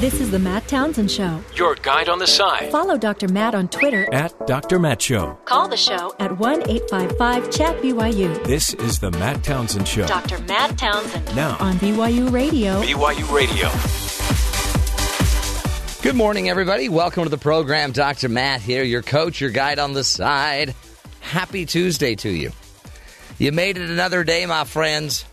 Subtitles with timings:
[0.00, 1.40] This is the Matt Townsend Show.
[1.54, 2.70] Your guide on the side.
[2.70, 3.28] Follow Dr.
[3.28, 4.06] Matt on Twitter.
[4.12, 4.78] At Dr.
[4.78, 5.38] Matt Show.
[5.46, 8.44] Call the show at 1 855 Chat BYU.
[8.44, 10.06] This is the Matt Townsend Show.
[10.06, 10.38] Dr.
[10.40, 11.34] Matt Townsend.
[11.34, 11.56] Now.
[11.60, 12.82] On BYU Radio.
[12.82, 13.70] BYU Radio.
[16.02, 16.90] Good morning, everybody.
[16.90, 17.92] Welcome to the program.
[17.92, 18.28] Dr.
[18.28, 20.74] Matt here, your coach, your guide on the side.
[21.20, 22.52] Happy Tuesday to you.
[23.38, 25.24] You made it another day, my friends.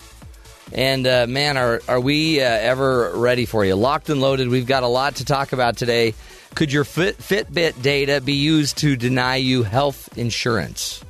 [0.73, 3.75] And uh, man, are are we uh, ever ready for you?
[3.75, 4.49] Locked and loaded.
[4.49, 6.15] We've got a lot to talk about today.
[6.55, 11.03] Could your Fit, Fitbit data be used to deny you health insurance?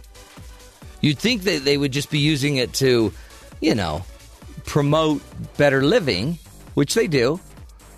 [0.99, 3.13] You'd think that they would just be using it to,
[3.61, 4.03] you know,
[4.65, 5.21] promote
[5.57, 6.39] better living,
[6.73, 7.39] which they do.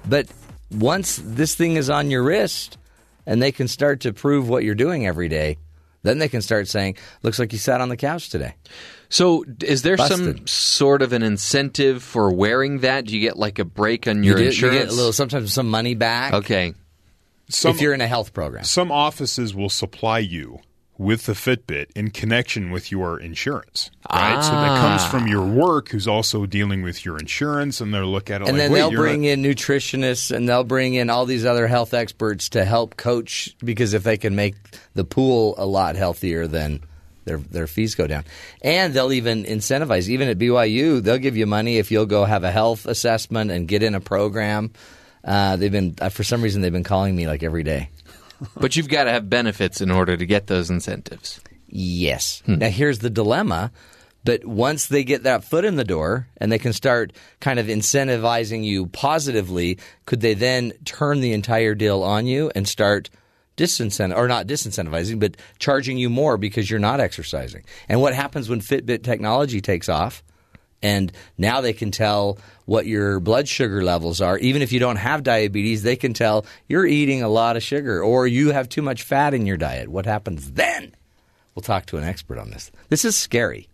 [0.08, 0.28] But
[0.72, 2.78] once this thing is on your wrist
[3.26, 5.58] and they can start to prove what you're doing every day,
[6.04, 8.54] then they can start saying, "Looks like you sat on the couch today."
[9.10, 13.06] So, is there some sort of an incentive for wearing that?
[13.06, 14.78] Do you get like a break on your you, do- you insurance?
[14.78, 16.34] get a little sometimes some money back.
[16.34, 16.74] okay.
[17.48, 18.64] Some, if you're in a health program.
[18.64, 20.62] some offices will supply you
[20.98, 24.42] with the Fitbit in connection with your insurance, right?
[24.42, 25.10] So that comes ah.
[25.12, 28.58] from your work, who's also dealing with your insurance, and they'll look at it and
[28.58, 31.46] like, then wait, they'll you're bring not- in nutritionists and they'll bring in all these
[31.46, 34.56] other health experts to help coach because if they can make
[34.94, 36.80] the pool a lot healthier then
[37.26, 38.24] their their fees go down.
[38.62, 42.44] And they'll even incentivize even at BYU, they'll give you money if you'll go have
[42.44, 44.72] a health assessment and get in a program.
[45.24, 47.90] Uh, they've been uh, for some reason they've been calling me like every day.
[48.58, 51.40] But you've got to have benefits in order to get those incentives.
[51.70, 52.44] Yes.
[52.46, 53.72] Now here's the dilemma.
[54.26, 57.68] But once they get that foot in the door and they can start kind of
[57.68, 63.10] incentivizing you positively, could they then turn the entire deal on you and start
[63.58, 67.64] disincentiv or not disincentivizing, but charging you more because you're not exercising?
[67.90, 70.24] And what happens when Fitbit technology takes off?
[70.82, 74.38] And now they can tell what your blood sugar levels are.
[74.38, 78.04] Even if you don't have diabetes, they can tell you're eating a lot of sugar
[78.04, 79.88] or you have too much fat in your diet.
[79.88, 80.94] What happens then?
[81.56, 82.72] We'll talk to an expert on this.
[82.90, 83.70] This is scary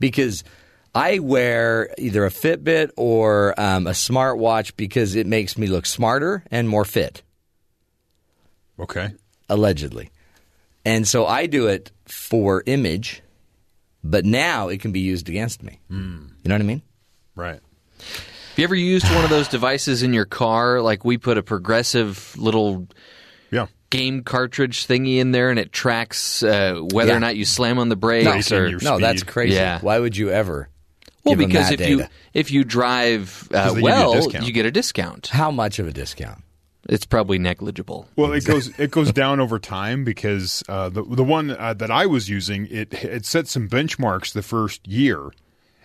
[0.00, 0.42] because
[0.94, 6.42] I wear either a Fitbit or um, a smartwatch because it makes me look smarter
[6.50, 7.22] and more fit,
[8.80, 9.10] okay.
[9.48, 10.10] allegedly.
[10.84, 13.22] And so I do it for image,
[14.02, 15.80] but now it can be used against me.
[15.90, 16.82] You know what I mean?
[17.34, 17.60] Right.
[17.98, 20.80] Have you ever used one of those devices in your car?
[20.80, 22.88] Like we put a progressive little
[23.50, 23.66] Yeah.
[23.90, 27.16] game cartridge thingy in there, and it tracks uh, whether Yeah.
[27.16, 28.26] or not you slam on the brakes.
[28.28, 29.54] Tracing or your No, that's crazy.
[29.56, 29.80] Yeah.
[29.80, 30.68] Why would you ever?
[31.24, 34.42] well, give 'em because that if you if you drive uh, they give you well,
[34.44, 35.28] you get a discount.
[35.28, 36.42] How much of a discount?
[36.88, 38.08] It's probably negligible.
[38.16, 41.90] Well, it goes it goes down over time because uh, the the one uh, that
[41.90, 45.30] I was using it it set some benchmarks the first year,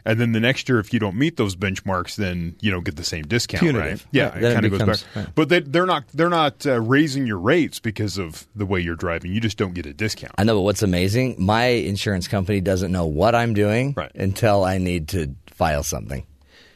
[0.05, 2.95] and then the next year if you don't meet those benchmarks, then you don't get
[2.95, 3.83] the same discount, Punitive.
[4.01, 4.05] right?
[4.11, 5.15] Yeah, Right, it it kind of goes back.
[5.15, 5.35] right.
[5.35, 8.95] But they, they're not they're not uh, raising your rates because of the way you're
[8.95, 9.33] driving.
[9.33, 10.33] You just don't get a discount.
[10.37, 11.35] I know, but what's amazing?
[11.37, 14.11] My insurance company doesn't know what I'm doing Right.
[14.15, 16.25] until I need to file something.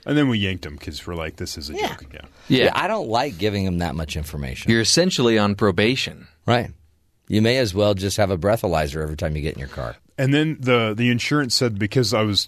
[0.05, 2.05] And then we yanked them because we're like, this is a joke.
[2.13, 2.21] Yeah.
[2.49, 4.71] Yeah, I don't like giving them that much information.
[4.71, 6.27] you're essentially on probation.
[6.45, 6.71] right.
[7.29, 9.97] You may as well just have a breathalyzer every time you get in your car.
[10.17, 12.47] And then the the insurance said because I was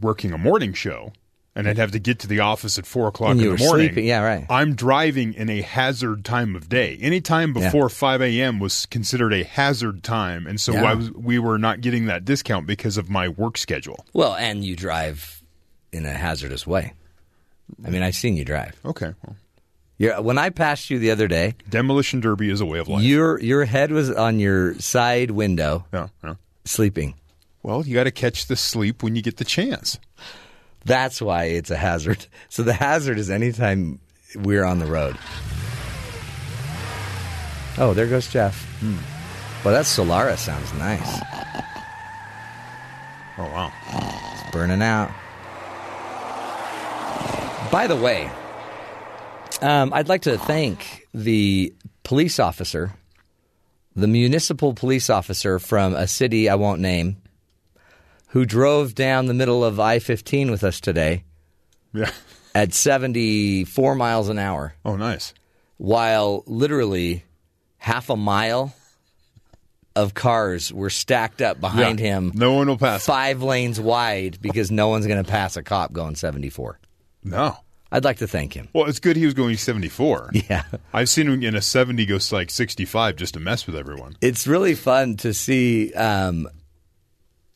[0.00, 1.12] working a morning show
[1.54, 3.58] and I'd have to get to the office at four o'clock And in the were
[3.58, 3.86] morning.
[3.86, 4.04] sleeping.
[4.06, 4.44] Yeah, right.
[4.50, 6.98] I'm driving in a hazard time of day.
[7.00, 8.58] Any time before five a.m.
[8.58, 10.84] was considered a hazard time, and so Yeah.
[10.90, 14.04] I was, we were not getting that discount because of my work schedule.
[14.12, 15.40] Well, and you drive
[15.92, 16.94] in a hazardous way.
[17.84, 18.78] I mean, I've seen you drive.
[18.84, 19.36] Okay, well,
[19.98, 23.02] You're, when I passed you the other day, demolition derby is a way of life.
[23.02, 26.34] your your head was on your side window, yeah, yeah.
[26.64, 27.14] sleeping.
[27.62, 29.98] Well, you got to catch the sleep when you get the chance.
[30.84, 32.26] That's why it's a hazard.
[32.48, 33.98] So the hazard is anytime
[34.36, 35.18] we're on the road.
[37.78, 38.64] Oh, there goes Jeff.
[38.80, 38.96] Hmm.
[39.64, 41.20] Well, that Solara sounds nice.
[43.38, 43.72] Oh wow!
[44.32, 45.10] It's burning out.
[47.70, 48.30] By the way,
[49.60, 51.74] um, I'd like to thank the
[52.04, 52.94] police officer,
[53.94, 57.16] the municipal police officer from a city I won't name,
[58.28, 61.24] who drove down the middle of I 15 with us today
[61.92, 62.10] Yeah.
[62.54, 65.34] at 74 miles an hour Oh, nice.
[65.76, 67.24] while literally
[67.78, 68.74] half a mile
[69.94, 72.06] of cars were stacked up behind Yeah.
[72.06, 73.04] him, No one will pass.
[73.04, 76.78] five lanes wide, because no one's going to pass a cop going 74.
[77.26, 77.56] No.
[77.92, 78.68] I'd like to thank him.
[78.72, 80.30] Well, it's good he was going 74.
[80.48, 80.64] Yeah.
[80.92, 84.16] I've seen him in a 70 go like 65 just to mess with everyone.
[84.20, 85.92] It's really fun to see.
[85.94, 86.48] Um,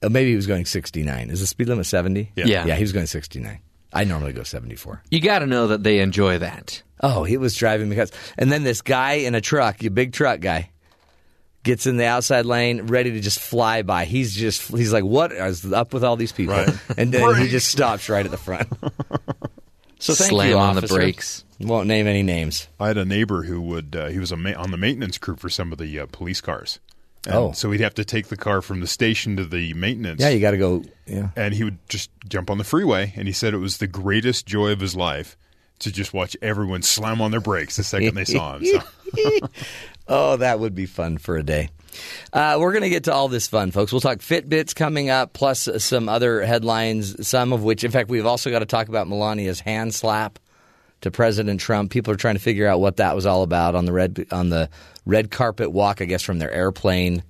[0.02, 1.30] uh, maybe he was going 69.
[1.30, 2.32] Is the speed limit 70?
[2.36, 2.46] Yeah.
[2.46, 2.66] Yeah.
[2.66, 3.60] Yeah, he was going 69.
[3.92, 5.02] I normally go 74.
[5.10, 6.82] You got to know that they enjoy that.
[7.02, 10.40] Oh, he was driving because, and then this guy in a truck, your big truck
[10.40, 10.70] guy,
[11.62, 14.04] gets in the outside lane, ready to just fly by.
[14.04, 16.68] He's just, he's like, "What is up with all these people?" Right.
[16.96, 18.68] And then he just stops right at the front.
[20.00, 21.44] So thank Slam you, on the brakes.
[21.60, 22.66] Won't name any names.
[22.80, 25.36] I had a neighbor who would uh, he was a ma- on the maintenance crew
[25.36, 26.80] for some of the uh, police cars.
[27.26, 27.52] And Oh.
[27.52, 30.22] so he'd have to take the car from the station to the maintenance.
[30.22, 30.82] Yeah, you got to go.
[31.06, 31.28] Yeah.
[31.36, 34.46] and he would just jump on the freeway and he said it was the greatest
[34.46, 35.36] joy of his life
[35.80, 38.64] to just watch everyone slam on their brakes the second they saw him.
[38.64, 38.80] So.
[40.12, 41.68] Oh, that would be fun for a day.
[42.32, 43.92] Uh, we're going to get to all this fun, folks.
[43.92, 48.26] We'll talk Fitbits coming up, plus some other headlines, some of which, in fact, we've
[48.26, 50.38] also got to talk about Melania's hand slap
[51.00, 51.90] to President Trump.
[51.90, 54.50] People are trying to figure out what that was all about on the red on
[54.50, 54.68] the
[55.06, 57.22] red carpet walk, I guess, from their airplane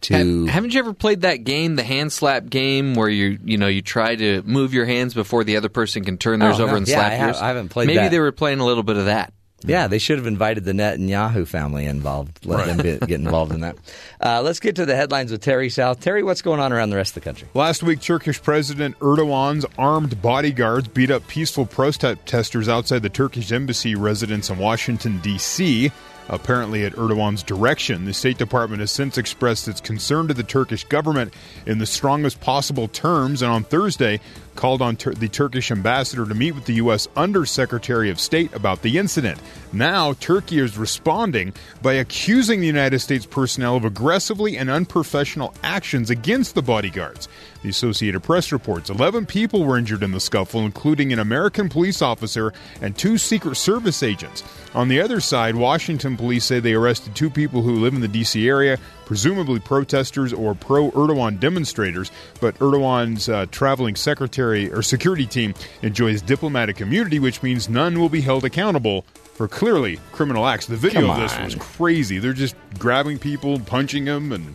[0.00, 0.46] to.
[0.46, 3.66] Ha- haven't you ever played that game, the hand slap game, where you you know
[3.68, 6.72] you try to move your hands before the other person can turn theirs Oh, over
[6.72, 6.78] no.
[6.78, 7.42] and Yeah, slap I have- yours?
[7.42, 8.10] I haven't played Maybe that.
[8.10, 9.32] they were playing a little bit of that.
[9.64, 12.46] Yeah, they should have invited the Netanyahu family involved.
[12.46, 13.76] Let them be, get involved in that.
[14.22, 15.98] Uh, let's get to the headlines with Terry South.
[15.98, 17.48] Terry, what's going on around the rest of the country?
[17.54, 23.94] Last week, Turkish President Erdogan's armed bodyguards beat up peaceful protesters outside the Turkish embassy
[23.94, 25.90] residence in Washington, D.C.
[26.28, 30.84] Apparently, at Erdogan's direction, the State Department has since expressed its concern to the Turkish
[30.84, 31.32] government
[31.66, 34.20] in the strongest possible terms, and on Thursday
[34.54, 37.08] called on Tur- the Turkish ambassador to meet with the U.S.
[37.16, 39.40] Undersecretary of State about the incident.
[39.72, 41.52] Now, Turkey is responding
[41.82, 47.28] by accusing the United States personnel of aggressively and unprofessional actions against the bodyguards.
[47.62, 52.02] The Associated Press reports 11 people were injured in the scuffle, including an American police
[52.02, 54.42] officer and two Secret Service agents.
[54.74, 58.08] On the other side, Washington police say they arrested two people who live in the
[58.08, 58.48] D.C.
[58.48, 58.78] area,
[59.10, 62.12] presumably protesters or pro Erdogan demonstrators.
[62.40, 65.52] But Erdogan's uh, traveling secretary or security team
[65.82, 69.02] enjoys diplomatic immunity, which means none will be held accountable
[69.34, 70.66] for clearly criminal acts.
[70.66, 72.20] The video of this was crazy.
[72.20, 74.54] They're just grabbing people, punching them, and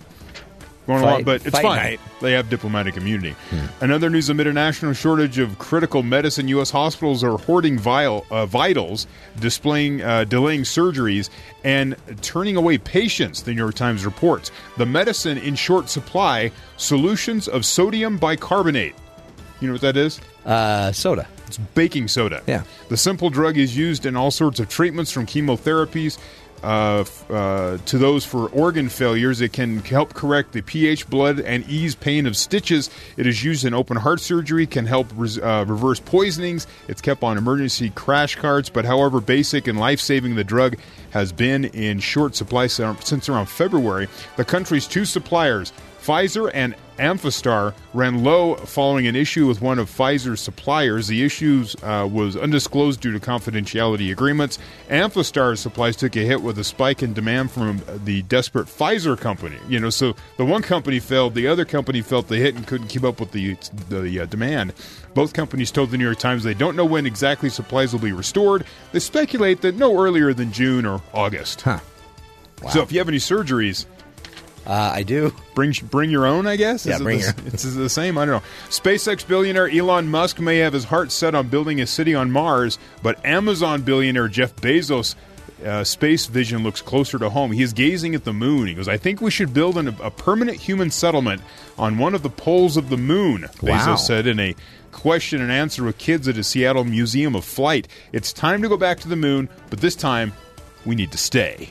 [0.88, 1.64] going Fight- along, but it's fine.
[1.78, 2.00] night.
[2.22, 3.36] They have diplomatic immunity.
[3.82, 6.70] Another news amid a national shortage of critical medicine, U.S.
[6.70, 9.08] hospitals are hoarding vial, uh, vitals,
[9.40, 11.30] displaying, uh, delaying surgeries,
[11.64, 14.52] and turning away patients, the New York Times reports.
[14.78, 18.96] The medicine in short supply, solutions of sodium bicarbonate.
[19.62, 20.20] You know what that is?
[20.46, 21.28] Uh, soda.
[21.48, 22.42] It's baking soda.
[22.48, 22.64] Yeah.
[22.90, 26.18] The simple drug is used in all sorts of treatments from chemotherapies
[26.66, 29.40] uh, uh, to those for organ failures.
[29.40, 32.90] It can help correct the pH blood and ease pain of stitches.
[33.18, 36.66] It is used in open heart surgery, can help uh, reverse poisonings.
[36.88, 40.78] It's kept on emergency crash carts, but however basic and life saving the drug
[41.12, 45.72] has been in short supply since around February, the country's two suppliers,
[46.06, 51.08] Pfizer and Amphastar ran low following an issue with one of Pfizer's suppliers.
[51.08, 54.60] The issue uh, was undisclosed due to confidentiality agreements.
[54.90, 59.58] Amphastar's supplies took a hit with a spike in demand from the desperate Pfizer company.
[59.68, 62.88] You know, so the one company failed, the other company felt the hit and couldn't
[62.88, 63.58] keep up with the
[63.90, 64.74] the uh, demand.
[65.16, 68.12] Both companies told the New York Times they don't know when exactly supplies will be
[68.12, 68.66] restored.
[68.92, 71.62] They speculate that no earlier than June or August.
[71.62, 71.80] Huh.
[72.72, 73.86] So if you have any surgeries,
[74.66, 75.34] Uh, I do.
[75.54, 76.86] Bring bring your own, I guess.
[76.86, 78.18] Yeah, Is it bring the, your- It's the same.
[78.18, 78.48] I don't know.
[78.70, 82.80] SpaceX billionaire Elon Musk may have his heart set on building a city on Mars,
[83.04, 85.16] but Amazon billionaire Jeff Bezos.
[85.66, 87.52] Uh, space vision looks closer to home.
[87.52, 88.68] He is gazing at the moon.
[88.68, 91.42] He goes, I think we should build an, a permanent human settlement
[91.78, 93.78] on one of the poles of the moon, Wow.
[93.96, 94.54] Bezos said in a
[94.92, 97.88] question and answer with kids at a Seattle Museum of Flight.
[98.12, 100.34] It's time to go back to the moon, but this time
[100.86, 101.70] we need to stay.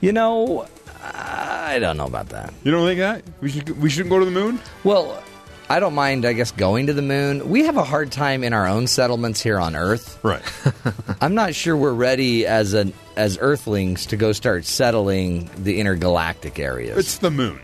[0.00, 0.66] You know,
[1.12, 2.52] I don't know about that.
[2.62, 3.22] You don't think that?
[3.40, 4.60] We, should, we shouldn't go to the moon?
[4.84, 5.22] Well,
[5.68, 7.48] I don't mind, I guess, going to the moon.
[7.48, 10.18] We have a hard time in our own settlements here on Earth.
[10.22, 10.42] Right.
[11.20, 16.58] I'm not sure we're ready as an as Earthlings to go start settling the intergalactic
[16.58, 16.98] areas.
[16.98, 17.60] it's the moon.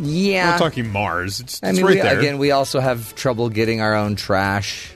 [0.00, 0.06] Yeah.
[0.08, 1.40] We're yeah, not talking Mars.
[1.40, 2.18] It's, it's I mean, right we, there.
[2.18, 4.92] again, we also have trouble getting our own trash.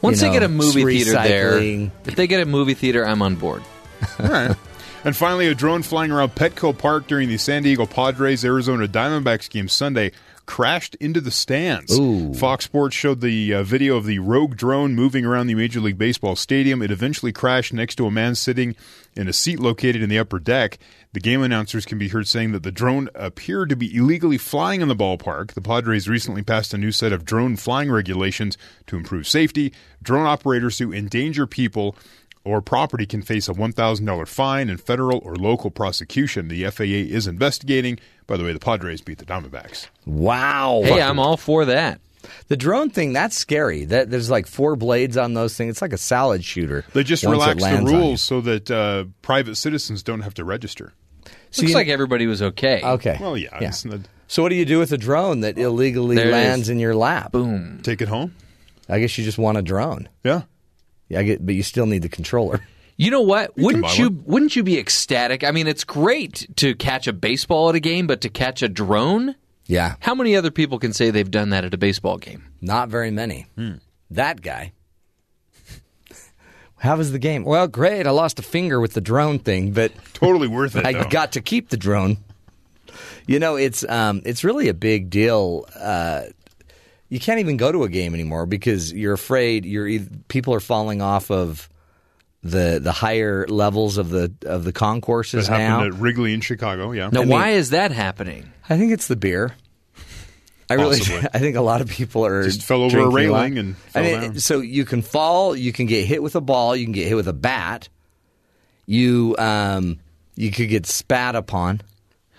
[0.00, 1.90] Once you they get a movie theater there, recycling.
[2.06, 3.62] if they get a movie theater, I'm on board.
[4.18, 4.56] All right.
[5.04, 9.50] And finally, a drone flying around Petco Park during the San Diego Padres Arizona Diamondbacks
[9.50, 10.12] game Sunday
[10.46, 11.98] crashed into the stands.
[11.98, 12.32] Ooh.
[12.34, 15.98] Fox Sports showed the uh, video of the rogue drone moving around the Major League
[15.98, 16.82] Baseball stadium.
[16.82, 18.76] It eventually crashed next to a man sitting
[19.14, 20.78] in a seat located in the upper deck.
[21.12, 24.82] The game announcers can be heard saying that the drone appeared to be illegally flying
[24.82, 25.52] in the ballpark.
[25.52, 28.56] The Padres recently passed a new set of drone flying regulations
[28.86, 29.72] to improve safety.
[30.02, 31.96] Drone operators who endanger people
[32.44, 36.48] or property can face a $1,000 fine and federal or local prosecution.
[36.48, 36.84] The FAA
[37.14, 37.98] is investigating.
[38.26, 39.88] By the way, the Padres beat the Diamondbacks.
[40.06, 40.82] Wow.
[40.84, 42.00] Hey, I'm all for that.
[42.48, 43.84] The drone thing, that's scary.
[43.84, 45.70] That there's like four blades on those things.
[45.72, 46.84] It's like a salad shooter.
[46.94, 48.02] They just once it relaxed the lands on you.
[48.02, 50.92] rules so that uh, private citizens don't have to register.
[51.50, 52.80] So Looks you- like everybody was okay.
[52.82, 53.16] Okay.
[53.20, 53.68] Well, yeah, Yeah.
[53.68, 56.68] it's not- So what do you do with a drone that illegally lands is.
[56.70, 57.32] in your lap?
[57.32, 57.80] Boom.
[57.82, 58.34] take it home.
[58.88, 60.08] I guess you just want a drone.
[60.24, 60.42] Yeah.
[61.12, 62.60] Yeah, I get, but you still need the controller.
[62.96, 63.54] You know what?
[63.56, 64.22] buy wouldn't you one.
[64.26, 65.44] wouldn't you be ecstatic?
[65.44, 68.68] I mean, it's great to catch a baseball at a game, but to catch a
[68.68, 69.34] drone?
[69.66, 72.44] Yeah, How many other people can say they've done that at a baseball game?
[72.60, 73.46] not very many.
[74.10, 74.72] That guy.
[76.78, 77.44] How was the game?
[77.44, 78.06] Well, great.
[78.06, 80.84] I lost a finger with the drone thing, but Totally worth it.
[80.86, 81.04] I though.
[81.08, 82.18] got to keep the drone.
[83.26, 85.64] You know, it's um, it's really a big deal.
[85.78, 86.24] Uh,
[87.12, 90.60] you can't even go to a game anymore because you're afraid you're eith- people are
[90.60, 91.68] falling off of
[92.42, 95.56] the the higher levels of the of the concourses now.
[95.58, 96.92] happened at Wrigley in Chicago.
[96.92, 97.10] Yeah.
[97.12, 98.50] Now, mean- why is that happening?
[98.68, 99.54] I think it's the beer.
[100.70, 101.28] I really, Possibly.
[101.34, 103.38] I think a lot of people are Just fell over a drinking lot.
[103.42, 104.38] railing and I mean, down.
[104.38, 107.14] So you can fall, you can get hit with a ball, you can get hit
[107.14, 107.90] with a bat,
[108.86, 109.98] you um,
[110.34, 111.82] you could get spat upon,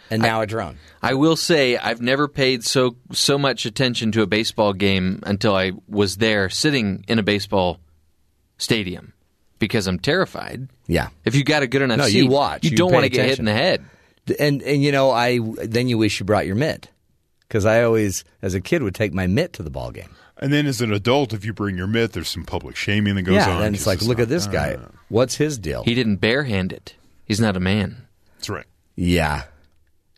[0.09, 0.77] and now a drone.
[1.01, 5.55] I will say I've never paid so so much attention to a baseball game until
[5.55, 7.79] I was there sitting in a baseball
[8.57, 9.13] stadium
[9.59, 10.69] because I'm terrified.
[10.87, 12.63] Yeah, If you got a good enough No, seat, you watch.
[12.65, 13.83] You, You don't want to get hit in the head.
[14.39, 16.89] and and you know, I then you wish you brought your mitt
[17.47, 20.09] because I always, as a kid, would take my mitt to the ball game.
[20.37, 23.21] And then as an adult, if you bring your mitt, there's some public shaming that
[23.21, 23.61] goes yeah, on.
[23.61, 24.73] then it's 'cause like, look not- at this guy.
[24.73, 25.83] uh, What's his deal?
[25.83, 26.95] He didn't barehand it.
[27.25, 28.07] He's not a man.
[28.37, 28.65] That's right.
[28.95, 29.43] yeah,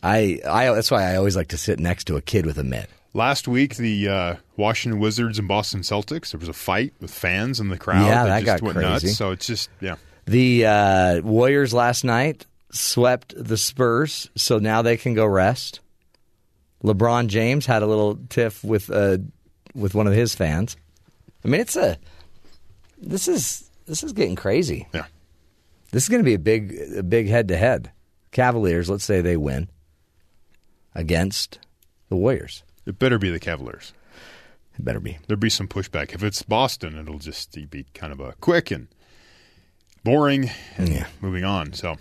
[0.06, 2.64] I, I that's why I always like to sit next to a kid with a
[2.64, 2.90] mitt.
[3.16, 7.60] Last week, the uh, Washington Wizards and Boston Celtics, there was a fight with fans
[7.60, 8.06] in the crowd.
[8.06, 9.08] Yeah, that just got went crazy.
[9.08, 9.18] nuts.
[9.18, 9.96] So it's just, yeah.
[10.26, 15.80] The uh, Warriors last night swept the Spurs, so now they can go rest.
[16.84, 19.18] LeBron James had a little tiff with uh,
[19.74, 20.78] with one of his fans.
[21.44, 21.98] I mean, it's a
[23.02, 24.88] this is this is getting crazy.
[24.94, 25.06] Yeah.
[25.92, 27.92] This is going to be a big a big head to head.
[28.32, 29.70] Cavaliers, let's say they win
[30.96, 31.60] against
[32.10, 32.64] the Warriors.
[32.86, 33.94] It better be the Cavaliers.
[34.78, 35.18] It better be.
[35.28, 36.14] There'll be some pushback.
[36.14, 38.88] If it's Boston, it'll just be kind of a quick and
[40.04, 41.08] boring and Yeah.
[41.22, 41.74] moving on.
[41.74, 41.96] So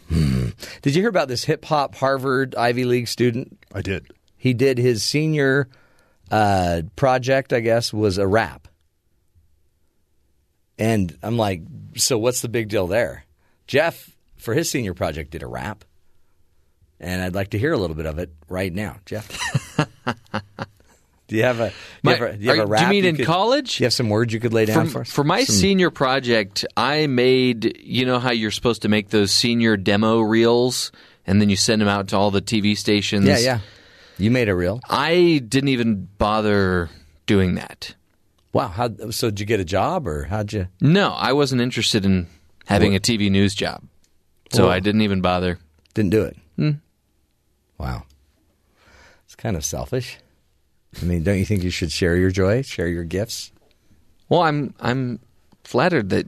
[0.83, 4.07] Did you hear about this hip hop Harvard Ivy League student I did.
[4.37, 5.69] He did his senior
[6.31, 8.69] uh, project, I guess, was a rap.
[10.79, 11.63] And I'm like,
[11.97, 13.25] so what's the big deal there?
[13.67, 15.85] Jeff, for his senior project, did a rap.
[17.05, 18.97] And I'd like to hear a little bit of it right now.
[19.05, 19.29] Jeff.
[21.29, 22.83] do you have a, do you My- have a, do you have are- a do
[22.85, 23.79] you mean in could- college?
[23.79, 25.11] You have some words you could lay down For, for us?
[25.13, 29.33] for my Some- senior project, I made, you know how you're supposed to make those
[29.33, 30.93] senior demo reels
[31.27, 33.27] and then you send them out to all the TV stations?
[33.27, 33.59] Yeah, yeah.
[34.17, 34.81] You made a reel.
[34.89, 36.89] I didn't even bother
[37.27, 37.95] doing that.
[38.55, 38.69] Wow.
[38.69, 40.69] How, so did you get a job or how'd you?
[40.81, 42.29] No, I wasn't interested in
[42.67, 43.83] having a TV news job.
[44.53, 45.59] So Well- I didn't even bother.
[45.95, 46.37] Didn't do it.
[46.57, 46.71] Hmm.
[47.79, 48.05] Wow.
[49.27, 50.19] It's kind of selfish.
[51.01, 53.51] I mean, don't you think you should share your joy, share your gifts?
[54.29, 55.19] Well, I'm I'm
[55.65, 56.27] flattered that,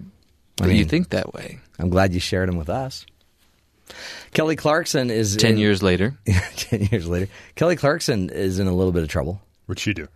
[0.57, 1.61] that you mean- think that way.
[1.79, 3.05] I'm glad you shared them with us.
[4.33, 6.17] Kelly Clarkson is 10 in- years later.
[6.57, 7.29] ten years later.
[7.55, 9.41] Kelly Clarkson is in a little bit of trouble.
[9.67, 10.09] What'd she do?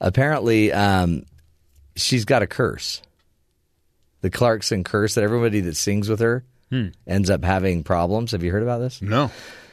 [0.00, 1.24] Apparently, um,
[1.94, 3.00] she's got a curse.
[4.20, 6.88] The Clarkson curse that everybody that sings with her Hmm.
[7.06, 8.32] ends up having problems.
[8.32, 9.00] Have you heard about this?
[9.00, 9.30] No.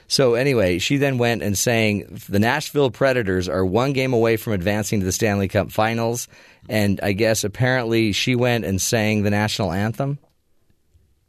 [0.07, 4.53] So anyway, she then went and sang the Nashville Predators are one game away from
[4.53, 6.27] advancing to the Stanley Cup Finals,
[6.69, 10.19] and I guess apparently she went and sang the national anthem,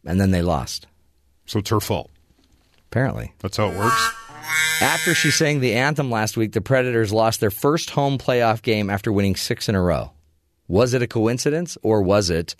[0.04, 0.86] and then they lost.
[1.46, 2.10] So it's her fault.
[2.90, 4.12] Apparently, That's how it works.
[4.80, 8.88] after she sang the anthem last week, the Predators lost their first home playoff game
[8.90, 10.12] after winning six in a row.
[10.68, 12.54] Was it a coincidence, or was it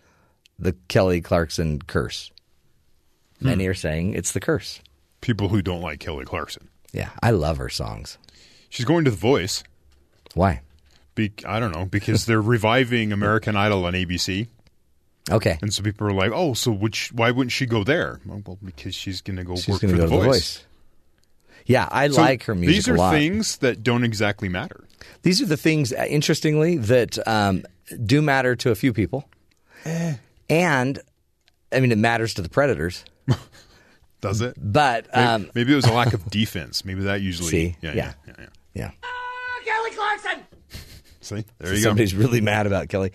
[0.59, 2.31] the Kelly Clarkson curse?
[3.41, 3.47] Hmm.
[3.47, 4.81] Many are saying it's the curse.
[5.25, 6.69] People who don't like Kelly Clarkson.
[6.93, 8.19] Yeah, I love her songs.
[8.69, 9.65] She's going to The Voice.
[10.35, 10.61] Why?
[11.15, 14.49] Be- I don't know because they're reviving American Idol on ABC,
[15.31, 15.59] Okay.
[15.63, 17.11] and so people are like, "Oh, so which?
[17.15, 19.97] why wouldn't she go there?" Well, because she's going to go She's work for go
[19.97, 20.63] The Voice.
[21.65, 24.85] Yeah, I So like her music These are things that don't exactly matter.
[25.23, 27.65] These are the things, uh, interestingly, that um,
[28.05, 29.27] do matter to a few people,
[29.87, 30.17] Eh.
[30.51, 30.99] and
[31.73, 33.05] I mean, it matters to the Predators.
[34.25, 34.57] Does it?
[34.59, 36.85] But Maybe, um, maybe it was a lack of defense.
[36.85, 37.51] Maybe that usually.
[37.51, 37.77] See?
[37.81, 37.95] yeah, Yeah.
[37.95, 38.91] yeah, yeah, yeah, yeah.
[41.21, 41.89] See, there So you go.
[41.91, 43.13] somebody's really mad about Kelly.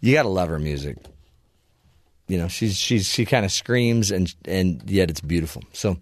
[0.00, 0.98] You got to love her music.
[2.28, 5.62] You know, she's she's she kind of screams and and yet it's beautiful.
[5.72, 5.96] So,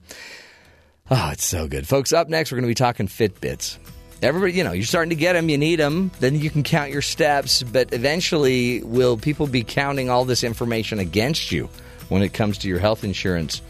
[1.10, 2.12] oh, it's so good, folks.
[2.12, 3.76] Up next, we're going to be talking Fitbits.
[4.22, 6.90] everybody, you know, you're starting to get them, you need them, then you can count
[6.90, 11.68] your steps, but eventually will people be counting all this information against you
[12.08, 13.60] when it comes to your health insurance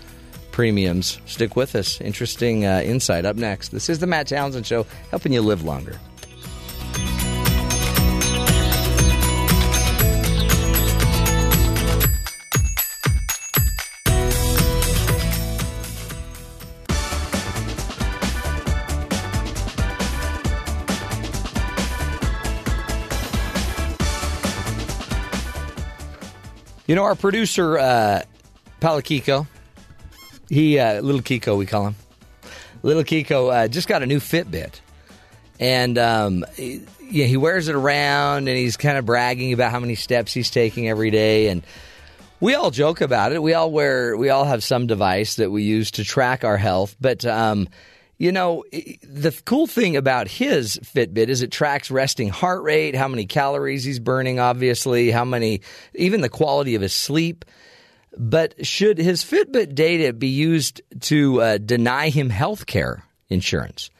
[0.54, 1.18] premiums?
[1.26, 2.00] Stick with us.
[2.00, 3.70] Interesting uh, insight up next.
[3.70, 5.99] This is the Matt Townsend Show, helping you live longer.
[26.87, 28.23] You know, our producer, uh,
[28.80, 29.49] Palakiko,
[30.48, 31.94] he, uh, little Kiko, we call him.
[32.82, 34.80] Little Kiko uh, just got a new Fitbit.
[35.58, 39.80] And um, he, yeah, he wears it around and he's kind of bragging about how
[39.80, 41.48] many steps he's taking every day.
[41.48, 41.62] And
[42.40, 43.42] we all joke about it.
[43.42, 46.96] We all wear, we all have some device that we use to track our health.
[47.00, 47.68] But, um,
[48.18, 53.08] you know, the cool thing about his Fitbit is it tracks resting heart rate, how
[53.08, 55.62] many calories he's burning, obviously, how many,
[55.94, 57.44] even the quality of his sleep.
[58.16, 63.90] But should his Fitbit data be used to uh, deny him health care insurance?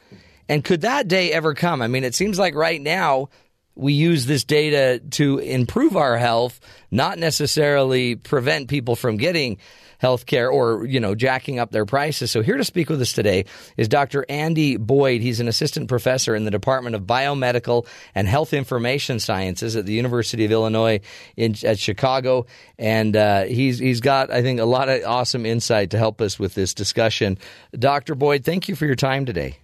[0.47, 1.81] And could that day ever come?
[1.81, 3.29] I mean, it seems like right now
[3.75, 6.59] we use this data to improve our health,
[6.91, 9.57] not necessarily prevent people from getting
[10.05, 12.29] health care or, you know, jacking up their prices.
[12.29, 13.45] So here to speak with us today
[13.75, 14.23] is Dr.
[14.29, 15.21] Andy Boyd.
[15.21, 19.93] He's an assistant professor in the Department of Biomedical and Health Information Sciences at the
[19.93, 20.99] University of Illinois
[21.35, 22.45] in at Chicago.
[22.77, 26.37] And uh, he's he's got, I think, a lot of awesome insight to help us
[26.37, 27.39] with this discussion.
[27.73, 28.13] Dr.
[28.13, 29.57] Boyd, thank you for your time today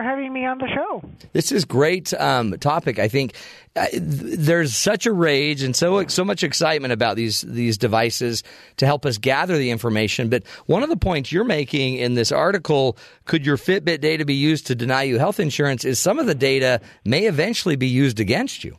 [0.00, 1.02] for having me on the show.
[1.34, 2.98] This is great um, topic.
[2.98, 3.34] I think
[3.76, 8.42] uh, th- there's such a rage and so so much excitement about these these devices
[8.78, 10.30] to help us gather the information.
[10.30, 14.34] But one of the points you're making in this article, could your Fitbit data be
[14.34, 15.84] used to deny you health insurance?
[15.84, 18.78] Is some of the data may eventually be used against you.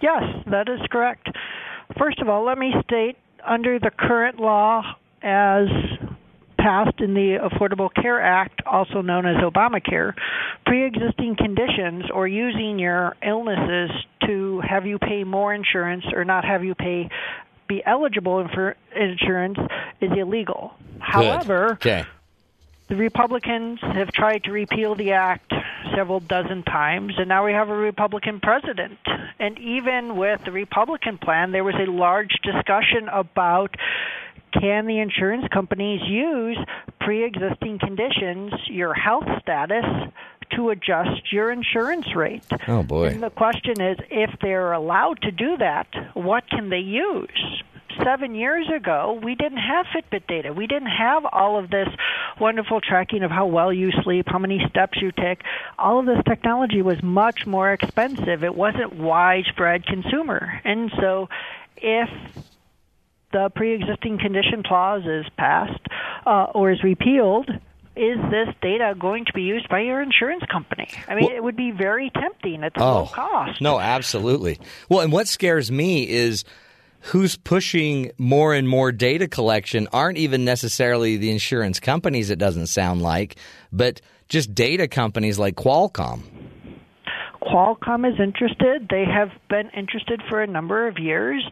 [0.00, 1.28] Yes, that is correct.
[1.98, 5.68] First of all, let me state under the current law as
[6.62, 10.14] passed in the Affordable Care Act, also known as Obamacare,
[10.64, 13.90] pre existing conditions or using your illnesses
[14.26, 17.10] to have you pay more insurance or not have you pay
[17.68, 19.58] be eligible for insurance
[20.00, 20.74] is illegal.
[20.78, 21.00] Good.
[21.00, 22.04] However, okay.
[22.88, 25.52] the Republicans have tried to repeal the act
[25.94, 28.98] several dozen times, and now we have a Republican president.
[29.38, 33.74] And even with the Republican plan, there was a large discussion about
[34.52, 36.58] can the insurance companies use
[37.00, 39.84] pre existing conditions, your health status,
[40.56, 42.44] to adjust your insurance rate?
[42.68, 43.08] Oh, boy.
[43.08, 47.62] And the question is if they're allowed to do that, what can they use?
[48.02, 50.52] Seven years ago, we didn't have Fitbit data.
[50.52, 51.88] We didn't have all of this
[52.40, 55.42] wonderful tracking of how well you sleep, how many steps you take.
[55.78, 58.44] All of this technology was much more expensive.
[58.44, 60.60] It wasn't widespread consumer.
[60.64, 61.28] And so,
[61.76, 62.08] if
[63.32, 65.80] the pre-existing condition clause is passed
[66.26, 67.50] uh, or is repealed,
[67.94, 70.88] is this data going to be used by your insurance company?
[71.08, 72.62] I mean, Well- it would be very tempting.
[72.62, 73.60] It's Oh, low cost.
[73.60, 74.58] No, absolutely.
[74.88, 76.44] Well, and what scares me is
[77.06, 82.68] who's pushing more and more data collection aren't even necessarily the insurance companies, it doesn't
[82.68, 83.36] sound like,
[83.72, 86.22] but just data companies like Qualcomm.
[87.42, 88.86] Qualcomm is interested.
[88.88, 91.44] They have been interested for a number of years.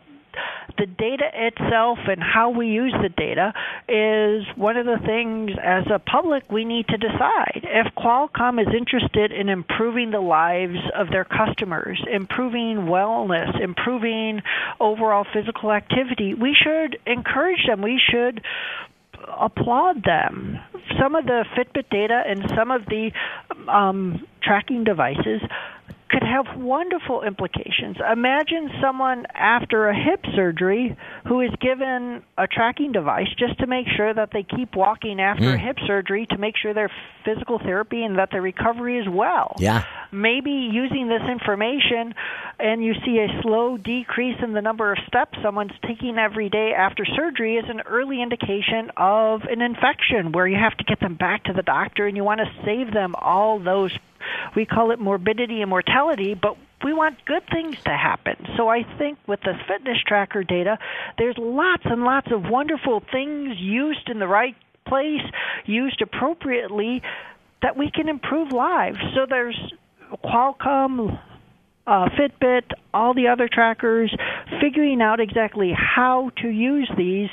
[0.78, 3.52] The data itself and how we use the data
[3.88, 7.62] is one of the things as a public we need to decide.
[7.64, 14.42] If Qualcomm is interested in improving the lives of their customers, improving wellness, improving
[14.78, 17.82] overall physical activity, we should encourage them.
[17.82, 18.42] We should
[19.38, 20.58] applaud them.
[20.98, 23.12] Some of the Fitbit data and some of the
[23.68, 25.40] um, tracking devices
[26.10, 27.96] could have wonderful implications.
[28.12, 30.96] Imagine someone after a hip surgery
[31.26, 35.54] who is given a tracking device just to make sure that they keep walking after
[35.54, 36.90] a hip surgery to make sure their
[37.24, 39.54] physical therapy and that their recovery is well.
[39.58, 39.84] Yeah.
[40.10, 42.14] Maybe using this information
[42.58, 46.72] and you see a slow decrease in the number of steps someone's taking every day
[46.76, 51.14] after surgery is an early indication of an infection where you have to get them
[51.14, 53.92] back to the doctor and you want to save them all those
[54.56, 58.36] we call it morbidity and mortality, but we want good things to happen.
[58.56, 60.78] So I think with the fitness tracker data,
[61.18, 64.56] there's lots and lots of wonderful things used in the right
[64.86, 65.22] place,
[65.66, 67.02] used appropriately,
[67.62, 68.98] that we can improve lives.
[69.14, 69.58] So there's
[70.24, 71.20] Qualcomm,
[71.86, 74.14] uh, Fitbit, all the other trackers,
[74.60, 77.28] figuring out exactly how to use these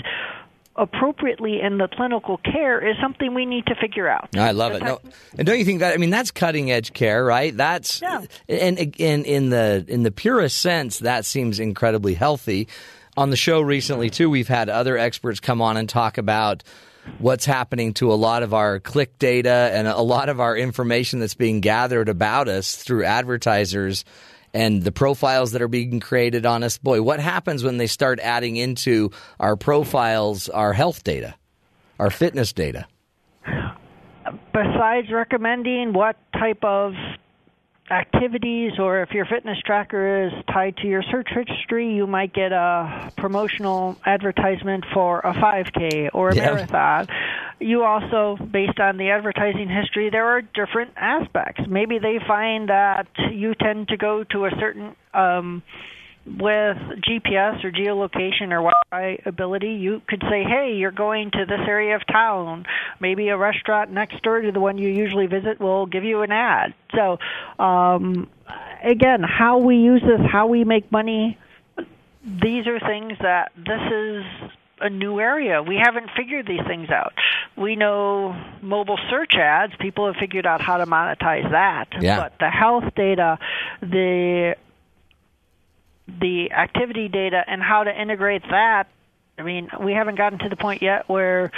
[0.78, 4.30] appropriately in the clinical care is something we need to figure out.
[4.38, 4.84] I love it.
[4.84, 5.00] No,
[5.38, 5.94] and don't you think that?
[5.94, 7.56] I mean, that's cutting edge care, right?
[7.56, 8.22] That's Yeah.
[8.48, 12.68] and in in the in the purest sense, that seems incredibly healthy.
[13.16, 16.64] On the show recently, too, we've had other experts come on and talk about
[17.20, 21.20] what's happening to a lot of our click data and a lot of our information
[21.20, 24.04] that's being gathered about us through advertisers
[24.54, 26.78] and the profiles that are being created on us.
[26.78, 31.36] Boy, what happens when they start adding into our profiles our health data,
[32.00, 32.88] our fitness data?
[34.58, 36.94] besides recommending what type of
[37.90, 42.52] activities or if your fitness tracker is tied to your search history, you might get
[42.52, 46.42] a promotional advertisement for a 5K or a Yeah.
[46.42, 47.08] marathon.
[47.60, 51.62] You also, based on the advertising history, there are different aspects.
[51.68, 55.64] Maybe they find that you tend to go to a certain um,
[56.28, 61.62] with GPS or geolocation or Wi-Fi ability, you could say, "Hey, you're going to this
[61.68, 62.66] area of town.
[63.00, 66.32] Maybe a restaurant next door to the one you usually visit will give you an
[66.32, 67.20] ad." So,
[67.60, 68.30] um,
[68.84, 71.38] again, how we use this, how we make money,
[72.24, 75.64] these are things that this is a new area.
[75.64, 77.14] We haven't figured these things out.
[77.56, 81.88] We know mobile search ads, people have figured out how to monetize that.
[82.00, 82.20] Yeah.
[82.20, 83.40] But the health data,
[83.82, 84.56] the
[86.08, 88.88] the activity data and how to integrate that,
[89.38, 91.52] I mean, we haven't gotten to the point yet where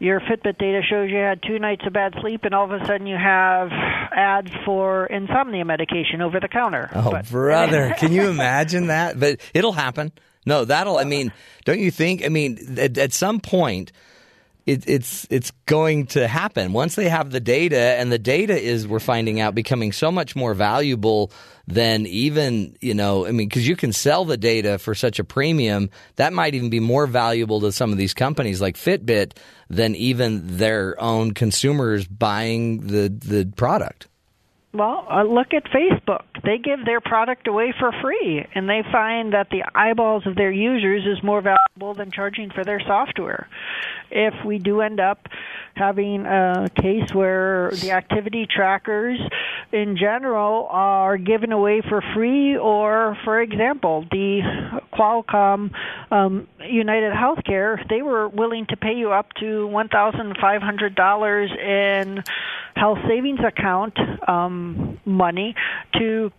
[0.00, 2.84] your Fitbit data shows you had two nights of bad sleep, and all of a
[2.84, 6.90] sudden you have ads for insomnia medication over the counter.
[6.94, 9.18] Oh, But- brother, can you imagine that?
[9.20, 10.12] But it'll happen.
[10.46, 10.98] No, that'll.
[10.98, 11.32] I mean,
[11.64, 12.24] don't you think?
[12.24, 13.92] I mean, at, at some point,
[14.66, 18.88] it, it's it's going to happen once they have the data, and the data is
[18.88, 21.30] we're finding out becoming so much more valuable
[21.66, 23.26] than even you know.
[23.26, 26.70] I mean, because you can sell the data for such a premium that might even
[26.70, 29.36] be more valuable to some of these companies like Fitbit
[29.68, 34.08] than even their own consumers buying the the product.
[34.74, 36.24] Well, uh, look at Facebook.
[36.42, 40.50] They give their product away for free, and they find that the eyeballs of their
[40.50, 43.48] users is more valuable than charging for their software.
[44.10, 45.28] If we do end up
[45.76, 49.20] having a case where the activity trackers
[49.72, 54.40] in general are given away for free, or, for example, the
[54.92, 55.70] Qualcomm
[56.10, 62.24] um, United Healthcare, they were willing to pay you up to $1,500 in
[62.76, 63.96] health savings account
[64.28, 65.54] um, money
[65.98, 66.32] to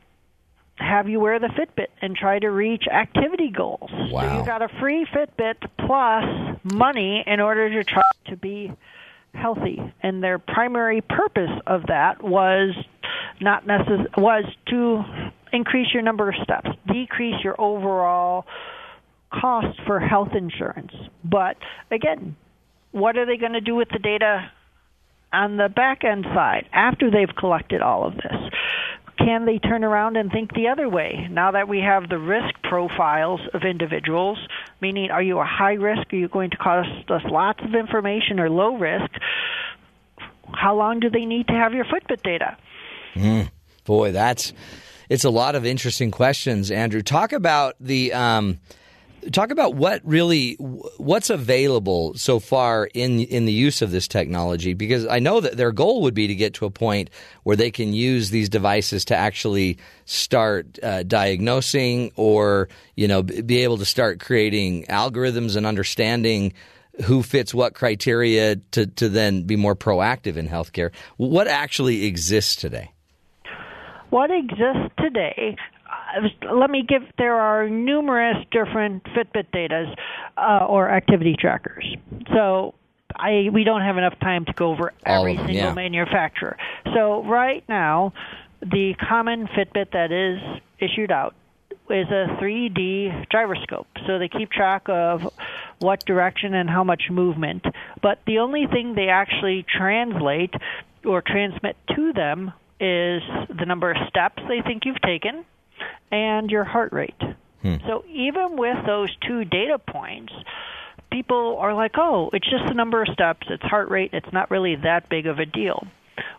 [0.77, 3.89] have you wear the Fitbit and try to reach activity goals.
[3.89, 8.71] So you got a free Fitbit plus money in order to try to be
[9.33, 9.81] healthy.
[10.03, 12.75] And their primary purpose of that was
[13.39, 15.03] not necess- was to
[15.53, 18.45] increase your number of steps, decrease your overall
[19.31, 20.91] cost for health insurance.
[21.23, 21.57] But
[21.91, 22.35] again,
[22.91, 24.51] what are they going to do with the data
[25.35, 28.51] on the back end side after they've collected all of this?
[29.17, 32.53] Can they turn around and think the other way now that we have the risk
[32.63, 34.37] profiles of individuals?
[34.81, 36.11] Meaning, are you a high risk?
[36.11, 39.09] Are you going to cost us lots of information or low risk?
[40.53, 42.57] How long do they need to have your Fitbit data?
[43.85, 44.53] Boy, that's
[45.09, 47.01] it's a lot of interesting questions, Andrew.
[47.01, 48.59] Talk about the um,
[49.31, 50.55] talk about what really
[50.97, 55.57] what's available so far in in the use of this technology because I know that
[55.57, 57.09] their goal would be to get to a point
[57.43, 63.63] where they can use these devices to actually start uh, diagnosing or you know be
[63.63, 66.53] able to start creating algorithms and understanding
[67.03, 70.91] who fits what criteria to to then be more proactive in healthcare.
[71.17, 72.91] What actually exists today?
[74.15, 75.57] what exists today
[76.51, 79.93] let me give there are numerous different fitbit datas
[80.37, 81.85] uh, or activity trackers
[82.33, 82.73] so
[83.17, 85.73] I, we don't have enough time to go over every them, single yeah.
[85.73, 86.57] manufacturer.
[86.93, 88.13] So right now,
[88.61, 91.35] the common Fitbit that is issued out
[91.89, 93.87] is a 3D gyroscope.
[94.07, 95.31] So they keep track of
[95.79, 97.65] what direction and how much movement.
[98.01, 100.53] But the only thing they actually translate
[101.05, 105.45] or transmit to them is the number of steps they think you've taken
[106.11, 107.21] and your heart rate.
[107.61, 107.75] Hmm.
[107.87, 110.33] So even with those two data points,
[111.11, 114.51] people are like, oh, it's just the number of steps, it's heart rate, it's not
[114.51, 115.87] really that big of a deal.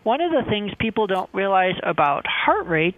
[0.03, 2.95] One of the things people don't realize about heart rate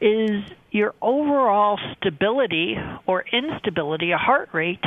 [0.00, 4.82] is your overall stability or instability of heart rate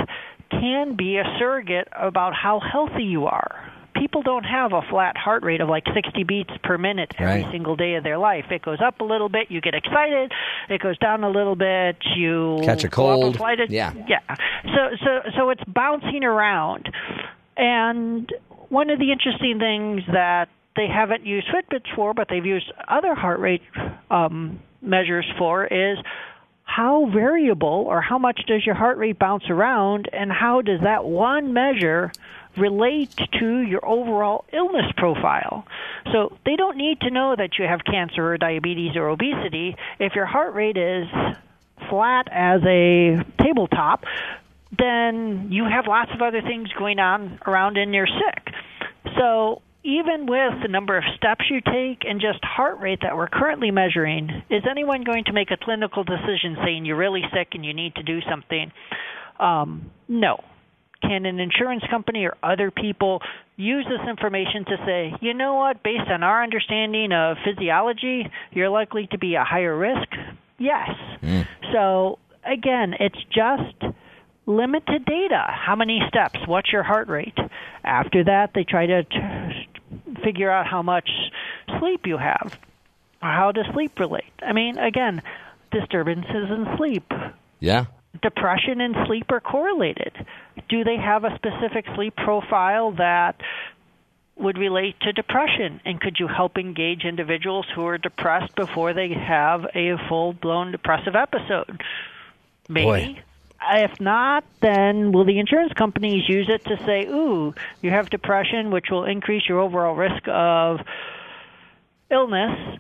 [0.49, 3.71] can be a surrogate about how healthy you are.
[3.95, 7.51] People don't have a flat heart rate of like 60 beats per minute every Right.
[7.51, 8.45] single day of their life.
[8.51, 10.32] It goes up a little bit, you get excited.
[10.69, 13.38] It goes down a little bit, you Catch a cold.
[13.69, 13.93] Yeah.
[14.08, 14.19] yeah.
[14.65, 16.89] So so so it's bouncing around.
[17.58, 18.32] And
[18.69, 23.13] one of the interesting things that they haven't used Fitbits for, but they've used other
[23.13, 23.62] heart rate
[24.10, 25.97] um, measures for, is
[26.63, 31.04] how variable or how much does your heart rate bounce around, and how does that
[31.04, 32.12] one measure
[32.58, 35.66] relate to your overall illness profile.
[36.12, 39.76] So they don't need to know that you have cancer or diabetes or obesity.
[40.00, 41.08] If your heart rate is
[41.90, 44.04] flat as a tabletop,
[44.78, 48.54] then you have lots of other things going on around and you're sick.
[49.18, 53.28] So even with the number of steps you take and just heart rate that we're
[53.28, 57.66] currently measuring, is anyone going to make a clinical decision saying you're really sick and
[57.66, 58.72] you need to do something?
[59.40, 60.44] Um, no.
[61.02, 63.22] Can an insurance company or other people
[63.58, 68.70] use this information to say, you know what, based on our understanding of physiology, you're
[68.70, 70.08] likely to be a higher risk?
[70.58, 70.90] Yes.
[71.22, 71.48] Mm.
[71.72, 73.94] So, again, it's just
[74.46, 75.44] limited data.
[75.48, 76.40] How many steps?
[76.46, 77.38] What's your heart rate?
[77.84, 79.68] After that, they try to t-
[80.24, 81.10] figure out how much
[81.80, 82.58] sleep you have.
[83.22, 84.34] or How does sleep relate?
[84.46, 85.22] I mean, again,
[85.72, 87.12] disturbances in sleep.
[87.60, 87.86] Yeah.
[88.21, 90.13] Depression and sleep are correlated.
[90.67, 93.39] Do they have a specific sleep profile that
[94.36, 95.80] would relate to depression?
[95.86, 100.71] And could you help engage individuals who are depressed before they have a full blown
[100.71, 101.82] depressive episode?
[102.67, 102.86] Maybe.
[102.86, 103.24] Boy.
[103.74, 108.71] If not, then will the insurance companies use it to say, ooh, you have depression,
[108.71, 110.80] which will increase your overall risk of
[112.10, 112.80] illness,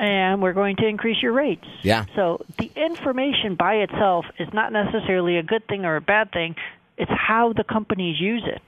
[0.00, 1.66] and we're going to increase your rates.
[1.82, 2.06] Yeah.
[2.16, 6.56] So the information by itself is not necessarily a good thing or a bad thing.
[6.96, 8.62] It's how the companies use it.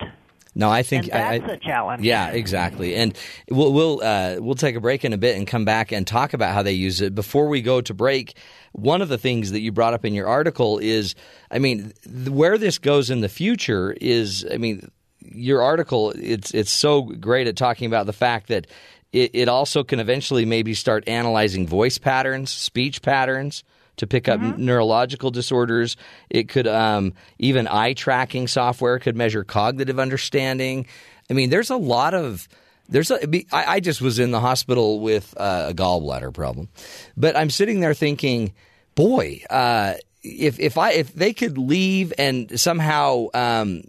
[0.55, 2.03] No, I think and that's I, a challenge.
[2.03, 2.95] Yeah, exactly.
[2.95, 3.17] And
[3.49, 6.35] we'll we'll uh, we'll take a break in a bit and come back and talk
[6.35, 7.15] about how they use it.
[7.15, 8.37] Before we go to break,
[8.73, 11.15] one of the things that you brought up in your article is,
[11.51, 11.95] I mean,
[12.29, 14.91] where this goes in the future is, I mean,
[15.21, 18.67] your article it's it's so great at talking about the fact that
[19.13, 23.63] it, it also can eventually maybe start analyzing voice patterns, speech patterns
[23.97, 24.65] to pick up mm-hmm.
[24.65, 25.97] neurological disorders.
[26.31, 30.87] It could um, even eye tracking software could measure cognitive understanding.
[31.31, 32.49] I mean, there's a lot of
[32.89, 33.19] there's a,
[33.55, 36.69] I, I just was in the hospital with uh, a gallbladder problem,
[37.17, 38.53] but I'm sitting there thinking,
[38.95, 43.83] boy, uh, if if I if they could leave and somehow um,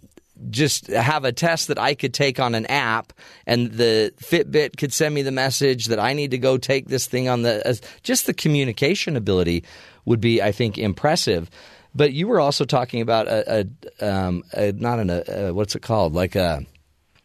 [0.50, 3.12] just have a test that I could take on an app,
[3.46, 7.06] and the Fitbit could send me the message that I need to go take this
[7.06, 9.64] thing on the just the communication ability
[10.04, 11.50] would be, I think, impressive.
[11.94, 13.68] But you were also talking about a,
[14.00, 16.66] a, um, a not an a, what's it called like a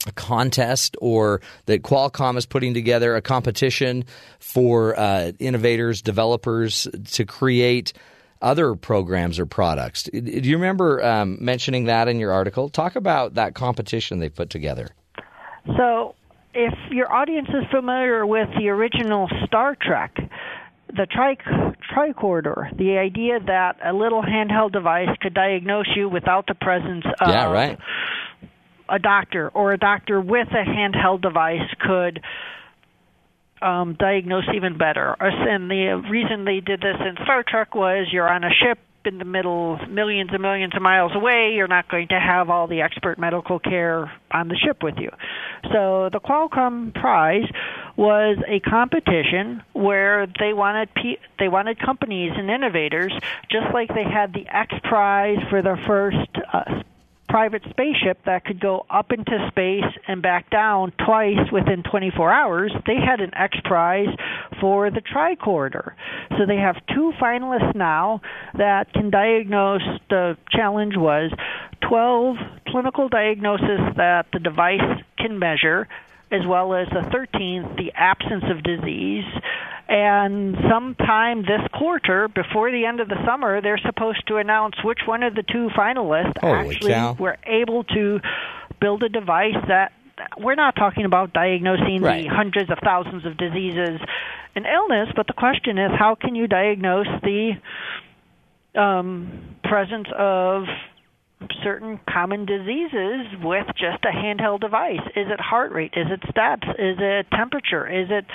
[0.07, 4.05] a contest or that Qualcomm is putting together a competition
[4.39, 7.91] for uh, innovators, developers to create
[8.41, 10.03] other programs or products.
[10.03, 12.69] Do you remember um, mentioning that in your article?
[12.69, 14.89] Talk about that competition they put together.
[15.77, 16.15] So,
[16.53, 20.15] if your audience is familiar with the original Star Trek,
[20.87, 21.35] the tri-
[21.93, 27.27] tricorder, the idea that a little handheld device could diagnose you without the presence of
[27.27, 27.77] yeah, right.
[28.89, 32.21] a doctor, or a doctor with a handheld device could
[33.61, 35.15] um, diagnose even better.
[35.19, 39.17] And the reason they did this in Star Trek was you're on a ship in
[39.17, 42.81] the middle, millions and millions of miles away, you're not going to have all the
[42.81, 45.09] expert medical care on the ship with you.
[45.71, 47.49] So the Qualcomm Prize
[47.95, 53.13] was a competition where they wanted pe- they wanted companies and innovators,
[53.49, 56.83] just like they had the X Prize for the first uh,
[57.29, 62.73] private spaceship that could go up into space and back down twice within 24 hours,
[62.87, 64.09] they had an X Prize
[64.59, 65.93] for the tricorder.
[66.31, 68.21] So they have two finalists now
[68.57, 69.83] that can diagnose.
[70.09, 71.31] The challenge was
[71.87, 72.35] 12
[72.67, 75.87] clinical diagnoses that the device can measure,
[76.31, 79.25] as well as the 13th, the absence of disease
[79.89, 84.99] and sometime this quarter, before the end of the summer, they're supposed to announce which
[85.07, 87.13] one of the two finalists Holy actually cow.
[87.13, 88.19] were able to
[88.79, 89.91] build a device that
[90.37, 92.21] we're not talking about diagnosing right.
[92.21, 93.99] the hundreds of thousands of diseases
[94.55, 97.53] and illness, but the question is how can you diagnose the
[98.79, 100.65] um, presence of
[101.63, 105.01] certain common diseases with just a handheld device?
[105.15, 105.93] Is it heart rate?
[105.95, 106.67] Is it steps?
[106.77, 107.87] Is it temperature?
[107.87, 108.25] Is it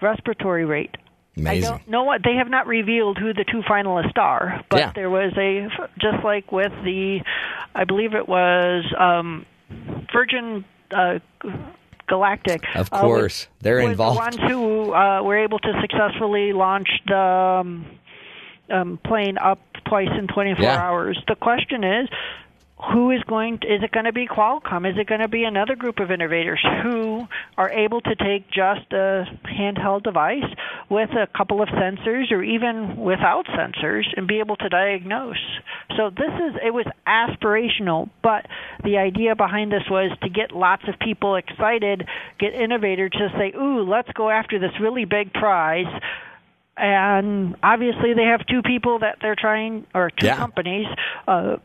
[0.00, 0.96] respiratory rate.
[1.36, 1.64] Amazing.
[1.64, 4.92] I don't know what they have not revealed who the two finalists are, but yeah.
[4.94, 5.68] there was a
[6.00, 7.20] just like with the,
[7.74, 9.46] I believe it was um,
[10.12, 11.20] Virgin uh,
[12.08, 12.62] Galactic.
[12.74, 14.16] Of uh, course, was, they're involved.
[14.16, 17.86] The ones who uh, were able to successfully launch the um,
[18.70, 20.76] um, plane up twice in 24 yeah.
[20.76, 21.18] hours.
[21.26, 22.08] The question is,
[22.92, 24.88] who is going to, is it going to be Qualcomm?
[24.88, 28.92] Is it going to be another group of innovators who are able to take just
[28.92, 30.44] a handheld device
[30.88, 35.36] with a couple of sensors or even without sensors and be able to diagnose?
[35.96, 38.46] So this is it was aspirational, but
[38.84, 42.06] the idea behind this was to get lots of people excited,
[42.38, 45.86] get innovators to say, "Ooh, let's go after this really big prize."
[46.78, 50.36] And obviously they have two people that they're trying or two Yeah.
[50.36, 50.86] companies
[51.26, 51.56] uh,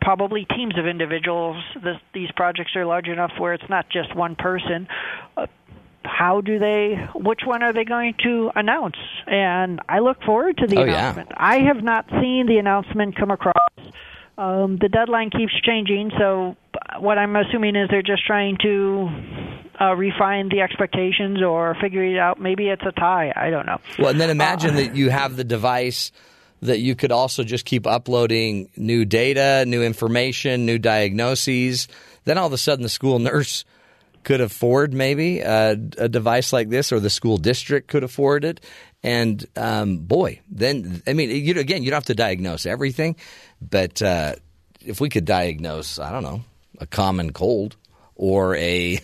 [0.00, 4.36] probably teams of individuals this, these projects are large enough where it's not just one
[4.36, 4.86] person
[5.36, 5.46] uh,
[6.04, 10.66] how do they which one are they going to announce and i look forward to
[10.66, 10.92] the Oh, yeah.
[11.10, 13.54] announcement i have not seen the announcement come across
[14.40, 16.56] um, the deadline keeps changing, so
[16.98, 19.08] what I'm assuming is they're just trying to
[19.78, 22.40] uh, refine the expectations or figure it out.
[22.40, 23.32] Maybe it's a tie.
[23.36, 23.78] I don't know.
[23.98, 26.10] Well, and then imagine that you have the device
[26.62, 31.86] that you could also just keep uploading new data, new information, new diagnoses.
[32.24, 33.66] Then all of a sudden, the school nurse
[34.22, 38.60] could afford maybe a, a device like this, or the school district could afford it.
[39.02, 43.16] And um, boy, then I mean, you, again, you don't have to diagnose everything,
[43.62, 44.34] but uh,
[44.84, 46.42] if we could diagnose, I don't know,
[46.78, 47.76] a common cold
[48.14, 49.00] or a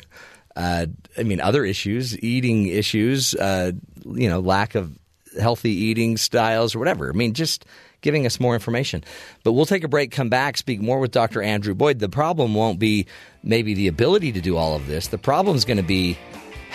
[0.56, 0.86] uh,
[1.18, 3.72] I mean, other issues, eating issues, uh,
[4.04, 4.98] you know, lack of
[5.38, 7.10] healthy eating styles or whatever.
[7.10, 7.66] I mean, just
[8.00, 9.04] giving us more information.
[9.44, 11.42] But we'll take a break, come back, speak more with Dr.
[11.42, 11.98] Andrew Boyd.
[11.98, 13.06] The problem won't be
[13.42, 15.08] maybe the ability to do all of this.
[15.08, 16.16] The problem is going to be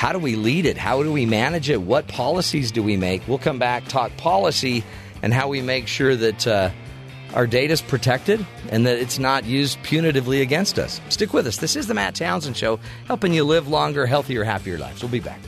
[0.02, 0.80] how do we lead it?
[0.80, 1.80] How do we manage it?
[1.80, 3.22] What policies do we make?
[3.28, 4.84] We'll come back, talk policy,
[5.22, 6.48] and how we make sure that.
[6.48, 6.72] Uh,
[7.34, 11.00] our data is protected and that it's not used punitively against us.
[11.08, 11.56] Stick with us.
[11.56, 15.02] This is the Matt Townsend Show, helping you live longer, healthier, happier lives.
[15.02, 15.40] We'll be back.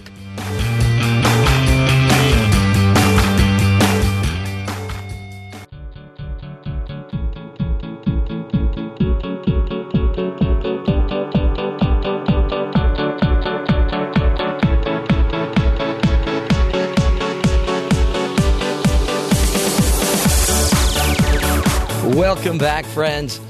[22.53, 23.41] Welcome back, friends.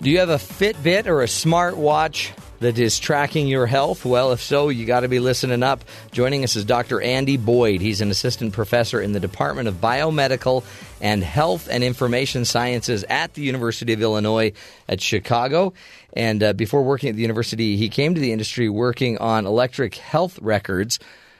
[0.00, 4.06] Do you have a Fitbit or a smartwatch that is tracking your health?
[4.06, 5.84] Well, if so, you got to be listening up.
[6.10, 7.02] Joining us is Dr.
[7.02, 7.82] Andy Boyd.
[7.82, 10.64] He's an assistant professor in the Department of Biomedical
[11.02, 14.54] and Health and Information Sciences at the University of Illinois
[14.88, 15.74] at Chicago.
[16.14, 19.96] And uh, before working at the university, he came to the industry working on electric
[19.96, 20.98] health records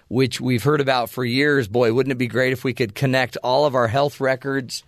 [0.08, 1.66] which we've heard about for years.
[1.66, 4.84] Boy, wouldn't it be great if we could connect all of our health records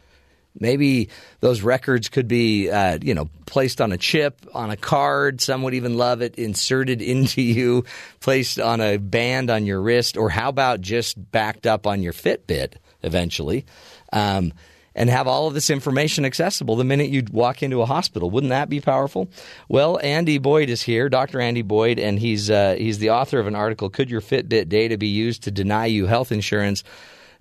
[0.60, 1.08] Maybe
[1.40, 5.40] those records could be, uh, you know, placed on a chip, on a card.
[5.40, 7.84] Some would even love it inserted into you,
[8.20, 12.12] placed on a band on your wrist, or how about just backed up on your
[12.12, 13.64] Fitbit eventually,
[14.12, 14.52] um,
[14.94, 18.30] and have all of this information accessible the minute you walk into a hospital.
[18.30, 19.28] Wouldn't that be powerful?
[19.68, 21.40] Well, Andy Boyd is here, Dr.
[21.40, 23.90] Andy Boyd, and he's uh, he's the author of an article.
[23.90, 26.82] Could your Fitbit data be used to deny you health insurance?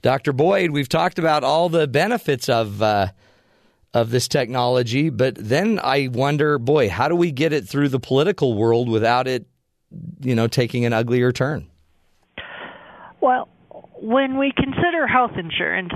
[0.01, 0.33] Dr.
[0.33, 3.07] Boyd, we've talked about all the benefits of uh,
[3.93, 7.99] of this technology, but then I wonder, boy, how do we get it through the
[7.99, 9.47] political world without it,
[10.21, 11.67] you know, taking an uglier turn?
[13.21, 13.47] Well,
[13.95, 15.93] when we consider health insurance,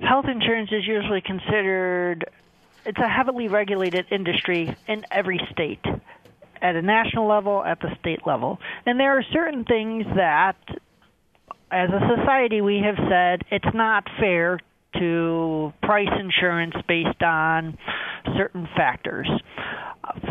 [0.00, 2.30] health insurance is usually considered
[2.84, 5.84] it's a heavily regulated industry in every state
[6.62, 8.58] at a national level, at the state level.
[8.86, 10.56] And there are certain things that
[11.70, 14.58] as a society we have said it's not fair
[14.98, 17.76] to price insurance based on
[18.36, 19.28] certain factors.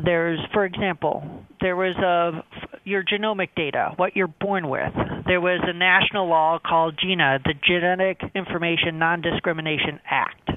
[0.03, 2.43] There's, for example, there was a
[2.83, 4.93] your genomic data, what you're born with.
[5.27, 10.51] There was a national law called GINA, the Genetic Information Non-Discrimination Act.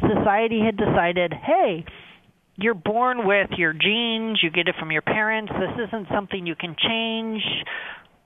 [0.00, 1.84] Society had decided, hey,
[2.56, 5.52] you're born with your genes, you get it from your parents.
[5.52, 7.42] This isn't something you can change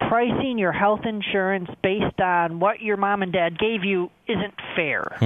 [0.01, 5.17] pricing your health insurance based on what your mom and dad gave you isn't fair.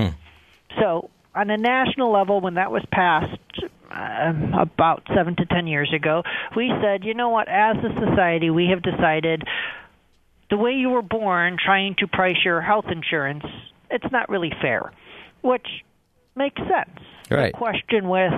[0.78, 3.38] So, on a national level, when that was passed
[3.90, 6.22] um, about seven to ten years ago,
[6.56, 9.42] we said, you know what, as a society, we have decided
[10.50, 13.44] the way you were born trying to price your health insurance,
[13.90, 14.92] it's not really fair,
[15.42, 15.66] which
[16.36, 17.00] makes sense.
[17.30, 17.52] Right.
[17.52, 18.32] The question with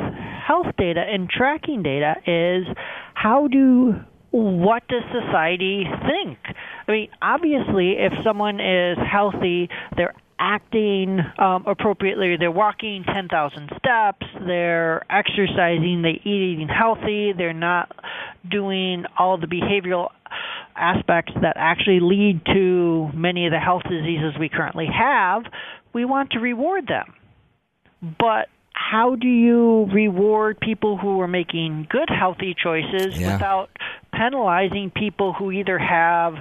[0.47, 2.67] health data and tracking data is
[3.15, 3.97] how do
[4.37, 6.39] what does society think?
[6.87, 14.27] I mean, obviously, if someone is healthy, they're acting um, appropriately, they're walking 10,000 steps,
[14.47, 17.91] they're exercising, they eat eating healthy, they're not
[18.49, 20.11] doing all the behavioral
[20.77, 25.45] aspects that actually lead to many of the health diseases we currently have,
[25.95, 27.15] we want to reward them.
[28.19, 33.33] But how do you reward people who are making good, healthy choices Yeah.
[33.33, 33.71] without
[34.17, 36.35] penalizing people who either have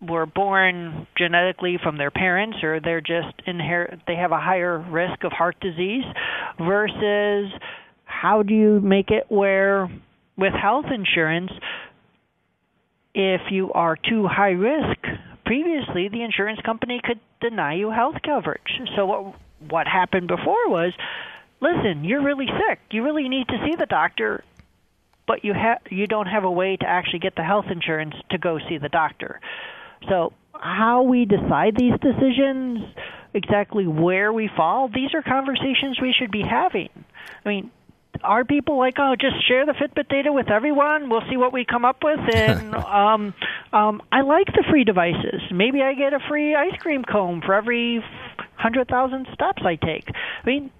[0.00, 5.24] were born genetically from their parents or they're just inherit they have a higher risk
[5.24, 6.04] of heart disease
[6.58, 7.52] versus
[8.04, 9.90] how do you make it where
[10.38, 11.50] with health insurance
[13.14, 14.98] if you are too high risk
[15.50, 18.80] previously the insurance company could deny you health coverage.
[18.94, 19.34] So what
[19.68, 20.92] what happened before was
[21.60, 22.78] listen you're really sick.
[22.92, 24.44] You really need to see the doctor
[25.30, 28.36] but you have you don't have a way to actually get the health insurance to
[28.36, 29.40] go see the doctor
[30.08, 32.80] so how we decide these decisions
[33.32, 36.88] exactly where we fall these are conversations we should be having
[37.46, 37.70] i mean
[38.22, 41.08] are people like, oh, just share the Fitbit data with everyone?
[41.08, 42.18] We'll see what we come up with.
[42.34, 43.32] And um,
[43.72, 45.40] um, I like the free devices.
[45.50, 48.04] Maybe I get a free ice cream cone for every
[48.56, 50.10] hundred thousand steps I take.
[50.10, 50.70] I mean,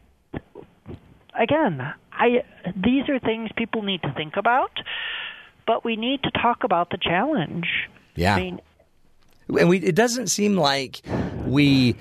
[1.41, 2.45] again, I
[2.77, 4.79] these are things people need to think about,
[5.67, 7.67] but we need to talk about the challenge.
[8.15, 8.37] Yeah.
[8.37, 8.61] I mean,
[9.49, 11.01] and we it doesn't seem like
[11.47, 11.97] we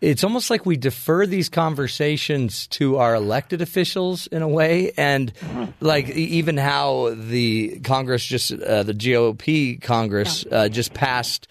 [0.00, 5.32] it's almost like we defer these conversations to our elected officials in a way and
[5.80, 11.48] like even how the congress just uh, the gop congress uh, just passed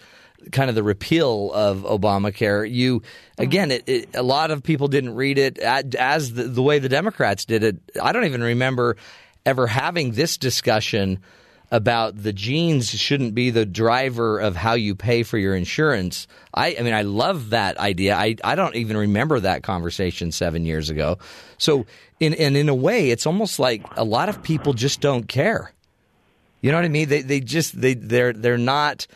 [0.52, 3.42] kind of the repeal of obamacare you mm-hmm.
[3.42, 6.88] again it, it, a lot of people didn't read it as the, the way the
[6.88, 8.96] democrats did it i don't even remember
[9.46, 11.18] ever having this discussion
[11.70, 16.26] about the genes shouldn't be the driver of how you pay for your insurance.
[16.52, 18.16] I, I mean, I love that idea.
[18.16, 21.18] I, I don't even remember that conversation seven years ago.
[21.58, 21.86] So,
[22.18, 25.72] in and in a way, it's almost like a lot of people just don't care.
[26.60, 27.08] You know what I mean?
[27.08, 29.06] They they just they they're they're not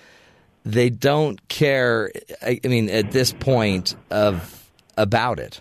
[0.64, 2.10] they don't care.
[2.42, 5.60] I, I mean, at this point of about it.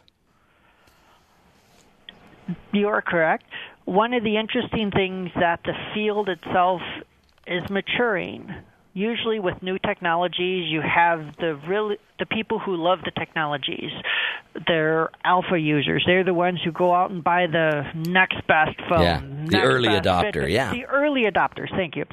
[2.72, 3.46] You are correct.
[3.86, 6.82] One of the interesting things that the field itself
[7.46, 8.54] is maturing.
[8.94, 13.92] Usually, with new technologies, you have the really the people who love the technologies.
[14.68, 16.04] They're alpha users.
[16.06, 19.02] They're the ones who go out and buy the next best phone.
[19.02, 20.52] Yeah, the early adopter, Fitbit.
[20.52, 20.72] yeah.
[20.72, 21.72] the early adopters.
[21.72, 22.06] Thank you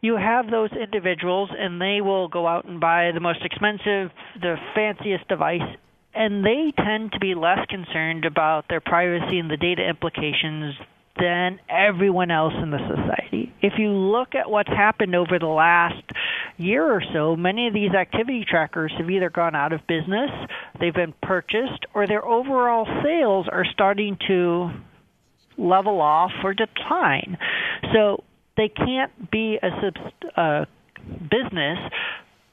[0.00, 4.56] you have those individuals and they will go out and buy the most expensive, the
[4.74, 5.76] fanciest device,
[6.14, 10.74] and they tend to be less concerned about their privacy and the data implications
[11.18, 13.52] than everyone else in the society.
[13.60, 16.02] If you look at what's happened over the last
[16.56, 20.30] year or so, many of these activity trackers have either gone out of business,
[20.78, 24.70] they've been purchased, or their overall sales are starting to
[25.58, 27.36] level off or decline.
[27.92, 28.24] So
[28.60, 30.66] they can't be a subst- uh,
[31.30, 31.78] business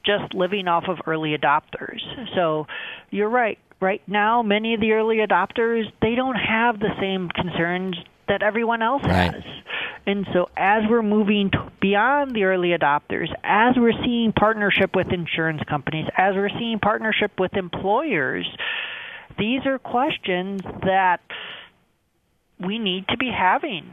[0.06, 2.00] just living off of early adopters.
[2.34, 2.66] So
[3.10, 3.58] you're right.
[3.78, 7.96] Right now, many of the early adopters they don't have the same concerns
[8.26, 9.34] that everyone else Right.
[9.34, 9.42] has.
[10.06, 15.12] And so as we're moving t- beyond the early adopters, as we're seeing partnership with
[15.12, 18.46] insurance companies, as we're seeing partnership with employers,
[19.38, 21.20] these are questions that
[22.58, 23.84] we need to be having.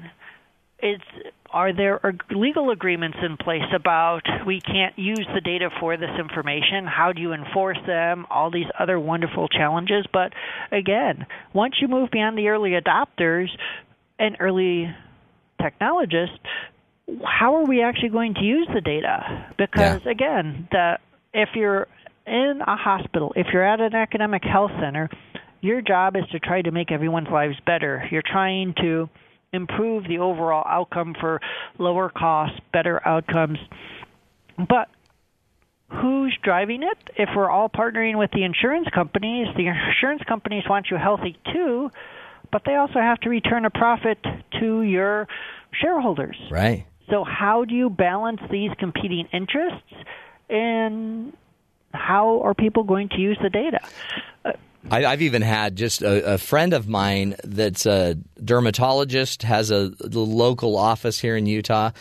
[0.86, 2.00] It's are there
[2.32, 6.86] legal agreements in place about we can't use the data for this information?
[6.86, 8.26] How do you enforce them?
[8.30, 10.06] All these other wonderful challenges.
[10.12, 10.34] But
[10.72, 13.48] again, once you move beyond the early adopters
[14.20, 14.94] and early
[15.62, 16.38] technologists,
[17.24, 19.48] how are we actually going to use the data?
[19.58, 20.12] Because Yeah.
[20.12, 21.00] again, the
[21.34, 21.88] if you're
[22.28, 25.10] in a hospital, if you're at an academic health center,
[25.62, 28.08] your job is to try to make everyone's lives better.
[28.12, 29.10] You're trying to
[29.56, 31.42] improve the overall outcome for
[31.78, 33.58] lower costs, better outcomes.
[34.58, 34.90] But
[35.90, 36.98] who's driving it?
[37.18, 41.92] If we're all partnering with the insurance companies, the insurance companies want you healthy too,
[42.52, 44.20] but they also have to return a profit
[44.60, 45.28] to your
[45.74, 46.38] shareholders.
[46.50, 46.86] Right.
[47.10, 49.94] So how do you balance these competing interests
[50.50, 51.34] and
[51.94, 53.80] how are people going to use the data?
[54.44, 54.54] Uh,
[54.92, 59.92] I, I've even had just a, a friend of mine that's a dermatologist, has a,
[60.02, 61.92] local office here in Utah,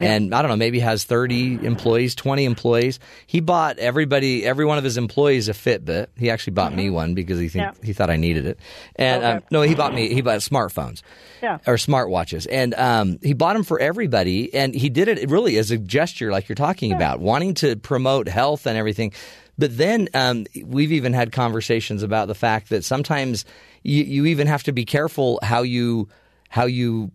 [0.00, 2.98] and I don't know, maybe has 30 employees, 20 employees.
[3.26, 6.08] He bought everybody, every one of his employees a Fitbit.
[6.18, 7.76] He actually bought me one because he think, Mm-hmm.
[7.80, 7.86] Yeah.
[7.86, 8.58] he thought I needed it.
[8.96, 9.32] And Okay.
[9.36, 11.00] um, no, he bought me he bought smartphones.
[11.42, 11.58] Yeah.
[11.66, 12.46] Or smartwatches.
[12.50, 16.30] And um, he bought them for everybody and he did it really as a gesture
[16.32, 19.12] like you're talking about, wanting to promote health and everything.
[19.58, 23.44] But then um, we've even had conversations about the fact that sometimes
[23.82, 26.08] you, you even have to be careful how you
[26.48, 27.10] how you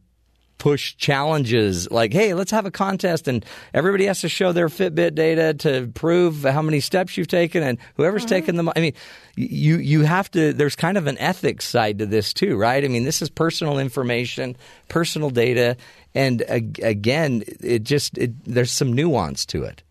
[0.60, 5.16] push challenges like, hey, let's have a contest and everybody has to show their Fitbit
[5.16, 8.70] data to prove how many steps you've taken and whoever's taken them.
[8.76, 8.94] I mean,
[9.36, 12.84] you, you have to, there's kind of an ethics side to this too, right?
[12.84, 14.58] I mean, this is personal information,
[14.90, 15.78] personal data.
[16.14, 19.82] And ag- again, it just, it, there's some nuance to it.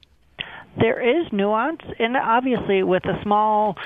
[0.80, 3.76] There is nuance, and obviously, with a small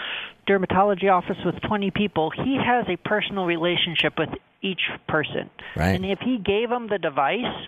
[0.49, 4.29] dermatology office with 20 people, he has a personal relationship with
[4.61, 5.51] each person.
[5.77, 5.95] Right.
[5.95, 7.67] And if he gave them the device,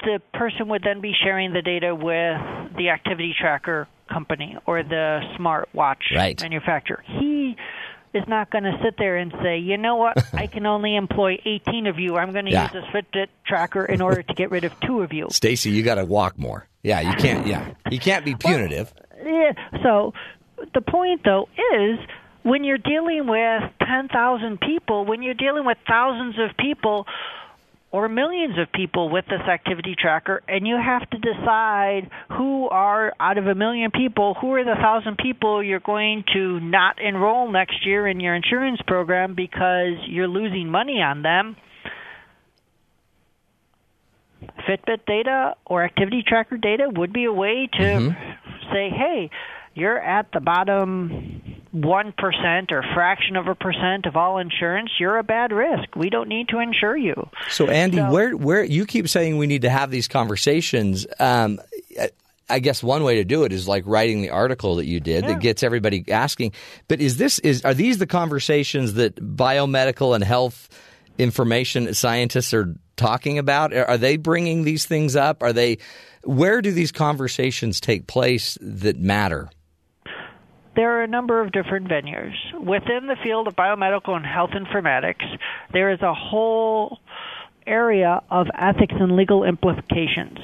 [0.00, 5.20] the person would then be sharing the data with the activity tracker company or the
[5.36, 6.40] smart watch Right.
[6.42, 7.02] manufacturer.
[7.06, 7.31] He
[8.14, 11.38] is not going to sit there and say, you know what, I can only employ
[11.44, 12.16] 18 of you.
[12.16, 12.64] I'm going to Yeah.
[12.64, 15.28] use this Fitbit tracker in order to get rid of two of you.
[15.30, 16.66] Stacy, you got to walk more.
[16.82, 17.74] Yeah, you can't, yeah.
[17.90, 18.92] You can't be punitive.
[19.24, 19.52] Yeah.
[19.82, 20.12] So
[20.74, 21.98] the point though is
[22.42, 27.06] when you're dealing with 10,000 people, when you're dealing with thousands of people
[27.92, 33.12] or millions of people with this activity tracker and you have to decide who are
[33.20, 37.52] out of a million people who are the thousand people you're going to not enroll
[37.52, 41.54] next year in your insurance program because you're losing money on them.
[44.66, 48.72] Fitbit data or activity tracker data would be a way to mm-hmm.
[48.72, 49.30] say, hey,
[49.74, 54.90] you're at the bottom 1% or fraction of a percent of all insurance.
[55.00, 55.96] You're a bad risk.
[55.96, 57.28] We don't need to insure you.
[57.48, 61.06] So, Andy, So- where where you keep saying we need to have these conversations?
[61.18, 61.60] Um,
[62.50, 65.24] I- guess one way to do it is like writing the article that you did
[65.24, 66.52] that gets everybody asking.
[66.86, 70.68] But is this is are these the conversations that biomedical and health
[71.16, 73.72] information scientists are talking about?
[73.72, 75.42] Are are they bringing these things up?
[75.42, 75.78] Are they
[76.24, 79.48] where do these conversations take place that matter?
[80.74, 82.34] There are a number of different venues.
[82.54, 85.24] Within the field of biomedical and health informatics,
[85.72, 86.98] there is a whole
[87.66, 90.38] area of ethics and legal implications.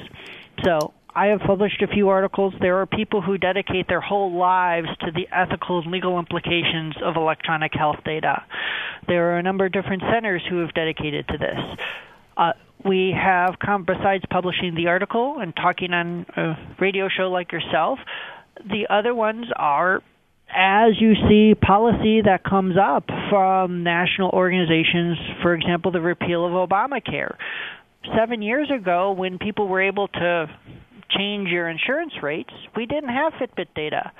[0.63, 2.53] So, I have published a few articles.
[2.61, 7.15] There are people who dedicate their whole lives to the ethical and legal implications of
[7.15, 8.43] electronic health data.
[9.07, 11.59] There are a number of different centers who have dedicated to this.
[12.37, 12.53] Uh,
[12.85, 17.99] we have, besides publishing the article and talking on a radio show like yourself,
[18.63, 20.01] the other ones are
[20.53, 26.69] as you see policy that comes up from national organizations, for example, the repeal of
[26.69, 27.35] Obamacare.
[28.17, 30.49] Seven years ago, when people were able to
[31.11, 34.11] change your insurance rates, we didn't have Fitbit data.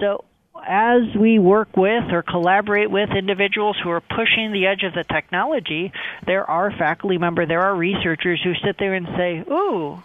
[0.00, 0.24] So,
[0.66, 5.04] as we work with or collaborate with individuals who are pushing the edge of the
[5.04, 5.92] technology,
[6.26, 10.00] there are faculty members, there are researchers who sit there and say, "Ooh,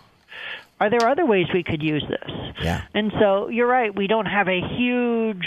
[0.79, 2.81] are there other ways we could use this?" Yeah.
[2.93, 5.45] And so you're right, we don't have a huge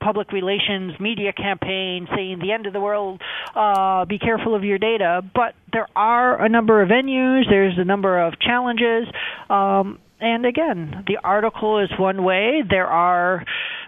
[0.00, 3.20] public relations media campaign saying the end of the world,
[3.54, 5.22] uh, be careful of your data.
[5.34, 9.06] But there are a number of venues, there's a number of challenges.
[9.50, 12.62] Um, and again, the article is one way.
[12.68, 13.44] There are,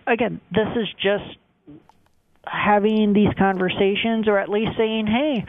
[0.06, 1.38] again, this is just
[2.46, 5.44] having these conversations or at least saying, hey,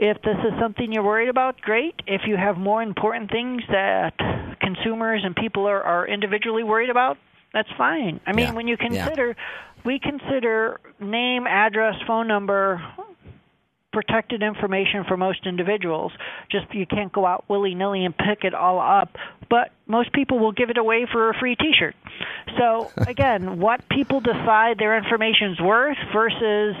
[0.00, 1.94] if this is something you're worried about, great.
[2.06, 4.14] If you have more important things that
[4.58, 7.18] consumers and people are, are individually worried about,
[7.52, 8.18] that's fine.
[8.26, 8.52] I mean, Yeah.
[8.54, 8.88] when you Yeah.
[8.88, 9.36] consider,
[9.84, 12.82] we consider name, address, phone number
[13.92, 16.12] protected information for most individuals.
[16.48, 19.18] Just you can't go out willy nilly and pick it all up.
[19.50, 21.96] But most people will give it away for a free T-shirt.
[22.56, 26.76] So again, what people decide their information's worth versus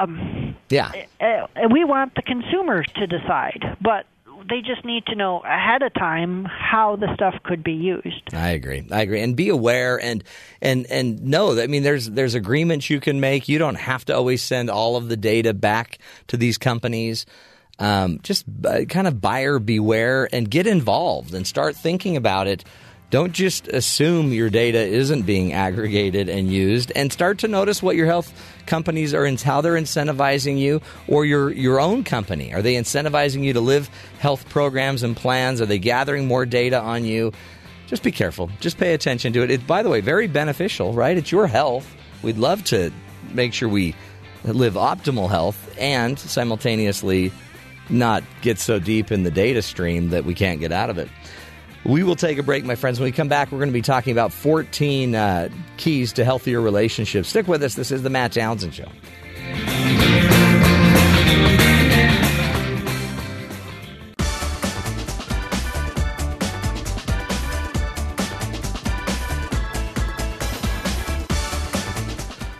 [0.00, 0.90] um, Yeah.
[1.20, 4.06] uh, we want the consumers to decide, but
[4.48, 8.34] they just need to know ahead of time how the stuff could be used.
[8.34, 8.86] I agree.
[8.90, 9.20] I agree.
[9.20, 10.24] And be aware and
[10.62, 13.48] and and know that I mean there's there's agreements you can make.
[13.48, 15.98] You don't have to always send all of the data back
[16.28, 17.26] to these companies.
[17.78, 22.64] Um, just uh, kind of buyer beware and get involved and start thinking about it.
[23.10, 27.96] Don't just assume your data isn't being aggregated and used, and start to notice what
[27.96, 28.32] your health
[28.66, 32.54] companies are and how they're incentivizing you, or your your own company.
[32.54, 33.88] Are they incentivizing you to live
[34.20, 35.60] health programs and plans?
[35.60, 37.32] Are they gathering more data on you?
[37.90, 38.48] just be careful.
[38.60, 39.50] Just pay attention to it.
[39.50, 41.18] It's by the way, very beneficial, right?
[41.18, 41.92] It's your health.
[42.22, 42.92] We'd love to
[43.32, 43.96] make sure we
[44.44, 47.32] live optimal health and simultaneously
[47.88, 51.08] not get so deep in the data stream that we can't get out of it.
[51.84, 53.00] We will take a break, my friends.
[53.00, 56.60] When we come back, we're going to be talking about 14 uh, keys to healthier
[56.60, 57.30] relationships.
[57.30, 57.74] Stick with us.
[57.74, 58.88] This is the Matt Townsend Show.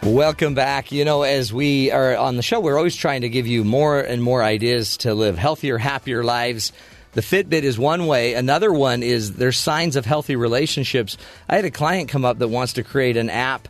[0.03, 0.93] Welcome back.
[0.93, 4.01] You know, as we are on the show, we're always trying to give you more
[4.01, 6.73] and more ideas to live healthier, happier lives.
[7.13, 8.35] The Fitbit is one way.
[8.35, 11.17] Another one is there's signs of healthy relationships.
[11.49, 13.67] I had a client come up that wants to create an app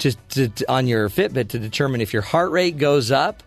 [0.00, 3.42] to, to, to- on your Fitbit to determine if your heart rate goes up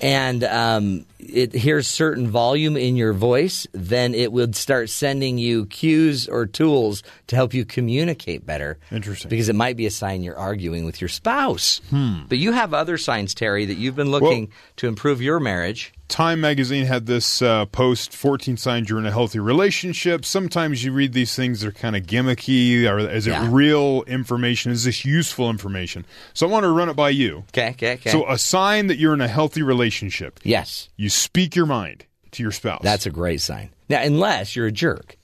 [0.00, 5.66] and um, it hears certain volume in your voice, then it would start sending you
[5.66, 8.78] cues or tools to help you communicate better.
[8.90, 9.28] Interesting.
[9.28, 11.80] Because it might be a sign you're arguing with your spouse.
[12.28, 15.92] But you have other signs, Terry, that you've been looking Well- to improve your marriage.
[16.08, 20.24] Time magazine had this uh, post 14 signs you're in a healthy relationship.
[20.24, 22.88] Sometimes you read these things, they're kind of gimmicky.
[22.90, 24.72] Or is it real information?
[24.72, 26.06] Is this useful information?
[26.32, 27.44] So I want to run it by you.
[27.48, 28.08] Okay, okay, okay.
[28.10, 32.42] So, a sign that you're in a healthy relationship, yes, you speak your mind to
[32.42, 32.82] your spouse.
[32.82, 33.70] that's a great sign.
[33.88, 35.16] Now, unless you're a jerk.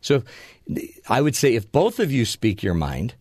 [0.00, 0.24] So
[1.08, 3.14] I would say if both of you speak your mind,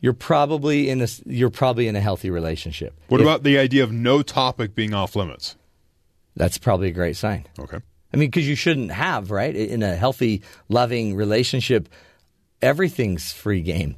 [0.00, 2.94] you're probably in a you're probably in a healthy relationship.
[3.08, 5.56] what If- about the idea of no topic being off limits?
[6.36, 7.46] That's probably a great sign.
[7.58, 7.78] Okay.
[8.12, 9.54] I mean, because you shouldn't have, right?
[9.54, 11.88] In a healthy, loving relationship,
[12.62, 13.96] everything's free game,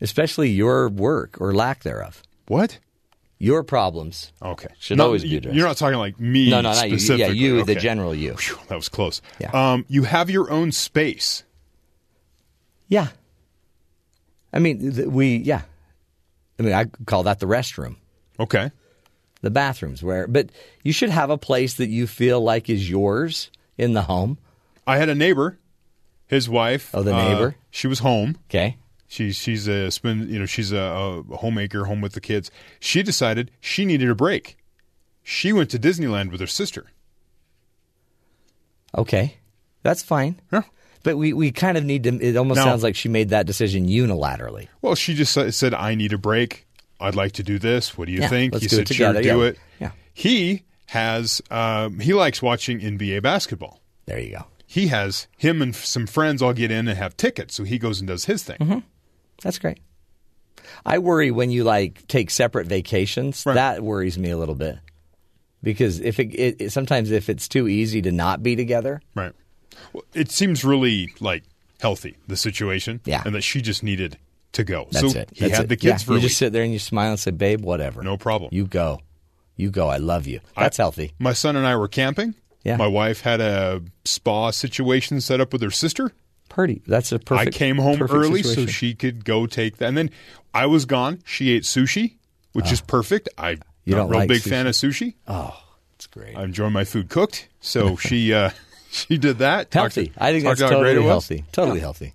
[0.00, 2.22] especially your work or lack thereof.
[2.46, 2.78] What?
[3.40, 4.32] Your problems.
[4.42, 4.68] Okay.
[4.80, 5.56] Should No, always be addressed.
[5.56, 6.50] You're not talking like me.
[6.50, 6.96] No, no, not you.
[7.16, 8.34] Yeah, you, the general you.
[8.34, 9.22] Phew, that was close.
[9.38, 9.50] Yeah.
[9.52, 11.44] Um, you have your own space.
[12.88, 13.08] Yeah.
[14.52, 15.62] I mean, th- we, yeah.
[16.58, 17.96] I mean, I call that the restroom,
[18.40, 18.72] Okay.
[19.42, 20.50] the bathrooms, where, but
[20.82, 24.38] you should have a place that you feel like is yours in the home.
[24.84, 25.58] I had a neighbor,
[26.26, 26.90] his wife.
[26.92, 27.56] Oh, the uh, neighbor?
[27.70, 28.36] she was home.
[28.50, 28.78] Okay.
[29.10, 30.78] She's she's a spend you know she's a,
[31.30, 32.50] a homemaker home with the kids.
[32.78, 34.58] She decided she needed a break.
[35.22, 36.86] She went to Disneyland with her sister.
[38.96, 39.36] Okay.
[39.82, 40.40] That's fine.
[40.52, 40.62] Yeah.
[41.02, 43.46] But we, we kind of need to, it almost Now- sounds like she made that
[43.46, 44.68] decision unilaterally.
[44.82, 46.66] Well, she just said, "I need a break.
[47.00, 47.96] I'd like to do this.
[47.96, 49.22] What do you Yeah, think?" let's he do said, it together.
[49.22, 49.48] "Sure, do Yeah.
[49.48, 49.90] it." Yeah.
[50.12, 53.80] He has um, he likes watching NBA basketball.
[54.06, 54.46] There you go.
[54.66, 58.00] He has him and some friends all get in and have tickets, so he goes
[58.00, 58.58] and does his thing.
[58.58, 58.78] Mm-hmm.
[59.42, 59.78] That's great.
[60.84, 63.44] I worry when you like take separate vacations.
[63.46, 63.54] Right.
[63.54, 64.78] That worries me a little bit
[65.62, 69.32] because if it, it, it sometimes if it's too easy to not be together, Right.
[69.92, 71.44] Well, it seems really like
[71.80, 73.22] healthy the situation, Yeah.
[73.24, 74.18] and that she just needed
[74.52, 74.88] to go.
[74.90, 75.30] that's so it.
[75.32, 75.68] he That's had it.
[75.68, 77.60] the kids Yeah, for you a just sit there and you smile and say, "Babe,
[77.62, 78.50] whatever, No problem.
[78.52, 79.00] You go,
[79.56, 79.88] you go.
[79.88, 81.12] I love you." I- That's healthy.
[81.18, 82.34] My son and I were camping.
[82.64, 82.76] Yeah.
[82.76, 86.12] My wife had a spa situation set up with her sister.
[86.58, 86.82] Pretty.
[86.88, 87.54] That's a perfect.
[87.54, 89.86] I came home early so she could go take that.
[89.86, 90.10] And then
[90.52, 91.20] I was gone.
[91.24, 92.16] She ate sushi,
[92.52, 93.28] which is perfect.
[93.38, 93.64] I'm Ah.
[93.86, 94.48] Not a don't real like big sushi?
[94.50, 95.14] fan of sushi.
[95.28, 95.56] Oh,
[95.94, 96.36] it's great.
[96.36, 97.48] I enjoy my food cooked.
[97.60, 98.50] So she uh,
[98.90, 99.72] she did that.
[99.72, 100.10] Healthy.
[100.18, 101.44] I think that's totally healthy.
[101.52, 102.14] Totally healthy.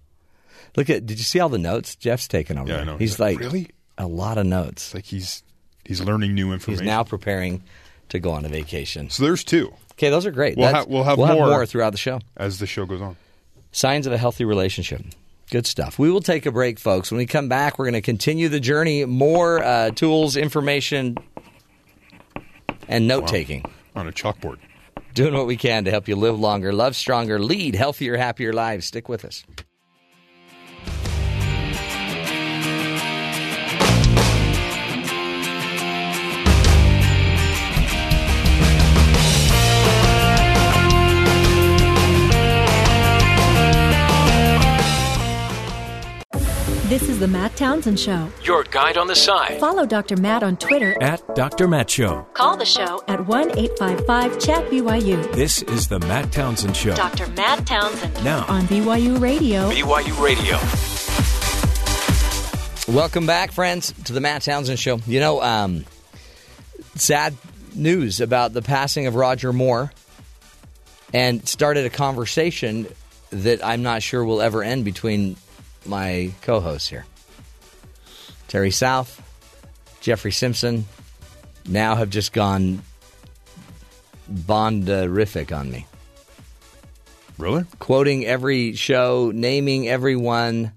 [0.75, 1.05] Look at.
[1.05, 2.67] Did you see all the notes Jeff's taken over?
[2.69, 2.97] Yeah, I know.
[2.97, 4.87] He's He's like, like "Really?" a lot of notes.
[4.87, 5.41] It's like he's
[5.85, 6.83] he's learning new information.
[6.83, 7.63] He's now preparing
[8.09, 9.09] to go on a vacation.
[9.09, 10.57] so there's two Okay, those are great.
[10.57, 11.37] We'll ha- we'll have we'll more.
[11.37, 12.19] have more throughout the show.
[12.35, 13.15] as the show goes on.
[13.73, 15.01] Signs of a healthy relationship.
[15.49, 15.97] Good stuff.
[15.97, 17.11] We will take a break, folks.
[17.11, 19.03] When we come back, we're going to continue the journey.
[19.03, 21.17] More uh, tools, information,
[22.87, 23.65] and note taking.
[23.95, 24.57] On a chalkboard.
[25.15, 28.85] Doing what we can to help you live longer, love stronger, lead healthier, happier lives.
[28.85, 29.43] Stick with us.
[46.93, 48.29] This is the Matt Townsend Show.
[48.43, 50.15] Your guide on the side Follow Dr.
[50.15, 50.95] Matt on Twitter.
[51.01, 51.67] at Dr.
[51.67, 52.27] Matt Show.
[52.35, 55.33] Call the show at 1 855 Chat BYU.
[55.33, 56.93] This is the Matt Townsend Show.
[56.93, 57.25] Dr.
[57.29, 59.71] Matt Townsend Now, on BYU Radio.
[59.71, 60.59] BYU Radio.
[62.95, 64.99] Welcome back, friends, to the Matt Townsend Show.
[65.07, 65.85] You know, um,
[66.93, 67.33] sad
[67.73, 69.91] news about the passing of Roger Moore
[71.11, 72.85] and started a conversation
[73.31, 75.37] that I'm not sure will ever end between
[75.85, 77.05] my co hosts here.
[78.47, 79.21] Terry South,
[80.01, 80.85] Jeffrey Simpson
[81.67, 82.81] now have just gone
[84.31, 85.87] bonderific on me.
[87.37, 87.65] Really?
[87.79, 90.71] Quoting every show, naming everyone,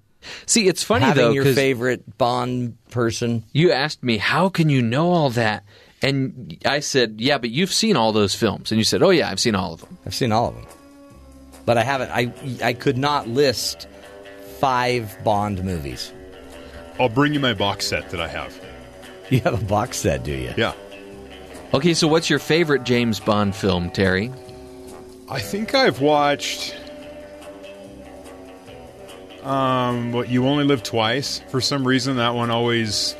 [0.47, 3.45] See, it's funny having though your favorite Bond person.
[3.53, 5.65] you asked me how can you know all that,
[6.03, 9.31] and I said, yeah, but you've seen all those films, and you said, oh yeah,
[9.31, 9.99] I've seen all of them.
[10.05, 10.67] I've seen all of them,
[11.65, 12.11] but I haven't.
[12.11, 12.33] I
[12.63, 13.87] I could not list
[14.59, 16.13] five Bond movies.
[16.99, 18.59] I'll bring you my box set that I have.
[19.29, 20.55] You have a box set, do you?
[20.57, 20.73] Yeah.
[21.75, 24.33] Okay, so what's your favorite James Bond film, Terry?
[25.29, 26.77] I think I've watched.
[29.43, 31.41] Um, what you only live twice.
[31.49, 33.15] For some reason, that one always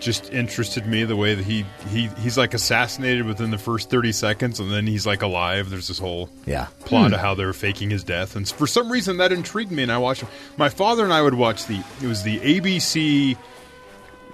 [0.00, 1.04] just interested me.
[1.04, 4.86] The way that he he he's like assassinated within the first thirty seconds, and then
[4.86, 5.70] he's like alive.
[5.70, 6.66] There's this whole Yeah.
[6.80, 7.14] plot hmm.
[7.14, 9.82] of how they're faking his death, and for some reason that intrigued me.
[9.82, 10.24] And I watched.
[10.56, 11.82] My father and I would watch the.
[12.02, 13.36] It was the ABC.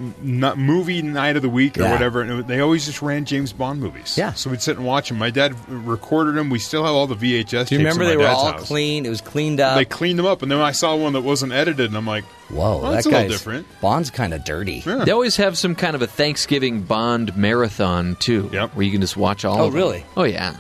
[0.03, 1.93] N- Not movie night of the week or Yeah.
[1.93, 4.17] whatever, and it, they always just ran James Bond movies.
[4.19, 4.33] Yeah.
[4.33, 5.19] so we'd sit and watch them.
[5.19, 6.51] My dad recorded them.
[6.51, 7.49] We still have all the VHS.
[7.51, 8.67] Do you tapes remember they my were dad's all house.
[8.67, 9.07] clean?
[9.07, 9.77] It was cleaned up.
[9.77, 12.25] They cleaned them up, and then I saw one that wasn't edited, and I'm like,
[12.51, 13.67] Whoa, Well, that that's a little different.
[13.81, 14.83] Bond's kind of dirty.
[14.85, 15.05] Yeah.
[15.07, 18.75] They always have some kind of a Thanksgiving Bond marathon too, Yep.
[18.75, 19.59] where you can just watch all.
[19.59, 19.81] Oh, of them.
[19.81, 20.05] really?
[20.19, 20.57] Oh, yeah.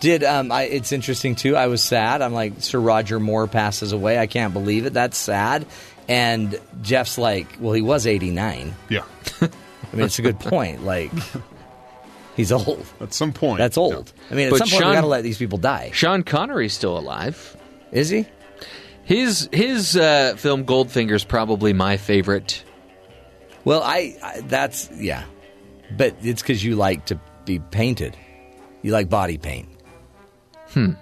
[0.00, 1.56] Did um, I, it's interesting too.
[1.56, 2.22] I was sad.
[2.22, 4.18] I'm like, Sir Roger Moore passes away.
[4.18, 4.92] I can't believe it.
[4.94, 5.66] That's sad.
[6.08, 8.74] And Jeff's like, well, he was 89.
[8.88, 9.04] yeah.
[9.40, 10.84] I mean, it's a good point.
[10.84, 11.10] Like,
[12.36, 12.84] he's old.
[13.00, 14.12] At some point, That's old.
[14.30, 15.90] I mean, at But some point, Sean- we got to let these people die.
[15.92, 17.56] Sean Connery's still alive.
[17.92, 18.26] Is he?
[19.04, 22.62] His his uh, film Goldfinger's probably my favorite.
[23.64, 25.24] Well, I, I that's yeah,
[25.96, 28.16] but it's because you like to be painted.
[28.82, 29.68] You like body paint.
[30.68, 30.92] Hmm.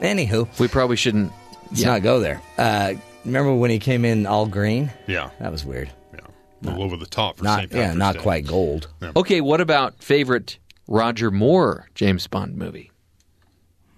[0.00, 1.32] Anywho, We probably shouldn't.
[1.70, 1.88] let's yeah.
[1.88, 2.40] not go there.
[2.56, 2.94] Uh,
[3.24, 4.90] remember when he came in all green?
[5.06, 5.90] Yeah, That was weird.
[6.14, 6.20] yeah.
[6.62, 7.72] A little over the top for Not St.
[7.72, 8.20] yeah, not Day.
[8.22, 8.88] quite gold.
[9.16, 10.58] Okay, what about favorite
[10.88, 12.90] Roger Moore James Bond movie?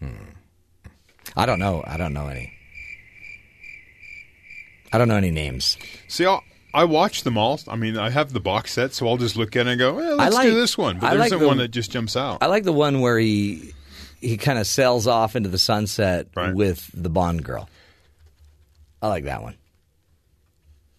[0.01, 0.09] Hmm.
[1.37, 1.83] I don't know.
[1.87, 2.53] I don't know any.
[4.93, 5.77] I don't know any names.
[6.09, 7.59] See, I'll, I watch them all.
[7.69, 9.95] I mean, I have the box set, so I'll just look at it and go,
[9.95, 10.99] well, let's like- do this one.
[11.01, 12.39] But I there like isn't the- one that just jumps out.
[12.43, 13.73] I like the one where he
[14.21, 16.55] he kind of sails off into the sunset Right.
[16.55, 17.69] with the Bond girl.
[19.05, 19.55] I like that one.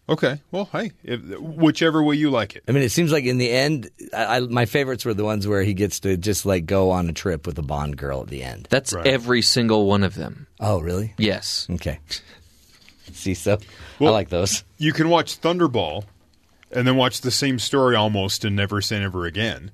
[0.07, 2.63] okay, well, hey, if, whichever way you like it.
[2.67, 5.47] I mean, it seems like in the end, I, I, my favorites were the ones
[5.47, 8.27] where he gets to just like go on a trip with a Bond girl at
[8.27, 8.67] the end.
[8.69, 9.07] That's Right.
[9.07, 10.45] every single one of them.
[10.59, 11.15] Oh, really?
[11.17, 11.65] Yes.
[11.71, 11.99] Okay.
[13.13, 13.57] See, so
[13.99, 14.63] I like those.
[14.77, 16.03] You can watch Thunderball
[16.71, 19.71] and then watch the same story almost and never say never again.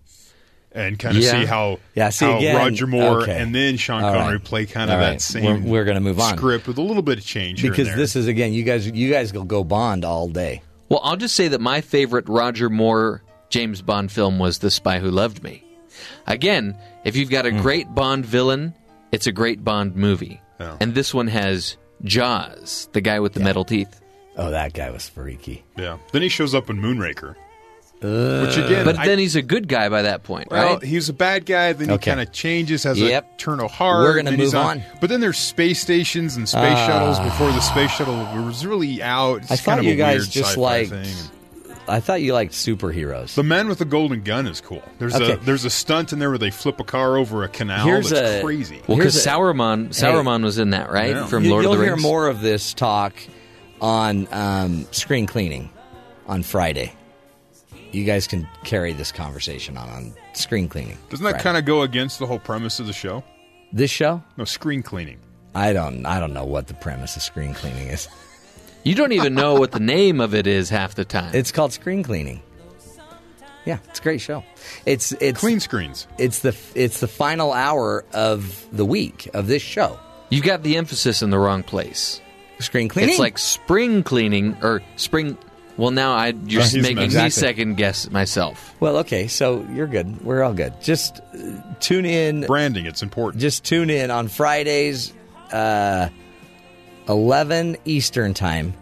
[0.74, 1.32] And kind of Yeah.
[1.32, 3.41] see how, Yeah, see, how again- Roger Moore okay.
[3.41, 4.43] and then Sean All Connery right.
[4.43, 5.11] play kind All of right.
[5.13, 6.38] that same We're- we're gonna move on.
[6.38, 7.97] script with a little bit of change here and Because there.
[7.97, 10.61] this is again, you guys, you guys will go Bond all day.
[10.88, 14.99] Well, I'll just say that my favorite Roger Moore James Bond film was The Spy
[14.99, 15.61] Who Loved Me.
[16.26, 17.61] Again, if you've got a hmm.
[17.61, 18.74] great Bond villain,
[19.11, 20.39] it's a great Bond movie.
[20.59, 20.78] Yeah.
[20.80, 23.99] And this one has Jaws, the guy with the metal teeth.
[24.38, 25.63] Oh, that guy was freaky.
[25.78, 25.97] Yeah.
[26.13, 27.36] Then he shows up in Moonraker.
[28.02, 30.84] Which again, But I- then he's a good guy by that point, Well, right?
[30.84, 31.74] He's a bad guy.
[31.74, 32.12] Then he Okay.
[32.12, 33.34] kind of changes, has Yep.
[33.36, 34.02] a turn of heart.
[34.04, 34.82] We're gonna move on.
[34.99, 39.43] But then there's space stations and space shuttles before the space shuttle was really out.
[39.43, 40.93] It's I kind thought of you a guys just sci-fi liked-
[41.88, 43.34] I thought you liked superheroes.
[43.34, 44.82] The Man with the Golden Gun is cool.
[44.99, 45.34] There's Okay.
[45.34, 47.86] a there's a stunt in there where they flip a car over a canal.
[47.86, 48.82] Here's that's a- crazy.
[48.88, 51.10] well, because here's a- Sauron, Sauron was in that, right?
[51.16, 51.26] Yeah.
[51.26, 52.04] From You- Lord You'll of the hear Rings.
[52.04, 53.14] more of this talk
[53.82, 55.70] on um, screen cleaning
[56.28, 56.93] on Friday.
[57.92, 60.98] You guys can carry this conversation on on screen cleaning.
[61.10, 63.24] Doesn't that kind of go against the whole premise of the show?
[63.74, 64.22] this show?
[64.38, 65.18] No, screen cleaning.
[65.56, 66.06] I don't.
[66.06, 68.08] I don't know what the premise of screen cleaning is.
[68.84, 71.36] You don't even know what the name of it is half the time.
[71.36, 72.42] It's called screen cleaning.
[73.64, 74.44] Yeah, it's a great show.
[74.88, 76.08] It's it's Clean screens.
[76.18, 80.00] It's the it's the final hour of the week of this show.
[80.32, 82.22] You've got the emphasis in the wrong place.
[82.60, 83.12] Screen cleaning.
[83.12, 85.38] It's like spring cleaning or spring.
[85.82, 88.75] Well, now I you're he's making me second guess myself.
[88.79, 90.23] well, okay, so you're good.
[90.23, 90.79] We're all good.
[90.79, 92.41] Just uh, tune in.
[92.41, 92.86] Branding.
[92.86, 93.41] It's important.
[93.41, 95.11] Just tune in on Fridays,
[95.51, 96.09] uh,
[97.09, 98.75] eleven Eastern time,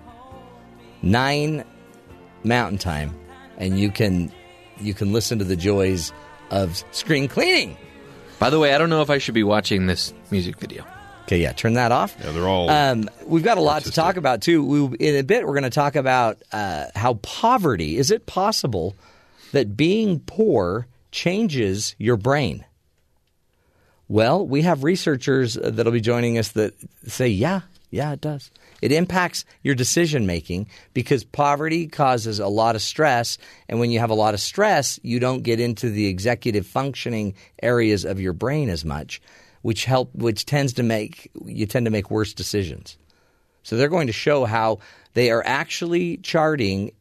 [1.01, 1.63] nine
[2.43, 3.17] Mountain time,
[3.57, 4.29] and you can
[4.81, 6.11] you can listen to the joys
[6.51, 7.77] of screen cleaning.
[8.39, 10.85] By the way, I don't know if I should be watching this music video.
[11.29, 12.17] Okay, yeah, turn that off.
[12.19, 14.63] Yeah, they're all Um, we've got a lot to talk about too.
[14.63, 18.95] We, in a bit, we're going to talk about uh, how poverty is it possible
[19.51, 22.65] that being poor changes your brain?
[24.07, 26.73] Well, we have researchers that'll be joining us that
[27.05, 27.61] say, yeah,
[27.91, 28.49] yeah, it does.
[28.81, 33.37] It impacts your decision making because poverty causes a lot of stress.
[33.67, 37.35] And when you have a lot of stress, you don't get into the executive functioning
[37.61, 39.21] areas of your brain as much,
[39.61, 42.97] which help, which tends to make, you tend to make worse decisions.
[43.63, 44.79] So they're going to show how
[45.13, 46.91] they are actually charting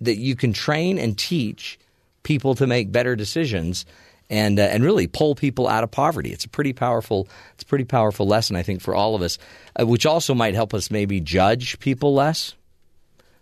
[0.00, 1.78] that you can train and teach
[2.22, 3.86] people to make better decisions
[4.28, 6.30] and uh, and really pull people out of poverty.
[6.32, 9.38] It's a pretty powerful it's a pretty powerful lesson I think for all of us,
[9.78, 12.54] uh, which also might help us maybe judge people less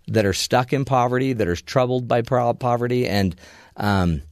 [0.09, 3.35] that are stuck in poverty, that are troubled by poverty, and
[3.77, 4.23] um,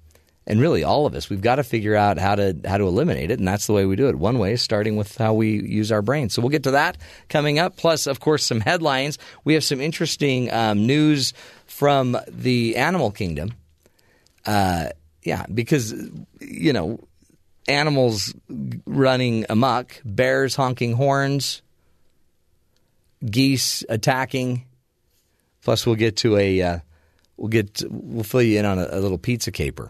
[0.47, 3.30] and really all of us, we've got to figure out how to how to eliminate
[3.30, 4.16] it, and that's the way we do it.
[4.16, 6.34] One way is starting with how we use our brains.
[6.34, 7.76] So we'll get to that coming up.
[7.76, 9.18] Plus, of course, some headlines.
[9.45, 11.32] We have some interesting um, news
[11.66, 13.55] from the animal kingdom.
[14.45, 14.88] Uh,
[15.22, 15.95] yeah, because
[16.40, 16.99] you know,
[17.68, 18.34] animals
[18.84, 21.62] running amok, bears honking horns,
[23.24, 24.64] geese attacking.
[25.62, 26.78] Plus, we'll get to a uh,
[27.36, 29.88] we'll get we'll fill you in on a, a little pizza caper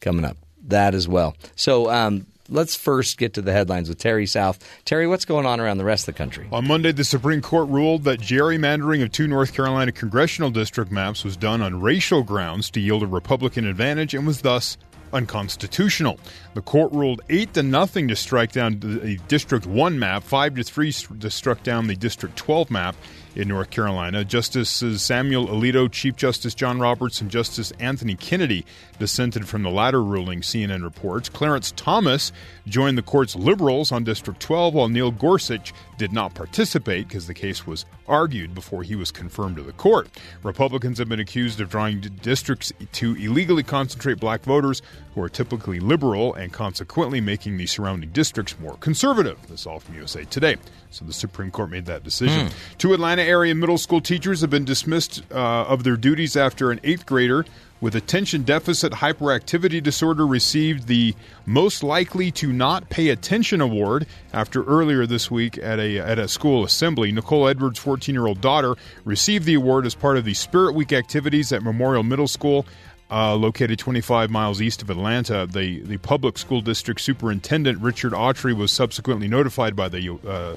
[0.00, 0.36] coming up.
[0.68, 1.36] That as well.
[1.56, 4.58] So um, let's first get to the headlines with Terry South.
[4.84, 6.48] Terry, what's going on around the rest of the country?
[6.52, 11.24] On Monday, the Supreme Court ruled that gerrymandering of two North Carolina congressional district maps
[11.24, 14.76] was done on racial grounds to yield a Republican advantage and was thus
[15.12, 16.18] unconstitutional.
[16.54, 20.62] The court ruled 8 to nothing to strike down the District 1 map, 5 to
[20.62, 22.96] 3 to struck down the District 12 map
[23.34, 24.24] in North Carolina.
[24.24, 28.64] Justices Samuel Alito, Chief Justice John Roberts, and Justice Anthony Kennedy
[28.98, 31.28] dissented from the latter ruling, CNN reports.
[31.28, 32.32] Clarence Thomas
[32.70, 37.34] joined the court's liberals on District 12, while Neil Gorsuch did not participate because the
[37.34, 40.08] case was argued before he was confirmed to the court.
[40.42, 44.80] Republicans have been accused of drawing districts to illegally concentrate black voters
[45.14, 49.38] who are typically liberal and consequently making the surrounding districts more conservative.
[49.48, 50.56] This all from USA Today.
[50.90, 52.50] So the Supreme Court made that decision.
[52.78, 56.80] Two Atlanta area middle school teachers have been dismissed uh, of their duties after an
[56.82, 57.44] eighth grader
[57.80, 61.14] with attention deficit hyperactivity disorder received the
[61.46, 66.28] most likely to not pay attention award after earlier this week at a at a
[66.28, 68.74] school assembly nicole edwards 14 year old daughter
[69.04, 72.66] received the award as part of the spirit week activities at memorial middle school
[73.10, 78.56] uh, located 25 miles east of Atlanta, the, the public school district superintendent Richard Autry
[78.56, 80.54] was subsequently notified by the uh,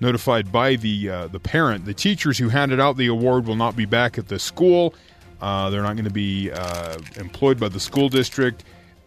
[0.00, 1.84] notified by the uh, the parent.
[1.84, 4.94] The teachers who handed out the award will not be back at the school.
[5.42, 8.64] Uh, they're not going to be uh, employed by the school district.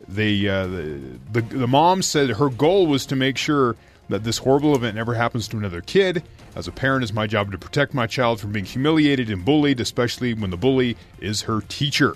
[0.08, 3.76] They uh, the, the the mom said her goal was to make sure
[4.10, 6.24] that this horrible event never happens to another kid.
[6.56, 9.80] As a parent, it's my job to protect my child from being humiliated and bullied,
[9.80, 12.16] especially when the bully is her teacher.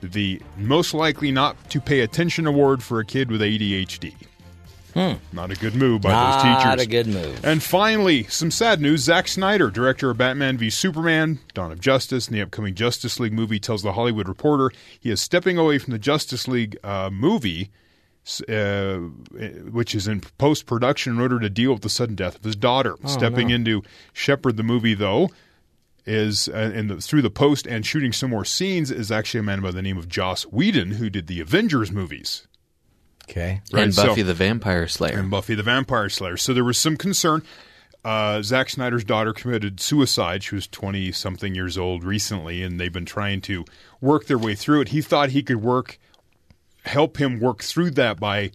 [0.00, 4.14] The most likely not to pay attention award for a kid with ADHD.
[5.32, 6.62] Not a good move by those teachers.
[6.62, 6.68] Hmm.
[6.68, 7.44] Not a good move.
[7.44, 9.02] And finally, some sad news.
[9.02, 13.32] Zack Snyder, director of Batman v Superman, Dawn of Justice, and the upcoming Justice League
[13.34, 17.70] movie, tells The Hollywood Reporter he is stepping away from the Justice League uh, movie,
[18.48, 18.96] uh,
[19.70, 22.56] which is in post production, in order to deal with the sudden death of his
[22.56, 22.96] daughter.
[23.04, 23.82] Stepping in to
[24.14, 25.28] shepherd the movie, though,
[26.06, 29.42] is uh, in the, through the post and shooting some more scenes is actually a
[29.42, 32.46] man by the name of Joss Whedon, who did the Avengers movies.
[33.28, 33.60] Okay.
[33.72, 35.18] and so- Buffy the Vampire Slayer.
[35.18, 36.36] and Buffy the Vampire Slayer.
[36.36, 37.42] So there was some concern.
[38.04, 40.44] Uh, Zack Snyder's daughter committed suicide.
[40.44, 43.64] She was 20 something years old recently, and they've been trying to
[44.00, 44.88] work their way through it.
[44.90, 45.98] He thought he could work,
[46.84, 48.52] help him work through that by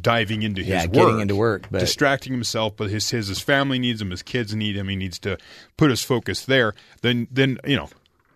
[0.00, 2.76] diving into his Yeah, work, getting into work, but- distracting himself.
[2.78, 4.88] But his, his his family needs him, his kids need him.
[4.88, 5.36] He needs to
[5.76, 6.72] put his focus there.
[7.02, 7.90] Then then you know,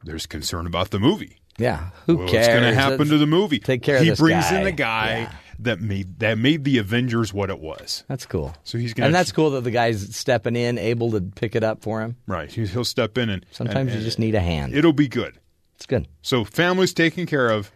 [0.05, 1.39] there's concern about the movie.
[1.57, 1.91] Yeah.
[2.07, 2.47] Who What's cares?
[2.49, 3.59] going to happen Let's to the movie?
[3.59, 4.59] Take care of he brings guy.
[4.59, 5.33] in the guy Yeah.
[5.61, 8.05] That made that made the Avengers what it was.
[8.09, 8.55] That's cool.
[8.65, 11.65] So he's gonna- and that's cool that the guy's stepping in, able to pick it
[11.65, 12.17] up for him.
[12.27, 12.51] Right.
[12.51, 14.75] He- He'll step in and Sometimes and- you just need a hand.
[14.75, 15.39] It'll be good.
[15.77, 16.09] it's good.
[16.23, 17.71] So families taken care of,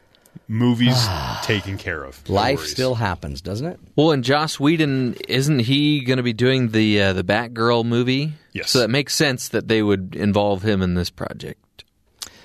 [0.49, 0.97] movies
[1.45, 2.21] taken care of.
[2.29, 2.71] No Life worries.
[2.73, 3.79] still happens, doesn't it?
[3.97, 8.33] Well, and Joss Whedon isn't he going to be doing the uh, the Batgirl movie?
[8.53, 8.71] Yes.
[8.71, 11.62] So that makes sense that they would involve him in this project.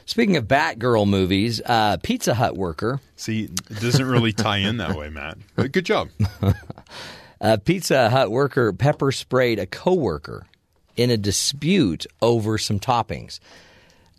[0.08, 4.95] Speaking of Batgirl movies, uh, Pizza Hut worker, See, it doesn't really tie in that
[4.95, 5.38] way, Matt.
[5.58, 6.10] But good job.
[7.41, 10.47] uh, Pizza Hut worker pepper sprayed a coworker
[10.95, 13.41] in a dispute over some toppings.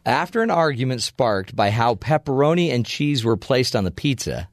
[0.04, 4.50] After an argument sparked by how pepperoni and cheese were placed on the pizza,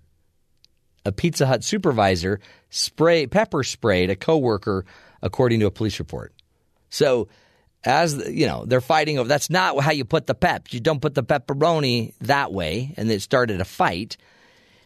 [1.03, 4.85] a Pizza Hut supervisor spray pepper sprayed a coworker,
[5.21, 6.33] according to a police report.
[6.89, 7.27] So,
[7.85, 9.27] as you know, they're fighting over.
[9.27, 10.73] That's not how you put the pep.
[10.73, 14.17] You don't put the pepperoni that way, and it started a fight.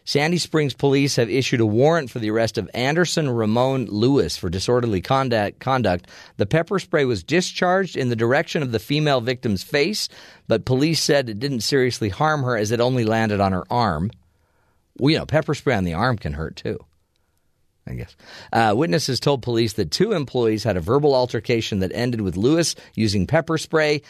[0.04, 4.50] Sandy Springs police have issued a warrant for the arrest of Anderson Ramon Lewis for
[4.50, 5.60] disorderly conduct.
[5.60, 6.08] conduct.
[6.36, 10.08] The pepper spray was discharged in the direction of the female victim's face,
[10.48, 14.10] but police said it didn't seriously harm her as it only landed on her arm.
[14.98, 16.84] Well, you know, pepper spray on the arm can hurt too.
[17.86, 18.16] I guess.
[18.52, 22.74] Uh, witnesses told police that two employees had a verbal altercation that ended with Lewis
[22.94, 24.02] using pepper spray.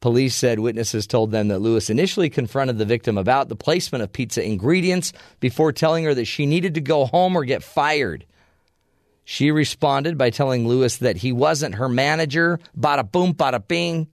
[0.00, 4.12] Police said witnesses told them that Lewis initially confronted the victim about the placement of
[4.12, 8.26] pizza ingredients before telling her that she needed to go home or get fired.
[9.24, 12.58] She responded by telling Lewis that he wasn't her manager.
[12.76, 14.08] Bada boom, bada bing.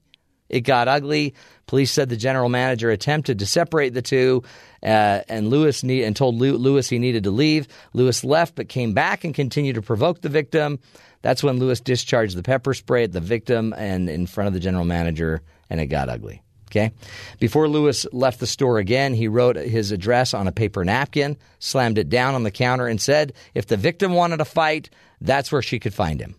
[0.49, 1.33] It got ugly.
[1.69, 4.41] Police said the general manager attempted to separate the two,
[4.81, 7.67] uh, and Lewis and told Lew- Lewis he needed to leave.
[7.93, 10.79] Lewis left, but came back and continued to provoke the victim.
[11.21, 14.59] That's when Lewis discharged the pepper spray at the victim and in front of the
[14.59, 16.41] general manager, and it got ugly.
[16.71, 16.91] Okay.
[17.39, 21.99] Before Lewis left the store again, he wrote his address on a paper napkin, slammed
[21.99, 24.89] it down on the counter, and said if the victim wanted a fight,
[25.21, 26.35] that's where she could find him.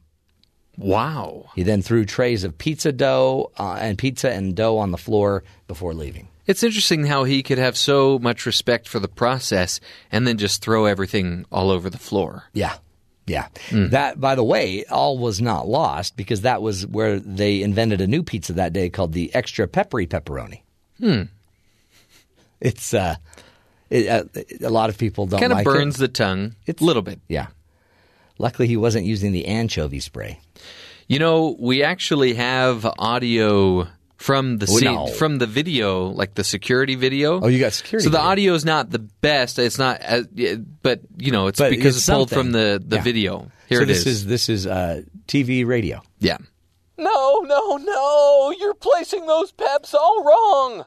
[0.81, 1.51] Wow.
[1.55, 5.45] He then threw trays of pizza dough uh, and pizza and dough on the floor
[5.69, 6.29] before leaving.
[6.47, 9.79] It's interesting how he could have so much respect for the process
[10.11, 12.45] and then just throw everything all over the floor.
[12.53, 12.75] Yeah.
[13.27, 13.47] Yeah.
[13.71, 18.09] That, by the way, all was not lost because that was where they invented a
[18.09, 20.63] new pizza that day called the extra peppery pepperoni.
[20.99, 21.23] Hmm.
[22.61, 23.15] It's, uh,
[23.89, 24.25] it, uh,
[24.67, 26.01] a lot of people don't like Kind of like burns it.
[26.01, 27.21] the tongue It's a little bit.
[27.29, 27.49] Yeah.
[28.41, 30.41] Luckily, he wasn't using the anchovy spray.
[31.09, 33.87] You know, we actually have audio
[34.17, 35.07] from the Oh, scene, no.
[35.09, 37.41] from the video, like the security video.
[37.41, 39.59] Oh, you got security So the audio is not the best.
[39.59, 40.27] It's not, as,
[40.83, 42.53] but you know, it's But because it's it's, pulled something.
[42.53, 43.03] from the the Yeah.
[43.03, 43.51] video.
[43.69, 44.27] Here so it this is.
[44.27, 46.03] This is uh, TV radio.
[46.19, 46.39] Yeah.
[46.99, 48.53] No, no, no!
[48.59, 50.85] You're placing those peps all wrong!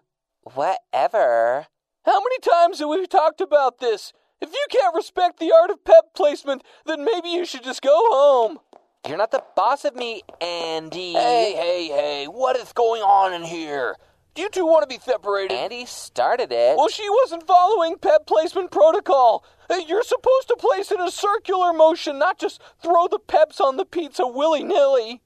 [0.54, 1.68] Whatever.
[2.06, 4.14] How many times have we talked about this?
[4.44, 7.96] If you can't respect the art of pep placement, then maybe you should just go
[7.96, 8.60] home.
[9.08, 11.14] You're not the boss of me, Andy.
[11.14, 13.96] Hey, hey, hey, what is going on in here?
[14.36, 15.56] Do you two want to be separated?
[15.56, 16.76] Andy started it.
[16.76, 19.46] Well, she wasn't following pep placement protocol.
[19.70, 23.62] Uh, You're supposed to place it in a circular motion, not just throw the peps
[23.62, 25.22] on the pizza willy nilly.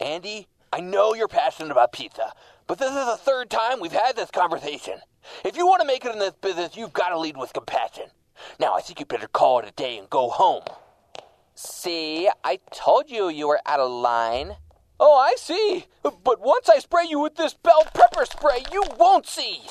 [0.00, 2.32] Andy, I know you're passionate about pizza,
[2.66, 4.98] but this is the third time we've had this conversation.
[5.44, 8.06] If you want to make it in this business, you've got to lead with compassion.
[8.58, 10.62] Now, I think you better call it a day and go home.
[11.54, 14.56] See, I told you you were out of line.
[14.98, 15.86] Oh, I see.
[16.02, 19.62] But once I spray you with this bell pepper spray, you won't see.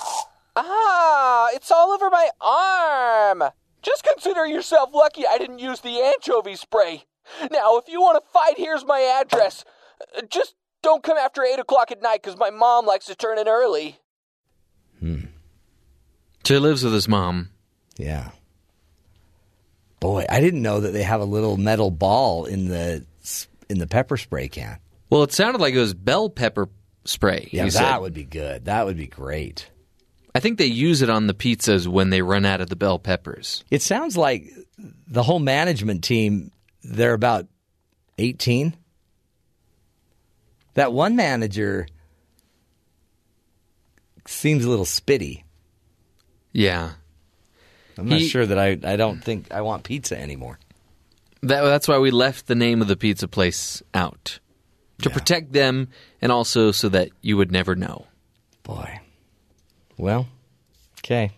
[0.55, 3.43] Ah, it's all over my arm.
[3.82, 7.05] Just consider yourself lucky I didn't use the anchovy spray.
[7.51, 9.63] Now, if you want to fight, here's my address.
[10.30, 13.47] Just don't come after 8 o'clock at night because my mom likes to turn in
[13.47, 13.99] early.
[16.43, 17.49] So he lives with his mom.
[17.97, 18.30] Yeah.
[20.06, 23.03] Boy, I didn't know that they have a little metal ball in the
[23.68, 24.78] in the pepper spray can.
[25.10, 26.70] Well, it sounded like it was bell pepper
[27.06, 27.49] spray.
[27.51, 27.97] Yeah, that said.
[27.97, 28.66] would be good.
[28.66, 29.68] That would be great.
[30.36, 32.99] I think they use it on the pizzas when they run out of the bell
[32.99, 33.64] peppers.
[33.72, 34.47] It sounds like
[35.08, 36.51] the whole management team
[36.84, 37.47] they're about
[38.20, 38.78] 18.
[40.76, 41.88] That one manager
[44.28, 45.45] seems a little spitty.
[46.51, 46.91] Yeah.
[47.98, 50.60] I'm not He- sure that I I don't think I want pizza anymore.
[51.41, 54.39] That, that's why we left the name of the pizza place out
[55.02, 55.89] to protect them
[56.22, 58.08] and also so that you would never know.
[58.64, 59.00] Boy.
[59.98, 60.28] Well,
[61.00, 61.32] okay.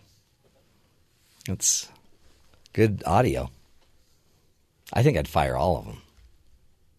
[1.46, 1.90] That's
[2.72, 3.50] good audio.
[4.92, 6.00] I think I'd fire all of them.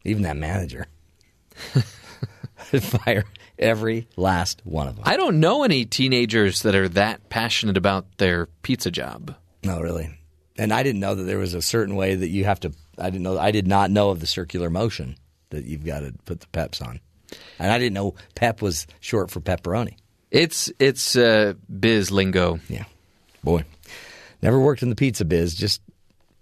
[0.06, 0.86] Even that manager.
[2.74, 3.24] I'd fire
[3.58, 5.04] every last one of them.
[5.08, 9.36] I don't know any teenagers that are that passionate about their pizza job.
[9.64, 10.10] No, really.
[10.58, 13.10] And I didn't know that there was a certain way that you have to I
[13.10, 15.16] didn't know I did not know of the circular motion
[15.50, 17.00] that you've got to put the peps on.
[17.58, 19.96] And I didn't know pep was short for pepperoni.
[20.32, 22.60] It's it's uh, biz lingo.
[22.68, 22.86] Yeah.
[23.44, 23.64] Boy.
[24.42, 25.82] Never worked in the pizza biz, just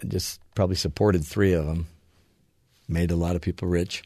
[0.07, 1.88] just probably supported 3 of them.
[2.88, 4.03] Made a lot of people rich.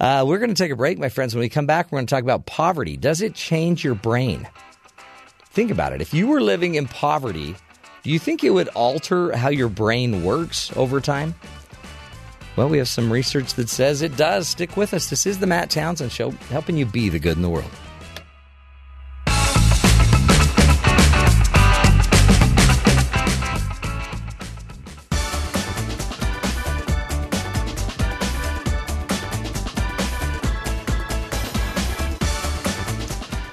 [0.00, 1.34] Uh, we're going to take a break, my friends.
[1.34, 2.96] When we come back, we're going to talk about poverty.
[2.96, 4.48] Does it change your brain?
[5.50, 6.00] Think about it.
[6.00, 7.56] If you were living in poverty,
[8.02, 11.34] do you think it would alter how your brain works over time?
[12.56, 14.48] Well, we have some research that says it does.
[14.48, 15.10] Stick with us.
[15.10, 17.70] This is the Matt Townsend Show, helping you be the good in the world.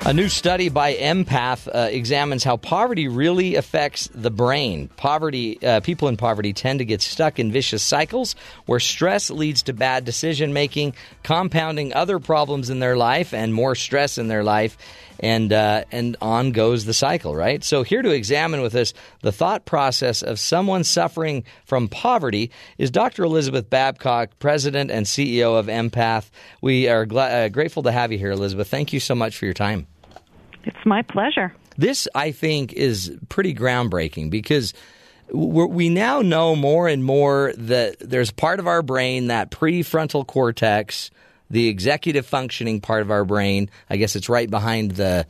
[0.08, 4.88] A new study by EMPath uh, examines how poverty really affects the brain.
[4.98, 8.36] Poverty, uh, people in poverty tend to get stuck in vicious cycles
[8.68, 10.94] where stress leads to bad decision making,
[11.24, 14.78] compounding other problems in their life and more stress in their life,
[15.20, 17.36] and uh, and on goes the cycle.
[17.36, 17.64] Right.
[17.64, 22.92] So here to examine with us the thought process of someone suffering from poverty is
[22.92, 23.24] Dr.
[23.24, 26.30] Elizabeth Babcock, President and CEO of EMPath.
[26.62, 28.68] We are gla- uh, grateful to have you here, Elizabeth.
[28.68, 29.88] Thank you so much for your time.
[30.66, 31.54] It's my pleasure.
[31.78, 34.74] This, I think, is pretty groundbreaking because
[35.32, 41.12] we now know more and more that there's part of our brain, that prefrontal cortex,
[41.50, 43.70] the executive functioning part of our brain.
[43.90, 45.26] I guess it's right behind the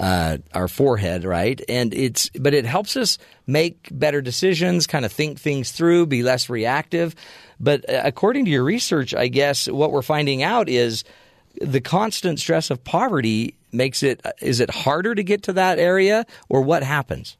[0.00, 1.60] uh, our forehead, right?
[1.68, 6.22] And it's but it helps us make better decisions, kind of think things through, be
[6.22, 7.14] less reactive.
[7.60, 11.04] But uh, according to your research, I guess what we're finding out is
[11.60, 16.26] the constant stress of poverty makes it is it harder to get to that area
[16.48, 17.36] or what happens?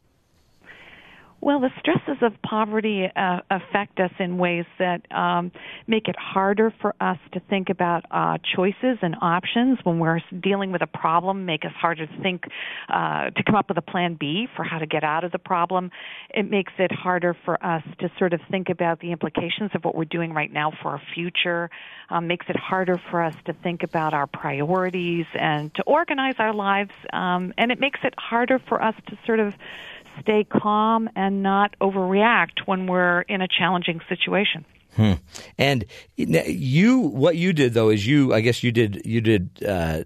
[1.45, 5.53] Well, the stresses of poverty uh, affect us in ways that um,
[5.87, 10.73] make it harder for us to think about uh, choices and options when we're dealing
[10.73, 11.45] with a problem.
[11.45, 12.45] Make us harder to think
[12.89, 15.39] uh, to come up with a plan B for how to get out of the
[15.39, 15.91] problem.
[16.31, 19.95] It makes it harder for us to sort of think about the implications of what
[19.95, 21.69] we're doing right now for our future.
[22.09, 26.55] Um, makes it harder for us to think about our priorities and to organize our
[26.55, 26.93] lives.
[27.13, 29.53] Um, and it makes it harder for us to sort of
[30.21, 34.65] stay calm and not overreact when we're in a challenging situation.
[34.97, 35.15] Hmm.
[35.59, 35.85] And
[36.17, 39.51] you, what you did though is you, I guess you did, you did.
[39.67, 40.05] Uh,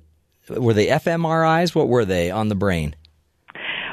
[0.49, 1.75] were they fMRIs?
[1.75, 2.97] What were they on the brain?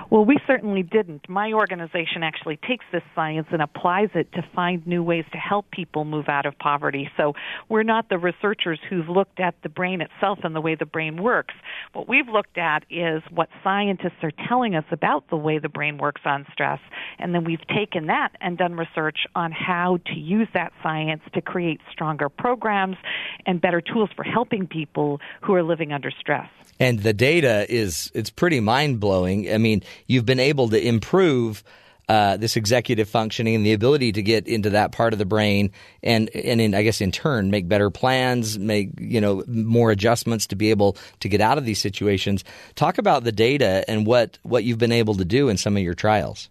[0.10, 1.28] Well, we certainly didn't.
[1.28, 5.72] My organization actually takes this science and applies it to find new ways to help
[5.72, 7.10] people move out of poverty.
[7.18, 7.34] So
[7.70, 11.22] we're not the researchers who've looked at the brain itself and the way the brain
[11.22, 11.56] works.
[11.94, 15.98] What we've looked at is what scientists are telling us about the way the brain
[15.98, 16.80] works on stress,
[17.18, 21.42] and then we've taken that and done research on how to use that science to
[21.42, 22.98] create stronger programs
[23.46, 26.50] and better tools for helping people who are living under stress
[26.80, 29.52] and the data is it's pretty mind blowing.
[29.52, 31.64] I mean, you've been able to improve
[32.08, 35.72] uh, this executive functioning and the ability to get into that part of the brain,
[36.04, 40.48] and and in, I guess in turn make better plans, make you know more adjustments
[40.48, 42.44] to be able to get out of these situations.
[42.76, 45.84] Talk about the data and what what you've been able to do in some of
[45.84, 46.50] your trials.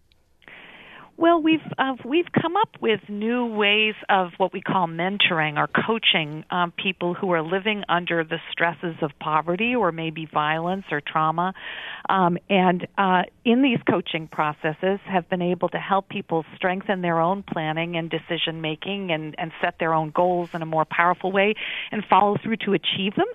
[1.16, 5.68] Well, we've uh, we've come up with new ways of what we call mentoring or
[5.68, 11.00] coaching um, people who are living under the stresses of poverty or maybe violence or
[11.00, 11.54] trauma,
[12.08, 17.20] um, and uh, in these coaching processes have been able to help people strengthen their
[17.20, 21.30] own planning and decision making and, and set their own goals in a more powerful
[21.30, 21.54] way
[21.92, 23.28] and follow through to achieve them.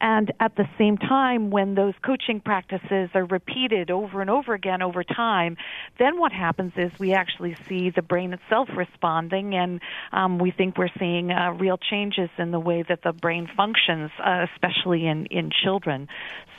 [0.00, 4.82] And at the same time, when those coaching practices are repeated over and over again
[4.82, 5.56] over time,
[5.98, 9.80] then what happens is we actually see the brain itself responding, and
[10.12, 14.10] um, we think we're seeing uh, real changes in the way that the brain functions,
[14.24, 16.08] uh, especially in, in children.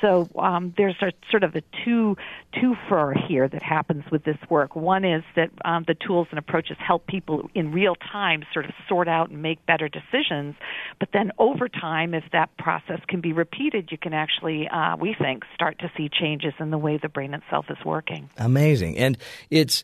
[0.01, 2.15] So um, there's a sort of a two
[2.59, 4.75] two fur here that happens with this work.
[4.75, 8.71] One is that um, the tools and approaches help people in real time sort of
[8.87, 10.55] sort out and make better decisions.
[10.99, 15.13] But then over time, if that process can be repeated, you can actually, uh, we
[15.13, 18.30] think, start to see changes in the way the brain itself is working.
[18.38, 19.17] Amazing, and
[19.49, 19.84] it's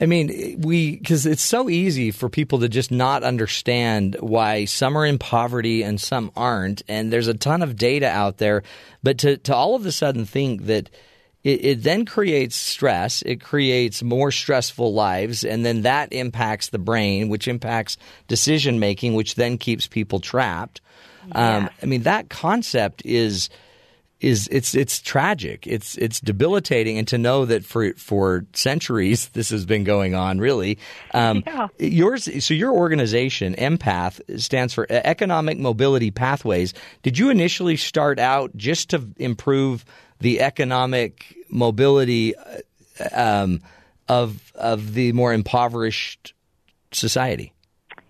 [0.00, 4.96] I mean, we because it's so easy for people to just not understand why some
[4.96, 8.62] are in poverty and some aren't, and there's a ton of data out there.
[9.02, 10.88] But to to all of a sudden think that
[11.42, 16.78] it, it then creates stress, it creates more stressful lives, and then that impacts the
[16.78, 17.96] brain, which impacts
[18.28, 20.80] decision making, which then keeps people trapped.
[21.32, 23.48] Um, I mean, that concept is
[24.20, 25.66] is it's it's tragic.
[25.66, 30.38] It's it's debilitating, and to know that for for centuries this has been going on.
[30.38, 30.78] Really,
[31.14, 31.68] um, yeah.
[31.78, 32.44] yours.
[32.44, 36.74] So your organization, EMPath, stands for Economic Mobility Pathways.
[37.02, 39.84] Did you initially start out just to improve
[40.20, 42.58] the economic mobility uh,
[43.12, 43.60] um,
[44.08, 46.34] of of the more impoverished
[46.90, 47.52] society?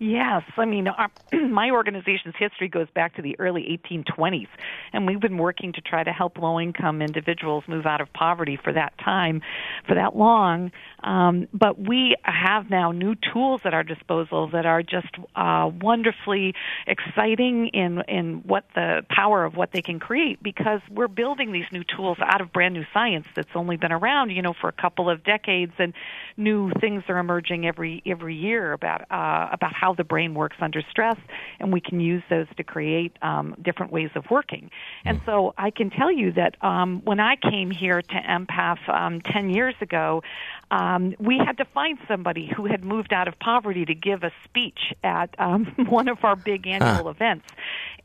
[0.01, 1.09] Yes, I mean, our,
[1.51, 4.47] my organization's history goes back to the early 1820s,
[4.93, 8.57] and we've been working to try to help low income individuals move out of poverty
[8.63, 9.41] for that time,
[9.89, 10.71] for that long.
[11.03, 16.55] Um, but we have now new tools at our disposal that are just uh, wonderfully
[16.87, 21.67] exciting in, in what the power of what they can create because we're building these
[21.73, 24.73] new tools out of brand new science that's only been around, you know, for a
[24.73, 25.95] couple of decades, and
[26.37, 30.83] new things are emerging every every year about uh, about how the brain works under
[30.91, 31.17] stress,
[31.61, 34.71] and we can use those to create um, different ways of working.
[35.05, 39.21] And so I can tell you that um, when I came here to EMPath um,
[39.21, 40.23] 10 years ago,
[40.71, 44.31] um, we had to find somebody who had moved out of poverty to give a
[44.45, 47.09] speech at um, one of our big annual huh.
[47.11, 47.47] events.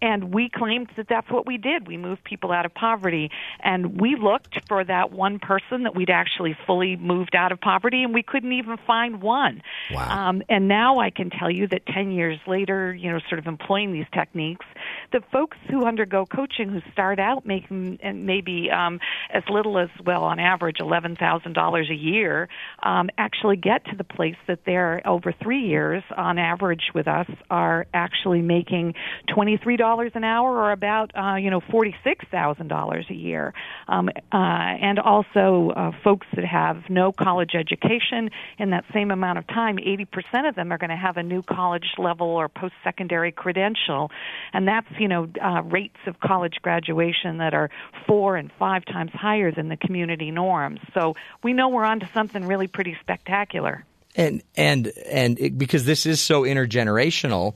[0.02, 1.88] And we claimed that that's what we did.
[1.88, 3.31] We moved people out of poverty.
[3.61, 8.03] And we looked for that one person that we'd actually fully moved out of poverty,
[8.03, 9.61] and we couldn't even find one.
[9.91, 10.30] Wow.
[10.30, 13.48] Um, and now I can tell you that 10 years later, you know, sort of
[13.48, 14.65] employing these techniques,
[15.11, 18.99] the folks who undergo coaching who start out making maybe um,
[19.30, 22.49] as little as well on average eleven thousand dollars a year
[22.81, 27.27] um, actually get to the place that they're over three years on average with us
[27.49, 28.93] are actually making
[29.27, 33.13] twenty three dollars an hour or about uh, you know forty six thousand dollars a
[33.13, 33.53] year,
[33.88, 39.38] um, uh, and also uh, folks that have no college education in that same amount
[39.38, 42.49] of time, eighty percent of them are going to have a new college level or
[42.49, 44.11] post secondary credential,
[44.53, 47.69] and that's you know uh, rates of college graduation that are
[48.07, 50.80] four and five times higher than the community norms.
[50.93, 53.86] So we know we're onto something really pretty spectacular.
[54.15, 57.56] And and and it, because this is so intergenerational,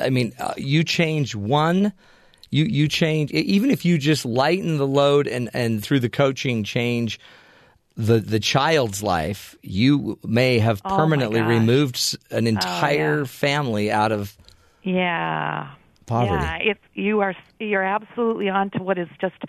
[0.00, 1.92] I mean, uh, you change one,
[2.50, 6.62] you you change even if you just lighten the load and and through the coaching
[6.64, 7.18] change
[7.96, 11.48] the the child's life, you may have Oh, permanently gosh.
[11.48, 14.36] removed an entire family out of
[14.82, 15.72] Yeah.
[16.06, 16.30] Poverty.
[16.30, 19.42] Yeah, it's you are you're absolutely on to what is just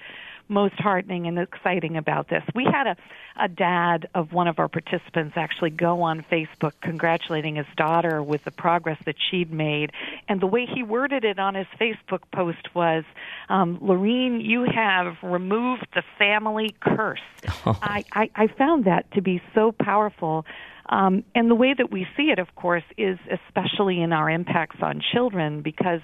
[0.49, 2.43] most heartening and exciting about this.
[2.55, 2.95] We had a
[3.39, 8.43] a dad of one of our participants actually go on Facebook congratulating his daughter with
[8.45, 9.91] the progress that she'd made,
[10.27, 13.03] and the way he worded it on his Facebook post was,
[13.49, 17.19] um, "Lorene, you have removed the family curse."
[17.65, 20.45] I, I I found that to be so powerful.
[20.89, 24.77] Um, and the way that we see it, of course, is especially in our impacts
[24.81, 26.01] on children because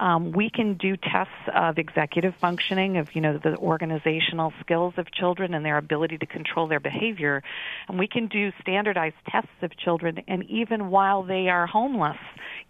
[0.00, 5.06] um, we can do tests of executive functioning, of you know the organizational skills of
[5.12, 7.42] children and their ability to control their behavior,
[7.88, 12.18] and we can do standardized tests of children, and even while they are homeless,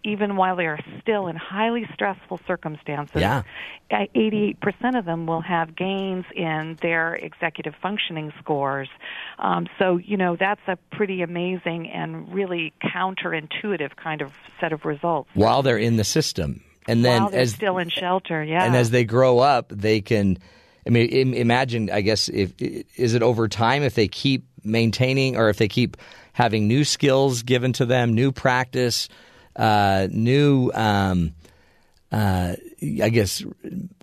[0.05, 3.43] even while they are still in highly stressful circumstances, Yeah.
[3.91, 8.87] uh, 88% of them will have gains in their executive functioning scores.
[9.39, 14.85] Um, so, you know, that's a pretty amazing and really counterintuitive kind of set of
[14.85, 15.29] results.
[15.33, 18.63] while they're in the system, and then while they're as still in shelter, yeah.
[18.63, 20.37] and as they grow up, they can.
[20.87, 21.89] I mean, imagine.
[21.89, 25.97] I guess if is it over time if they keep maintaining or if they keep
[26.33, 29.09] having new skills given to them, new practice,
[29.55, 30.71] uh, new.
[30.73, 31.33] Um,
[32.11, 32.55] uh,
[33.01, 33.43] I guess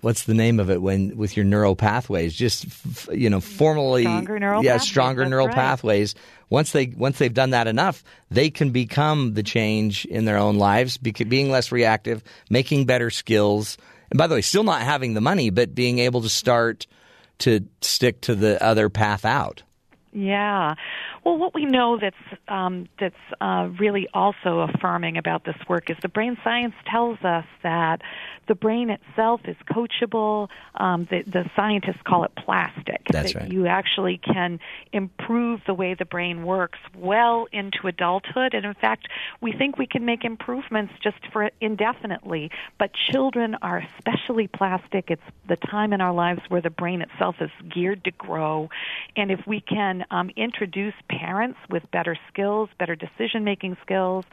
[0.01, 2.35] what's the name of it when with your neural pathways?
[2.35, 5.55] Just f- you know, formally, Stronger neural yeah, pathways, stronger that's neural right.
[5.55, 6.15] pathways.
[6.49, 10.57] Once they once they've done that enough, they can become the change in their own
[10.57, 13.77] lives, bec- being less reactive, making better skills.
[14.11, 16.85] And by the way, still not having the money, but being able to start
[17.39, 19.63] to stick to the other path out.
[20.11, 20.75] Yeah.
[21.23, 22.15] Well, what we know that's
[22.49, 27.45] um, that's uh, really also affirming about this work is the brain science tells us
[27.63, 28.01] that
[28.49, 30.49] the brain itself is coachable.
[30.75, 33.03] Um, the, the scientists call it plastic.
[33.09, 33.51] That's that right.
[33.51, 34.59] You actually can
[34.91, 39.07] improve the way the brain works well into adulthood, and in fact,
[39.39, 42.51] we think we can make improvements just for indefinitely.
[42.77, 45.05] But children are especially plastic.
[45.09, 48.69] It's the time in our lives where the brain itself is geared to grow,
[49.15, 54.25] and if we can um, introduce parents with better skills, better decision making skills,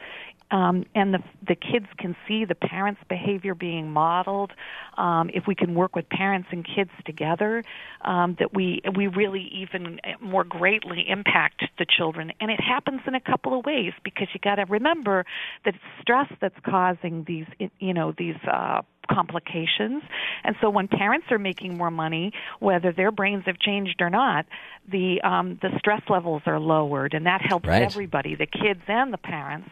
[0.51, 4.51] um, and the the kids can see the parents' behavior being modeled.
[4.97, 7.63] Um, if we can work with parents and kids together,
[8.01, 12.33] um, that we we really even more greatly impact the children.
[12.41, 15.25] And it happens in a couple of ways because you got to remember
[15.63, 17.47] that it's stress that's causing these
[17.79, 18.37] you know these.
[18.45, 18.81] Uh,
[19.13, 20.03] complications.
[20.43, 24.45] And so when parents are making more money whether their brains have changed or not
[24.91, 27.83] the um the stress levels are lowered and that helps Right.
[27.83, 29.69] everybody the kids and the parents.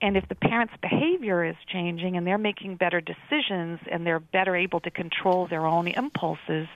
[0.00, 4.56] And if the parents behavior is changing and they're making better decisions and they're better
[4.56, 6.66] able to control their own impulses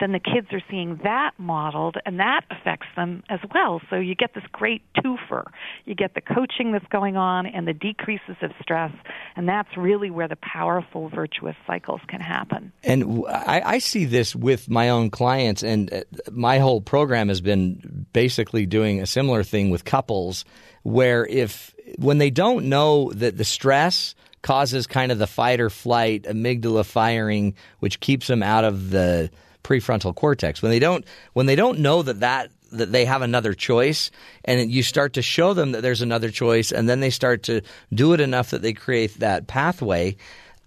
[0.00, 3.80] then the kids are seeing that modeled and that affects them as well.
[3.90, 5.44] So you get this great twofer.
[5.84, 8.92] You get the coaching that's going on and the decreases of stress
[9.36, 12.72] and that's really where the powerful virtuous cycles can happen.
[12.82, 18.06] And I see this with my own clients, and uh, my whole program has been
[18.12, 20.44] basically doing a similar thing with couples,
[20.82, 25.70] where if when they don't know that the stress causes kind of the fight or
[25.70, 29.30] flight amygdala firing, which keeps them out of the
[29.62, 33.54] prefrontal cortex, when they don't when they don't know that that that they have another
[33.54, 34.10] choice
[34.44, 37.60] and you start to show them that there's another choice and then they start to
[37.92, 40.16] do it enough that they create that pathway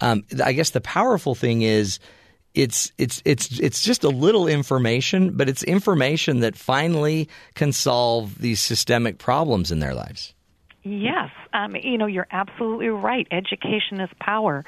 [0.02, 2.00] um, I guess the powerful thing is
[2.54, 8.40] it's it's it's it's just a little information, but it's information that finally can solve
[8.40, 10.34] these systemic problems in their lives.
[10.84, 13.28] Yes, um, you know you're absolutely right.
[13.32, 14.66] Education is power,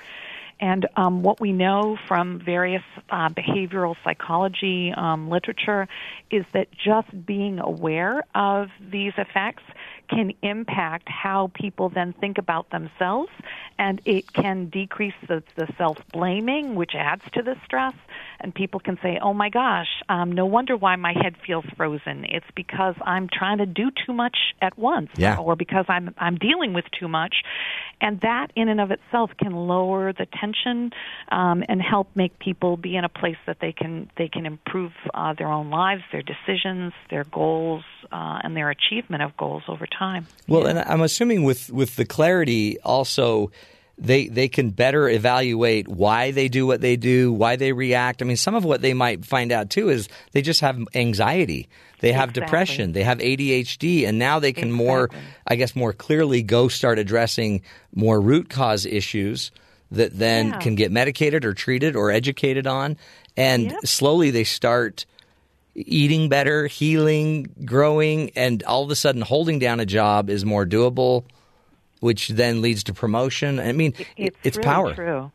[0.60, 5.88] and um, what we know from various uh, behavioral psychology um, literature
[6.30, 9.64] is that just being aware of these effects
[10.10, 13.32] can impact how people then think about themselves,
[13.80, 17.96] and it can decrease the, the self blaming, which adds to the stress.
[18.42, 22.26] And people can say, "Oh my gosh, um, no wonder why my head feels frozen.
[22.26, 25.38] It's because I'm trying to do too much at once, Yeah.
[25.38, 27.38] or because I'm I'm dealing with too much."
[28.02, 30.92] And that, in and of itself, can lower the tension
[31.30, 34.94] um, and help make people be in a place that they can they can improve
[35.14, 39.86] uh, their own lives, their decisions, their goals, uh, and their achievement of goals over
[39.88, 40.28] time.
[40.48, 43.52] Well, and I'm assuming with with the clarity also
[44.00, 48.22] they they can better evaluate why they do what they do, why they react.
[48.22, 51.68] I mean, some of what they might find out too is they just have anxiety.
[52.00, 52.42] They have Exactly.
[52.42, 55.10] depression, they have ADHD, and now they can more
[55.46, 57.62] I guess more clearly go start addressing
[57.94, 59.52] more root cause issues
[59.92, 60.60] that then Yeah.
[60.60, 62.96] can get medicated or treated or educated on
[63.36, 63.86] and Yep.
[63.86, 65.06] slowly they start
[65.76, 70.66] eating better, healing, growing, and all of a sudden holding down a job is more
[70.66, 71.24] doable,
[72.00, 73.60] which then leads to promotion.
[73.60, 74.94] I mean, it's, it's really power.
[74.94, 75.32] True.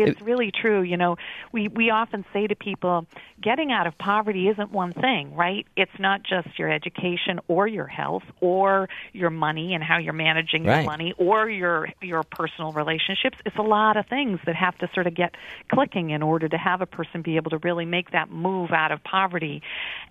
[0.00, 0.82] It's really true.
[0.82, 1.16] You know,
[1.50, 3.06] we we often say to people,
[3.42, 5.66] getting out of poverty isn't one thing, right?
[5.76, 10.62] It's not just your education or your health or your money and how you're managing
[10.62, 10.76] Right.
[10.76, 13.38] your money or your your personal relationships.
[13.44, 15.34] It's a lot of things that have to sort of get
[15.68, 18.92] clicking in order to have a person be able to really make that move out
[18.92, 19.62] of poverty.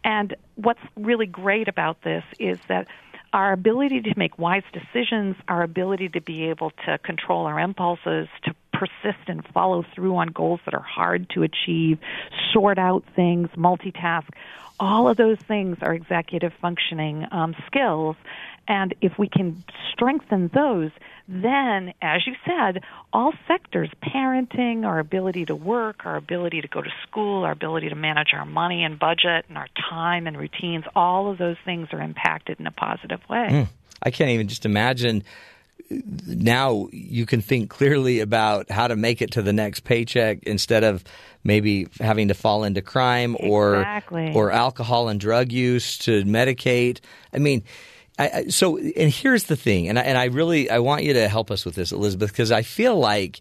[0.03, 2.87] And what's really great about this is that
[3.33, 8.27] our ability to make wise decisions, our ability to be able to control our impulses,
[8.43, 11.99] to persist and follow through on goals that are hard to achieve,
[12.53, 14.29] sort out things, multitask,
[14.79, 18.15] all of those things are executive functioning um, skills.
[18.67, 20.91] And if we can strengthen those,
[21.27, 22.83] then, as you said,
[23.13, 27.89] all sectors parenting, our ability to work, our ability to go to school, our ability
[27.89, 31.87] to manage our money and budget, and our time and routines all of those things
[31.91, 33.47] are impacted in a positive way.
[33.49, 33.63] Hmm.
[34.01, 35.23] I can't even just imagine
[35.89, 40.83] now you can think clearly about how to make it to the next paycheck instead
[40.83, 41.03] of
[41.43, 44.33] maybe having to fall into crime or Exactly.
[44.33, 46.99] or alcohol and drug use to medicate.
[47.33, 47.63] I mean,
[48.19, 51.13] I, I- so and here's the thing, and I, and I really I want you
[51.13, 53.39] to help us with this, Elizabeth, because I feel like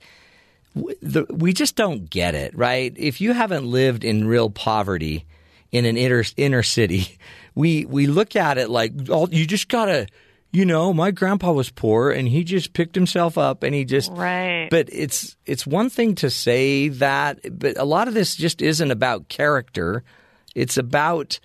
[0.74, 2.92] w- the, we just don't get it, right?
[2.96, 5.24] If you haven't lived in real poverty
[5.72, 7.18] in an inner inner city,
[7.54, 10.06] we we look at it like oh, you just gotta,
[10.52, 14.12] you know, my grandpa was poor and he just picked himself up and he just
[14.12, 14.68] Right.
[14.70, 18.90] But it's it's one thing to say that, but a lot of this just isn't
[18.90, 20.04] about character.
[20.54, 21.38] It's about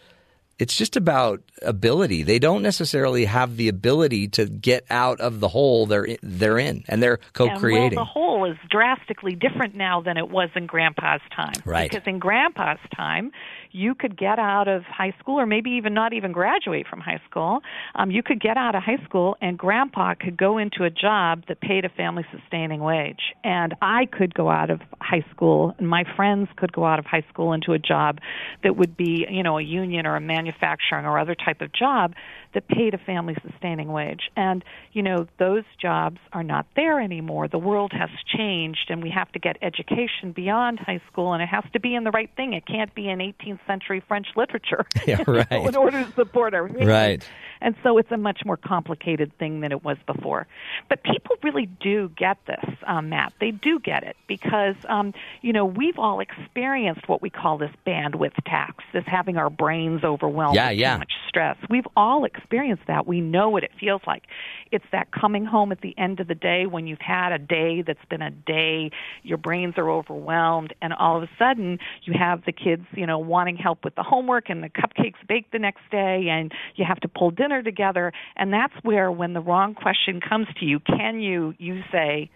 [0.62, 2.22] it's just about ability.
[2.22, 6.60] They don't necessarily have the ability to get out of the hole they're in, they're
[6.60, 7.98] in, and they're And, well, co-creating.
[7.98, 11.54] the hole is drastically different now than it was in Grandpa's time.
[11.66, 11.90] Right.
[11.90, 13.32] Because in Grandpa's time,
[13.72, 17.22] you could get out of high school, or maybe even not even graduate from high
[17.30, 17.60] school.
[17.96, 21.44] Um, you could get out of high school, and Grandpa could go into a job
[21.48, 23.34] that paid a family-sustaining wage.
[23.44, 27.06] And I could go out of high school, and my friends could go out of
[27.06, 28.20] high school into a job
[28.64, 32.14] that would be, you know, a union or a manufacturing or other type of job
[32.54, 34.30] that paid a family sustaining wage.
[34.36, 34.64] And,
[34.94, 37.48] you know, those jobs are not there anymore.
[37.48, 41.50] The world has changed and we have to get education beyond high school and it
[41.50, 42.54] has to be in the right thing.
[42.54, 45.52] It can't be in 18th century French literature Yeah, right.
[45.52, 46.68] in order to support our.
[46.68, 47.28] Right.
[47.62, 50.48] And so it's a much more complicated thing than it was before.
[50.90, 53.34] But people really do get this, um, Matt.
[53.40, 57.72] They do get it because, um, you know, we've all experienced what we call this
[57.86, 60.94] bandwidth tax, this having our brains overwhelmed Yeah, with yeah.
[60.94, 61.58] too much stress.
[61.70, 63.06] We've all experienced that.
[63.08, 64.24] We know what it feels like.
[64.72, 67.82] It's that coming home at the end of the day when you've had a day
[67.82, 68.92] that's been a day,
[69.24, 73.20] your brains are overwhelmed, and all of a sudden you have the kids, you know,
[73.20, 77.00] wanting help with the homework and the cupcakes baked the next day, and you have
[77.02, 78.14] to pull dinner together.
[78.38, 82.30] And that's where, when the wrong question comes to you, can you, you say,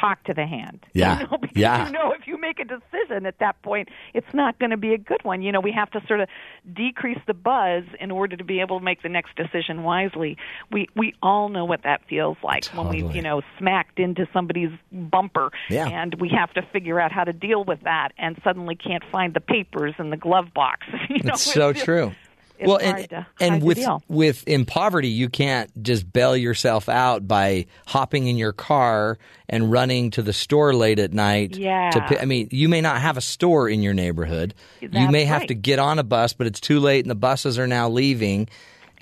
[0.00, 0.86] talk to the hand.
[0.94, 1.18] Yeah.
[1.20, 1.86] You know, because Yeah.
[1.86, 4.94] you know if you make a decision at that point, it's not going to be
[4.94, 5.42] a good one.
[5.42, 6.28] You know, we have to sort of
[6.72, 10.36] decrease the buzz in order to be able to make the next decision wisely.
[10.70, 14.70] We we all know what that feels like when we've, you know, smacked into somebody's
[14.92, 15.88] bumper Yeah.
[15.88, 19.34] and we have to figure out how to deal with that and suddenly can't find
[19.34, 20.86] the papers in the glove box.
[21.08, 22.12] you know, It's so just- true.
[22.60, 27.26] It's well, and, to- and with with in poverty, you can't just bail yourself out
[27.26, 29.18] by hopping in your car
[29.48, 31.56] and running to the store late at night.
[31.56, 31.90] Yeah.
[31.90, 34.54] To, I mean, you may not have a store in your neighborhood.
[34.80, 37.14] you That's may have to get on a bus, but it's too late, and the
[37.16, 38.48] buses are now leaving.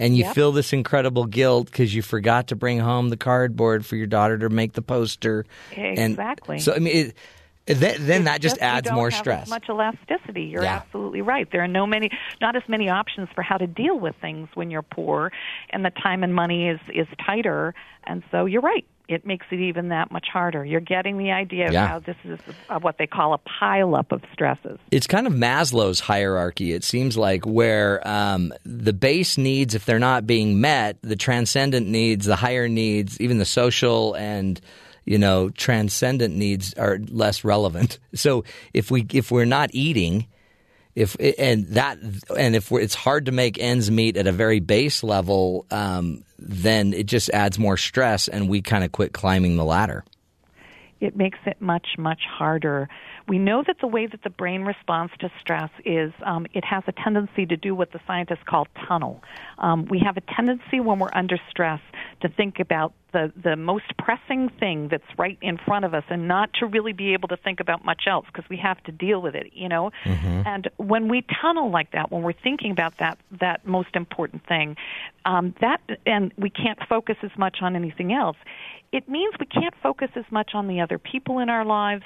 [0.01, 0.35] And you Yep.
[0.37, 4.39] feel this incredible guilt because you forgot to bring home the cardboard for your daughter
[4.39, 5.45] to make the poster.
[5.77, 6.61] And Exactly.
[6.61, 7.15] so I mean, it,
[7.69, 9.43] then, then that just Just adds more stress.
[9.45, 10.45] As much elasticity.
[10.45, 10.77] You're Yeah.
[10.77, 11.47] absolutely right.
[11.51, 14.71] There are no many, not as many options for how to deal with things when
[14.71, 15.31] you're poor,
[15.71, 17.75] and the time and money is is tighter.
[18.05, 18.87] And so you're right.
[19.07, 20.65] It makes it even that much harder.
[20.65, 21.87] You're getting the idea of Yeah.
[21.87, 22.39] how this is
[22.69, 24.79] uh, what they call a pileup of stresses.
[24.91, 26.73] it's kind of Maslow's hierarchy.
[26.73, 31.87] It seems like where um, the base needs, if they're not being met, the transcendent
[31.87, 34.61] needs, the higher needs, even the social and
[35.09, 37.99] you know transcendent needs are less relevant.
[38.15, 38.45] So
[38.75, 40.27] if we if we're not eating,
[40.97, 41.99] if and that
[42.37, 46.93] and if it's hard to make ends meet at a very base level, um, then
[46.95, 50.05] it just adds more stress, and we kind of quit climbing the ladder.
[51.01, 52.89] it makes it much much harder.
[53.29, 56.83] We know that the way that the brain responds to stress is um, it has
[56.87, 59.23] a tendency to do what the scientists call tunnel.
[59.59, 61.81] Um, we have a tendency when we're under stress
[62.23, 66.29] to think about the the most pressing thing that's right in front of us, and
[66.29, 69.21] not to really be able to think about much else because we have to deal
[69.21, 69.53] with it.
[69.53, 69.91] You know,
[70.47, 74.77] and when we tunnel like that, when we're thinking about that that most important thing,
[75.25, 78.37] um, that and we can't focus as much on anything else
[78.93, 82.05] it means we can't focus as much on the other people in our lives,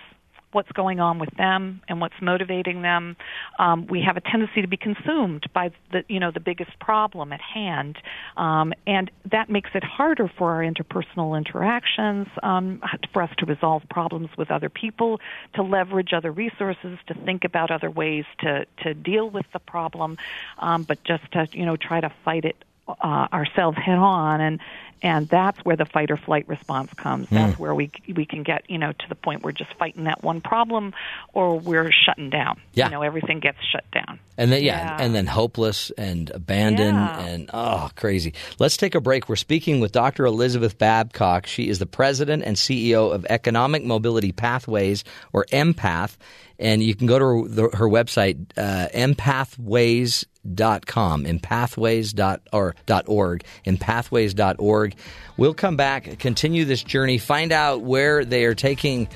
[0.53, 3.17] what's going on with them, and what's motivating them.
[3.59, 7.33] Um, we have a tendency to be consumed by the you know the biggest problem
[7.33, 7.99] at hand,
[8.37, 13.83] um, and that makes it harder for our interpersonal interactions, um, for us to resolve
[13.91, 15.21] problems with other people,
[15.55, 20.19] to leverage other resources, to think about other ways to to deal with the problem,
[20.59, 22.57] um, but just to you know try to fight it
[22.89, 24.61] uh, ourselves head on and
[25.03, 27.35] and that's where the fight or flight response comes Hmm.
[27.35, 30.05] that's where we we can get you know to the point where we're just fighting
[30.05, 30.93] that one problem
[31.33, 32.87] or we're shutting down Yeah.
[32.87, 35.05] you know everything gets shut down And then yeah, Yeah.
[35.05, 37.21] and then hopeless and abandoned Yeah.
[37.27, 38.33] and oh crazy.
[38.59, 39.29] Let's take a break.
[39.29, 40.25] We're speaking with Dr.
[40.25, 41.47] Elizabeth Babcock.
[41.47, 45.05] She is the president and CEO of Economic Mobility Pathways
[45.35, 46.17] or EMPath,
[46.63, 53.09] and you can go to her, the, her website uh, empathways.com, empathways dot or dot
[53.09, 54.95] org, empathways.org.
[55.37, 59.09] We'll come back, continue this journey, find out where they are taking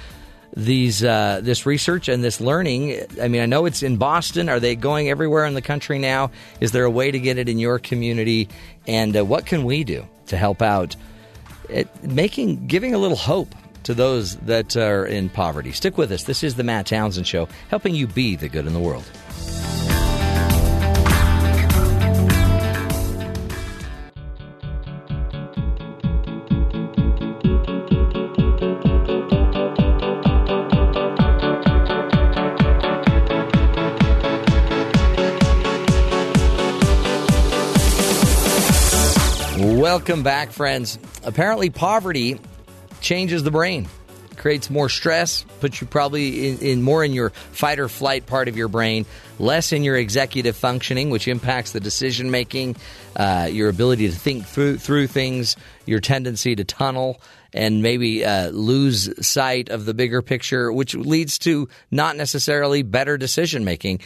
[0.57, 3.01] these uh, this research and this learning.
[3.23, 4.49] I mean, I know it's in Boston.
[4.49, 6.33] Are they going everywhere in the country now?
[6.61, 8.49] Is there a way to get it in your community?
[8.89, 10.97] And uh, what can we do to help out?
[11.73, 13.55] At making giving a little hope
[13.87, 15.71] to those that are in poverty.
[15.71, 16.25] Stick with us.
[16.25, 19.05] This is the Matt Townsend Show, helping you be the good in the world.
[39.59, 40.99] Welcome back, friends.
[41.25, 42.41] Apparently, poverty
[43.07, 43.89] changes the brain,
[44.37, 48.49] creates more stress, puts you probably in, in more in your fight or flight part
[48.49, 49.07] of your brain,
[49.39, 52.75] less in your executive functioning, which impacts the decision making,
[53.15, 55.57] uh, your ability to think through through things,
[55.87, 57.21] your tendency to tunnel.
[57.53, 63.17] And maybe uh, lose sight of the bigger picture, which leads to not necessarily better
[63.17, 64.01] decision making.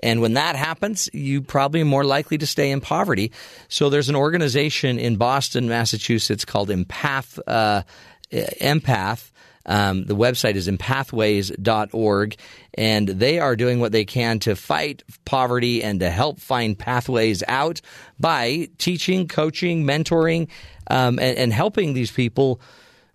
[0.00, 3.32] And when that happens, you probably more likely to stay in poverty.
[3.68, 7.82] So there's an organization in Boston, Massachusetts called EMPath, uh,
[8.30, 9.30] EMPath.
[9.68, 12.36] Um, the website is empathways.org,
[12.74, 17.42] and they are doing what they can to fight poverty and to help find pathways
[17.48, 17.80] out
[18.20, 20.48] by teaching, coaching, mentoring,
[20.88, 22.60] um, and, and helping these people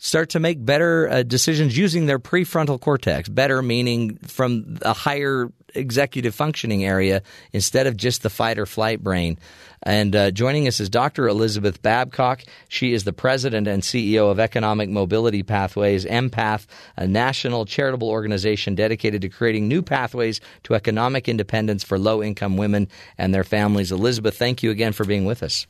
[0.03, 3.29] start to make better uh, decisions using their prefrontal cortex.
[3.29, 7.21] Better meaning from a higher executive functioning area
[7.53, 9.37] instead of just the fight or flight brain.
[9.83, 11.27] And uh, joining us is Dr.
[11.27, 12.43] Elizabeth Babcock.
[12.67, 16.65] She is the president and CEO of Economic Mobility Pathways, EMPath,
[16.97, 22.57] a national charitable organization dedicated to creating new pathways to economic independence for low income
[22.57, 22.87] women
[23.19, 23.91] and their families.
[23.91, 25.67] Elizabeth, thank you again for being with us.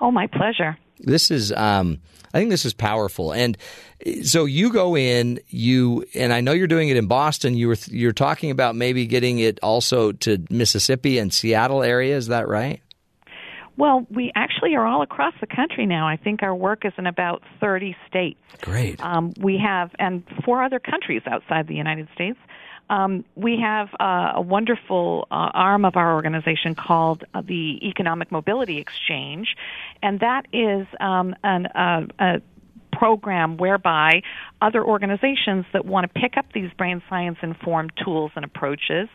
[0.00, 1.98] oh my pleasure This is, um,
[2.32, 3.32] I think this is powerful.
[3.32, 3.56] And
[4.22, 7.54] so you go in, you, and I know you're doing it in Boston.
[7.54, 12.16] You were, you're talking about maybe getting it also to Mississippi and Seattle area.
[12.16, 12.80] Is that right?
[13.76, 17.06] well we actually are all across the country now i think our work is in
[17.06, 19.02] about 30 states Great.
[19.02, 22.38] Um, we have, and four other countries outside the United States.
[22.90, 28.32] Um, we have uh, a wonderful uh, arm of our organization called uh, the Economic
[28.32, 29.56] Mobility Exchange,
[30.02, 32.40] and that is um, an, uh, a
[32.98, 34.22] program whereby
[34.60, 39.08] other organizations that want to pick up these brain science informed tools and approaches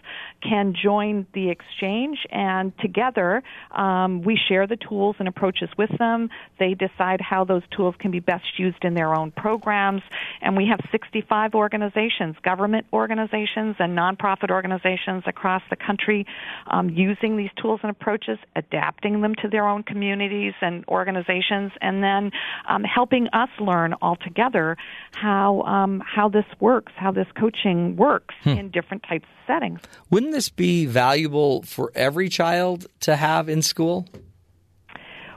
[0.48, 3.42] can join the exchange, and together
[3.72, 6.30] um, we share the tools and approaches with them.
[6.60, 10.02] They decide how those tools can be best used in their own programs,
[10.42, 16.26] and we have 65 organizations, government organizations, and nonprofit organizations across the country
[16.68, 22.04] um, using these tools and approaches, adapting them to their own communities and organizations, and
[22.04, 22.32] then
[22.68, 24.76] um, helping us learn all together
[25.12, 28.50] how um, how this works, how this coaching works Hmm.
[28.50, 29.80] in different types of settings.
[30.10, 34.08] Wouldn't this be valuable for every child to have in school?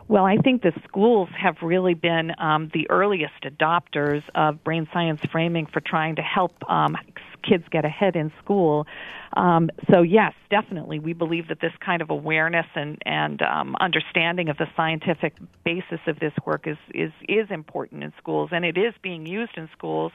[0.09, 5.21] Well, I think the schools have really been um, the earliest adopters of brain science
[5.33, 6.97] framing for trying to help um,
[7.43, 8.87] kids get ahead in school.
[9.35, 14.49] Um, so yes, definitely, we believe that this kind of awareness and and um, understanding
[14.49, 15.35] of the scientific
[15.65, 19.57] basis of this work is is is important in schools, and it is being used
[19.57, 20.13] in schools.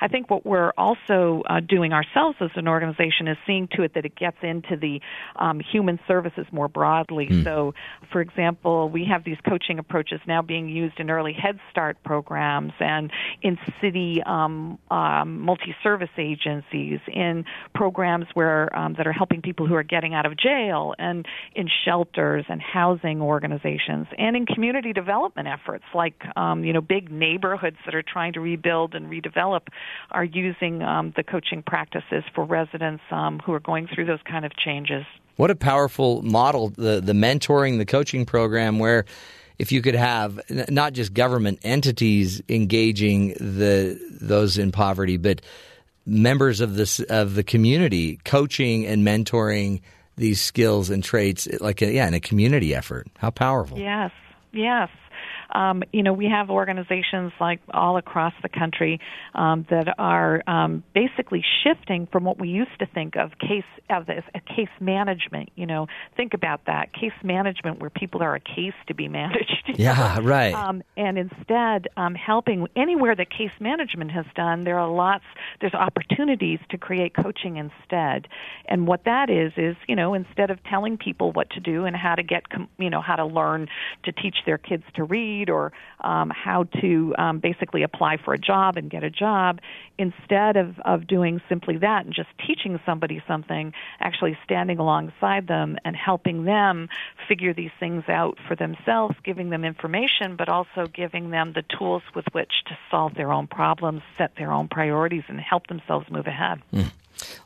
[0.00, 3.94] I think what we're also uh, doing ourselves as an organization is seeing to it
[3.94, 5.00] that it gets into the
[5.36, 7.28] um, human services more broadly.
[7.44, 7.74] So,
[8.12, 12.72] for example, we have these coaching approaches now being used in early Head Start programs
[12.80, 13.10] and
[13.42, 19.74] in city um, um, multi-service agencies, in programs where um, that are helping people who
[19.74, 25.48] are getting out of jail, and in shelters and housing organizations, and in community development
[25.48, 29.68] efforts like um, you know big neighborhoods that are trying to rebuild and redevelop
[30.10, 34.44] are using um, the coaching practices for residents um, who are going through those kind
[34.44, 35.04] of changes.
[35.36, 39.04] What a powerful model the the mentoring, the coaching program where
[39.58, 45.42] if you could have not just government entities engaging the those in poverty, but
[46.10, 49.80] members of this of the community coaching and mentoring
[50.16, 53.06] these skills and traits like a, yeah in a community effort.
[53.16, 53.78] How powerful.
[53.78, 54.10] Yes,
[54.52, 54.88] yes.
[55.52, 59.00] Um, you know, we have organizations like all across the country
[59.34, 64.08] um, that are um, basically shifting from what we used to think of case of
[64.08, 65.50] as a case management.
[65.56, 65.86] You know,
[66.16, 69.56] think about that case management where people are a case to be managed.
[69.80, 70.28] Yeah, know?
[70.28, 70.52] right.
[70.52, 75.24] Um, and instead, um, helping anywhere that case management has done, there are lots.
[75.60, 78.28] There's opportunities to create coaching instead.
[78.66, 81.96] And what that is is, you know, instead of telling people what to do and
[81.96, 82.44] how to get,
[82.78, 83.68] you know, how to learn
[84.04, 88.38] to teach their kids to read or um, how to um, basically apply for a
[88.38, 89.60] job and get a job,
[89.96, 95.78] instead of of doing simply that and just teaching somebody something, actually standing alongside them
[95.84, 96.88] and helping them
[97.28, 102.02] figure these things out for themselves, giving them information, but also giving them the tools
[102.14, 106.26] with which to solve their own problems, set their own priorities, and help themselves move
[106.26, 106.60] ahead.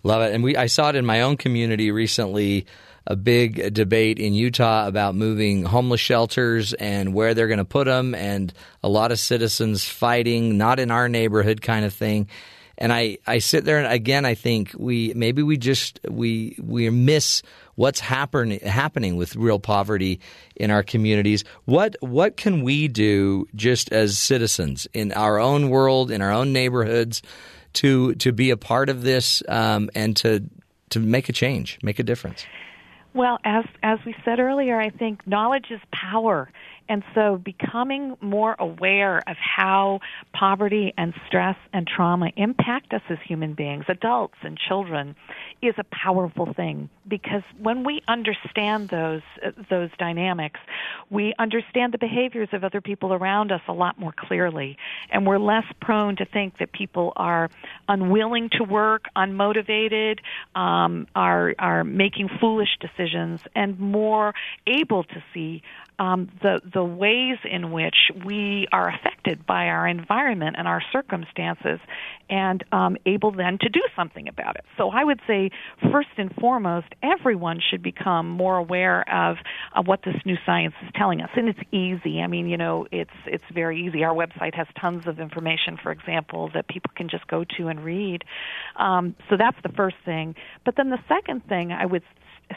[0.02, 0.34] Love it.
[0.34, 2.66] And we I saw it in my own community recently
[3.06, 7.86] a big debate in Utah about moving homeless shelters and where they're going to put
[7.86, 8.52] them and
[8.82, 12.28] a lot of citizens fighting not in our neighborhood kind of thing.
[12.76, 16.90] And I, I sit there and again I think we maybe we just we we
[16.90, 17.42] miss
[17.76, 20.20] what's happen, happening with real poverty
[20.56, 21.44] in our communities.
[21.66, 26.52] What what can we do just as citizens in our own world, in our own
[26.52, 27.22] neighborhoods,
[27.74, 30.48] to to be a part of this um, and to
[30.90, 32.44] to make a change, make a difference.
[33.14, 36.50] Well, as as we said earlier, I think knowledge is power.
[36.88, 40.00] And so becoming more aware of how
[40.32, 45.16] poverty and stress and trauma impact us as human beings, adults and children,
[45.62, 46.90] is a powerful thing.
[47.08, 50.60] Because when we understand those uh, those dynamics,
[51.10, 54.76] we understand the behaviors of other people around us a lot more clearly.
[55.10, 57.50] And we're less prone to think that people are
[57.88, 60.18] unwilling to work, unmotivated,
[60.54, 64.34] um, are are making foolish decisions and more
[64.66, 65.62] able to see
[65.98, 71.78] um, the the ways in which we are affected by our environment and our circumstances,
[72.28, 74.64] and um, able then to do something about it.
[74.76, 75.50] So I would say,
[75.92, 79.36] first and foremost, everyone should become more aware of,
[79.86, 82.20] what this new science is telling us, and it's easy.
[82.20, 84.04] I mean, you know, it's it's very easy.
[84.04, 87.84] Our website has tons of information, for example, that people can just go to and
[87.84, 88.24] read.
[88.76, 90.34] Um, so that's the first thing.
[90.64, 92.02] But then the second thing I would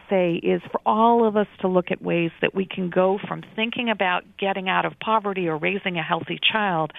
[0.10, 3.44] say is for all of us to look at ways that we can go from
[3.56, 6.92] thinking about getting out of poverty or raising a healthy child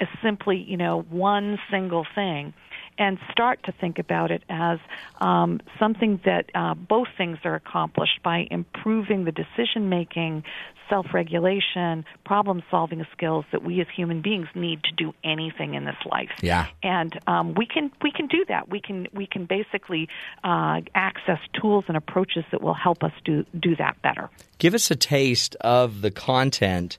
[0.00, 2.54] as simply, you know, one single thing
[2.98, 4.78] and start to think about it as
[5.20, 10.44] um, something that uh, both things are accomplished by improving the decision making,
[10.88, 15.84] self regulation, problem solving skills that we as human beings need to do anything in
[15.84, 16.30] this life.
[16.40, 16.66] Yeah.
[16.82, 18.68] And um, we can we can do that.
[18.68, 20.08] We can we can basically
[20.44, 24.30] uh, access tools and approaches that will help us do do that better.
[24.58, 26.98] Give us a taste of the content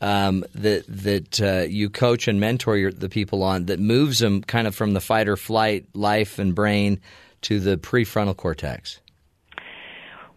[0.00, 4.42] um, that that uh, you coach and mentor your, the people on that moves them
[4.42, 7.00] kind of from the fight or flight life and brain
[7.42, 9.00] to the prefrontal cortex?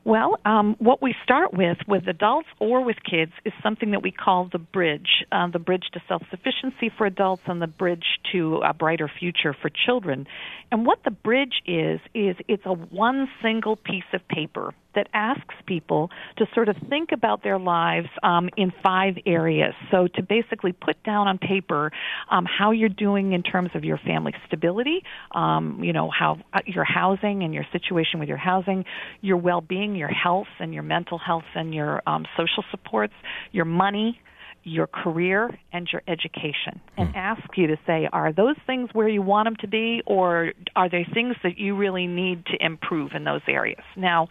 [0.10, 4.10] Well, um, what we start with, with adults or with kids, is something that we
[4.10, 8.60] call the bridge uh, the bridge to self sufficiency for adults and the bridge to
[8.68, 10.26] a brighter future for children.
[10.72, 15.54] And what the bridge is, is it's a one single piece of paper that asks
[15.66, 19.74] people to sort of think about their lives um, in five areas.
[19.92, 21.92] So to basically put down on paper
[22.30, 25.04] um, how you're doing in terms of your family stability,
[25.34, 28.86] um, you know how uh, your housing and your situation with your housing,
[29.22, 33.14] your well-being, your health and your mental health and your um, social supports,
[33.52, 34.20] your money
[34.64, 39.22] your career and your education and ask you to say, are those things where you
[39.22, 43.24] want them to be, or are they things that you really need to improve in
[43.24, 43.84] those areas?
[43.96, 44.28] Now,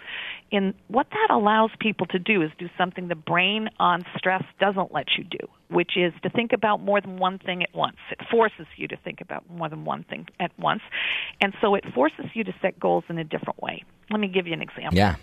[0.51, 4.93] in what that allows people to do is do something the brain on stress doesn't
[4.93, 7.97] let you do, which is to think about more than one thing at once.
[8.11, 10.83] It forces you to think about more than one thing at once,
[11.41, 13.83] and so it forces you to set goals in a different way.
[14.11, 14.97] Let me give you an example.
[14.97, 15.17] Yeah.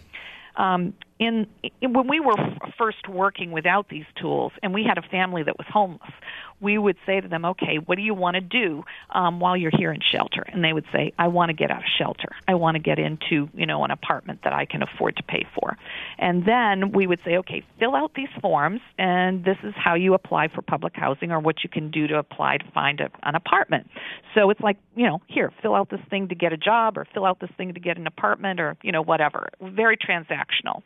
[0.58, 1.48] Um, in,
[1.82, 2.36] in when we were
[2.78, 6.12] first working without these tools, and we had a family that was homeless,
[6.60, 9.72] we would say to them, "Okay, what do you want to do um, while you're
[9.76, 12.30] here in shelter?" And they would say, "I want to get out of shelter.
[12.48, 15.46] I want to get into you know an apartment that I can afford to pay
[15.54, 15.78] for."
[16.18, 20.14] And then we would say, "Okay, fill out these forms, and this is how you
[20.14, 23.36] apply for public housing, or what you can do to apply to find a, an
[23.36, 23.88] apartment."
[24.34, 27.06] So it's like you know, here, fill out this thing to get a job, or
[27.14, 29.50] fill out this thing to get an apartment, or you know, whatever.
[29.62, 30.82] Very transactional.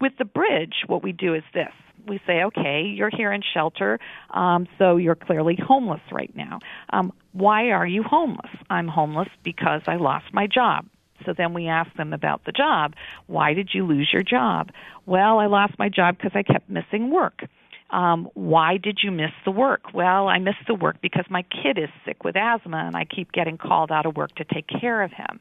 [0.00, 1.72] With the bridge, what we do is this
[2.06, 4.00] we say, okay, you're here in shelter,
[4.30, 6.58] um, so you're clearly homeless right now.
[6.90, 8.50] Um, why are you homeless?
[8.70, 10.86] I'm homeless because I lost my job.
[11.26, 12.94] So then we ask them about the job.
[13.26, 14.70] Why did you lose your job?
[15.04, 17.44] Well, I lost my job because I kept missing work.
[17.90, 19.94] Um, why did you miss the work?
[19.94, 23.32] Well, I missed the work because my kid is sick with asthma and I keep
[23.32, 25.40] getting called out of work to take care of him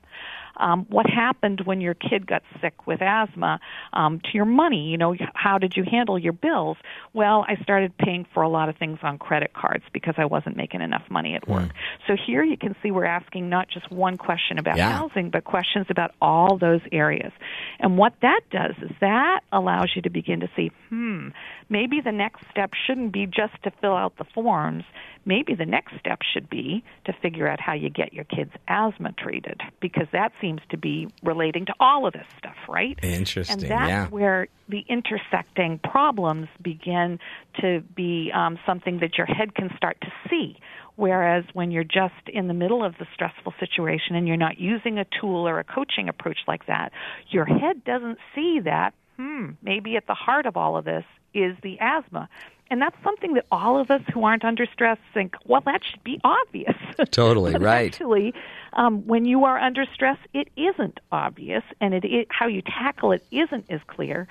[0.60, 3.60] um, what happened when your kid got sick with asthma
[3.94, 4.90] um, to your money.
[4.90, 6.78] You know, how did you handle your bills?
[7.14, 10.58] Well, I started paying for a lot of things on credit cards because I wasn't
[10.58, 11.70] making enough money at work.
[12.08, 14.92] So here you can see we're asking not just one question about Yeah.
[14.92, 17.32] housing, but questions about all those areas.
[17.80, 21.30] And what that does is that allows you to begin to see, hmm,
[21.70, 24.84] maybe the next step shouldn't be just to fill out the forms.
[25.26, 29.12] Maybe the next step should be to figure out how you get your kid's asthma
[29.12, 32.98] treated because that seems to be relating to all of this stuff, right?
[33.04, 34.08] Interesting, And that's yeah.
[34.08, 37.20] where the intersecting problems begin
[37.60, 40.58] to be um, something that your head can start to see.
[40.96, 44.98] Whereas when you're just in the middle of the stressful situation and you're not using
[44.98, 46.94] a tool or a coaching approach like that,
[47.30, 51.04] your head doesn't see that, hmm, maybe at the heart of all of this
[51.34, 52.30] is the asthma.
[52.70, 56.04] And that's something that all of us who aren't under stress think, well, that should
[56.04, 56.76] be obvious.
[57.12, 57.94] Totally, right.
[57.94, 58.34] Actually,
[58.78, 63.12] um, when you are under stress, it isn't obvious, and it, it how you tackle
[63.12, 64.28] it isn't as clear.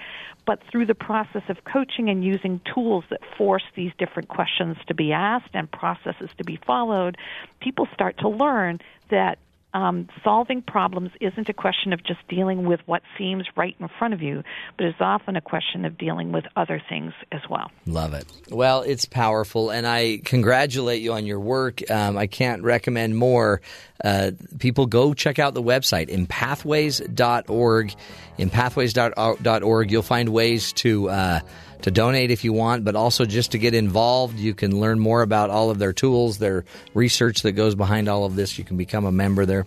[0.46, 4.94] But through the process of coaching and using tools that force these different questions to
[4.94, 7.18] be asked and processes to be followed,
[7.60, 9.38] people start to learn that
[9.76, 14.14] um, solving problems isn't a question of just dealing with what seems right in front
[14.14, 14.42] of you,
[14.78, 17.70] but is often a question of dealing with other things as well.
[17.84, 18.24] Love it.
[18.48, 21.88] Well, it's powerful, and I congratulate you on your work.
[21.90, 23.60] Um, I can't recommend more.
[24.02, 27.94] Uh, people go check out the website, empathways.org.
[28.38, 29.90] Empathways.org.
[29.90, 31.10] You'll find ways to.
[31.10, 31.40] Uh,
[31.82, 34.38] to donate if you want, but also just to get involved.
[34.38, 38.24] You can learn more about all of their tools, their research that goes behind all
[38.24, 38.58] of this.
[38.58, 39.66] You can become a member there.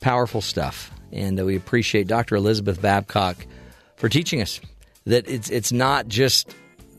[0.00, 0.90] Powerful stuff.
[1.12, 2.36] And uh, we appreciate Dr.
[2.36, 3.46] Elizabeth Babcock
[3.96, 4.60] for teaching us
[5.06, 6.54] that it's it's not just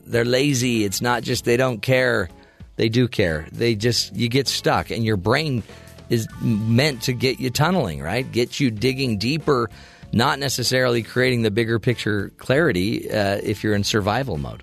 [0.06, 0.84] they're lazy.
[0.84, 2.28] It's not just they don't care.
[2.76, 3.46] They do care.
[3.52, 5.62] They just you get stuck, and your brain
[6.08, 8.30] is meant to get you tunneling, right?
[8.30, 9.70] Get you digging deeper,
[10.12, 14.62] not necessarily creating the bigger picture clarity uh, if you're in survival mode.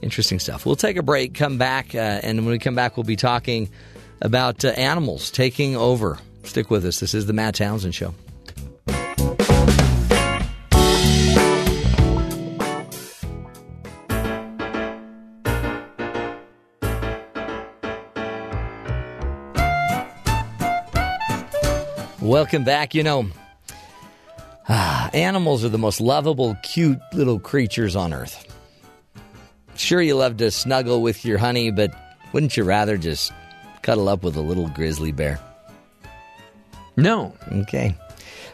[0.00, 0.64] Interesting stuff.
[0.64, 3.68] We'll take a break, come back, uh, and when we come back, we'll be talking
[4.20, 6.18] about uh, animals taking over.
[6.44, 7.00] Stick with us.
[7.00, 8.14] This is the Matt Townsend Show.
[22.20, 22.94] Welcome back.
[22.94, 23.30] You know,
[24.68, 28.44] ah, animals are the most lovable, cute little creatures on earth.
[29.76, 31.92] Sure, you love to snuggle with your honey, but
[32.32, 33.32] wouldn't you rather just
[33.82, 35.38] cuddle up with a little grizzly bear?
[36.96, 37.34] No.
[37.52, 37.94] Okay.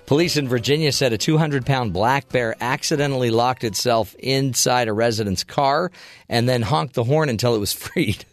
[0.07, 5.45] Police in Virginia said a 200 pound black bear accidentally locked itself inside a resident's
[5.45, 5.91] car
[6.29, 8.25] and then honked the horn until it was freed.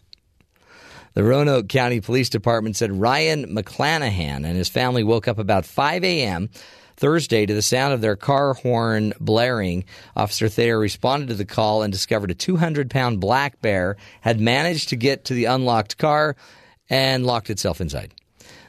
[1.13, 6.03] The Roanoke County Police Department said Ryan McClanahan and his family woke up about 5
[6.03, 6.49] a.m.
[7.01, 9.83] Thursday to the sound of their car horn blaring.
[10.15, 14.89] Officer Thayer responded to the call and discovered a 200 pound black bear had managed
[14.89, 16.35] to get to the unlocked car
[16.89, 18.13] and locked itself inside.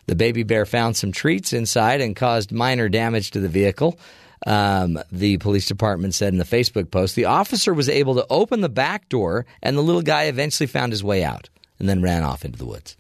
[0.07, 3.99] The baby bear found some treats inside and caused minor damage to the vehicle.
[4.47, 8.61] Um, the police department said in the Facebook post the officer was able to open
[8.61, 11.49] the back door and the little guy eventually found his way out
[11.79, 12.97] and then ran off into the woods.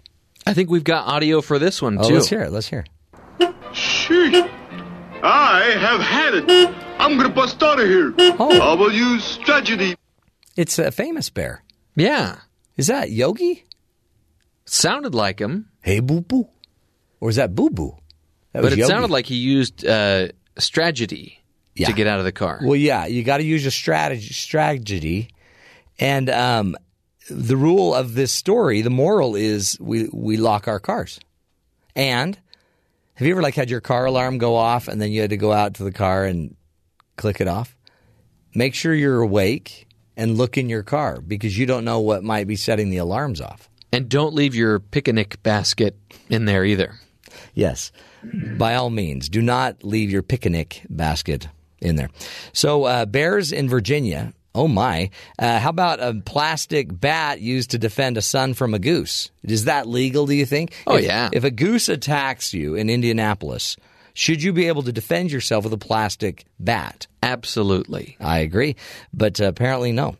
[0.46, 2.14] I think we've got audio for this one Oh, too.
[2.14, 2.52] let's hear it.
[2.52, 2.84] Let's hear
[3.40, 3.54] it.
[3.72, 4.50] Sheesh.
[5.22, 6.74] I have had it.
[6.98, 8.12] I'm gonna bust out of here.
[8.18, 8.60] Oh.
[8.60, 9.96] I will use tragedy.
[10.56, 11.62] It's a famous bear.
[11.96, 12.38] Yeah,
[12.76, 13.64] Is that Yogi?
[14.64, 16.48] sounded like him, Hey, boo boo.
[17.20, 17.96] Or is that boo boo?
[18.52, 18.88] That but it Yogi.
[18.90, 20.28] sounded like he used uh,
[20.58, 21.42] strategy
[21.74, 21.88] Yeah.
[21.88, 22.60] to get out of the car.
[22.62, 25.28] Well, yeah, you got to use your strategy, strategy,
[25.98, 26.76] and um,
[27.30, 31.20] the rule of this story, the moral is we we lock our cars.
[31.94, 32.38] And
[33.14, 35.36] have you ever like had your car alarm go off and then you had to
[35.36, 36.56] go out to the car and
[37.16, 37.76] click it off?
[38.55, 39.86] Make sure you're awake
[40.16, 43.40] and look in your car because you don't know what might be setting the alarms
[43.40, 43.68] off.
[43.93, 45.97] And don't leave your picnic basket
[46.30, 46.94] in there either.
[47.55, 47.93] Yes,
[48.56, 51.48] by all means, do not leave your picnic basket
[51.80, 52.10] in there.
[52.52, 54.32] So, uh, bears in Virginia.
[54.54, 55.08] Oh my!
[55.38, 59.30] Uh, how about a plastic bat used to defend a son from a goose?
[59.42, 60.26] Is that legal?
[60.26, 60.74] Do you think?
[60.86, 61.30] Oh, If- yeah.
[61.32, 63.76] If a goose attacks you in Indianapolis,
[64.14, 67.06] should you be able to defend yourself with a plastic bat?
[67.22, 68.16] Absolutely.
[68.20, 68.76] I agree,
[69.14, 70.16] but uh, apparently no.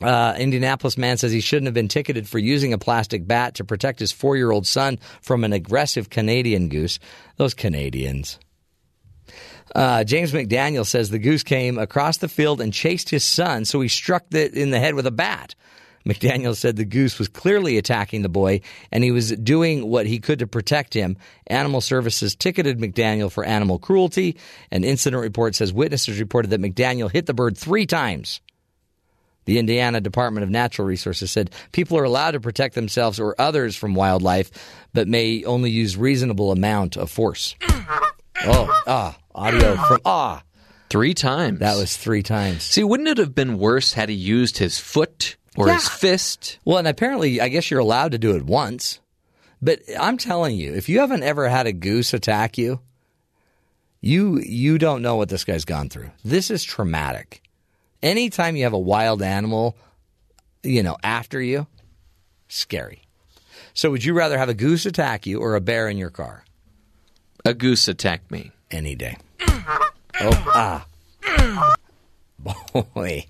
[0.00, 3.64] Uh, Indianapolis man says he shouldn't have been ticketed for using a plastic bat to
[3.64, 6.98] protect his four-year-old son from an aggressive Canadian goose.
[7.36, 8.38] Those Canadians.
[9.74, 13.80] Uh, James McDaniel says the goose came across the field and chased his son, so
[13.80, 15.54] he struck it in the head with a bat.
[16.06, 20.18] McDaniel said the goose was clearly attacking the boy and he was doing what he
[20.18, 21.18] could to protect him.
[21.46, 24.38] Animal Services ticketed McDaniel for animal cruelty.
[24.70, 28.40] An incident report says witnesses reported that McDaniel hit the bird three times.
[29.44, 33.76] The Indiana Department of Natural Resources said people are allowed to protect themselves or others
[33.76, 34.50] from wildlife,
[34.92, 37.54] but may only use reasonable amount of force.
[38.44, 40.42] Oh, ah, audio from ah.
[40.90, 41.60] Three times.
[41.60, 42.62] That was three times.
[42.62, 46.58] See, wouldn't it have been worse had he used his foot or his fist?
[46.64, 49.00] Well, and apparently, I guess you're allowed to do it once.
[49.60, 52.80] But I'm telling you, if you haven't ever had a goose attack you,
[54.00, 56.10] you you don't know what this guy's gone through.
[56.24, 57.42] This is traumatic.
[58.02, 59.76] Anytime you have a wild animal,
[60.62, 61.66] you know, after you,
[62.46, 63.02] scary.
[63.74, 66.44] So, would you rather have a goose attack you or a bear in your car?
[67.44, 68.52] A goose attacked me.
[68.70, 69.16] Any day.
[70.20, 71.74] Oh, ah.
[72.94, 73.26] Boy.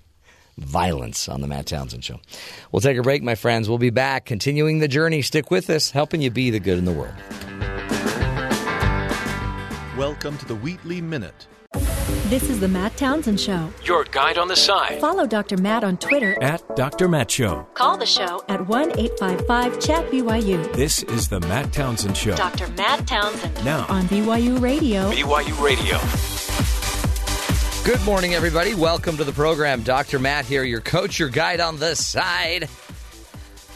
[0.57, 2.19] Violence on the Matt Townsend Show.
[2.71, 3.69] We'll take a break, my friends.
[3.69, 5.21] We'll be back, continuing the journey.
[5.21, 7.13] Stick with us, helping you be the good in the world.
[9.97, 11.47] Welcome to the Wheatley Minute.
[12.25, 13.71] This is the Matt Townsend Show.
[13.83, 15.57] Your guide on the side Follow Dr.
[15.57, 16.37] Matt on Twitter.
[16.43, 17.07] at Dr.
[17.07, 17.67] Matt Show.
[17.73, 22.35] Call the show at 1 855 Chat BYU This is the Matt Townsend Show.
[22.35, 22.67] Dr.
[22.69, 25.09] Matt Townsend Now, on BYU Radio.
[25.11, 26.48] BYU Radio.
[27.85, 28.75] Good morning, everybody.
[28.75, 29.81] Welcome to the program.
[29.81, 30.19] Dr.
[30.19, 32.69] Matt here, your coach, your guide on the side.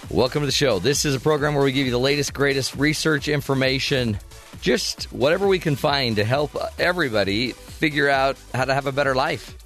[0.10, 0.78] Welcome to the show.
[0.78, 4.20] This is a program where we give you the latest, greatest research information,
[4.62, 9.16] just whatever we can find to help everybody figure out how to have a better
[9.16, 9.58] life.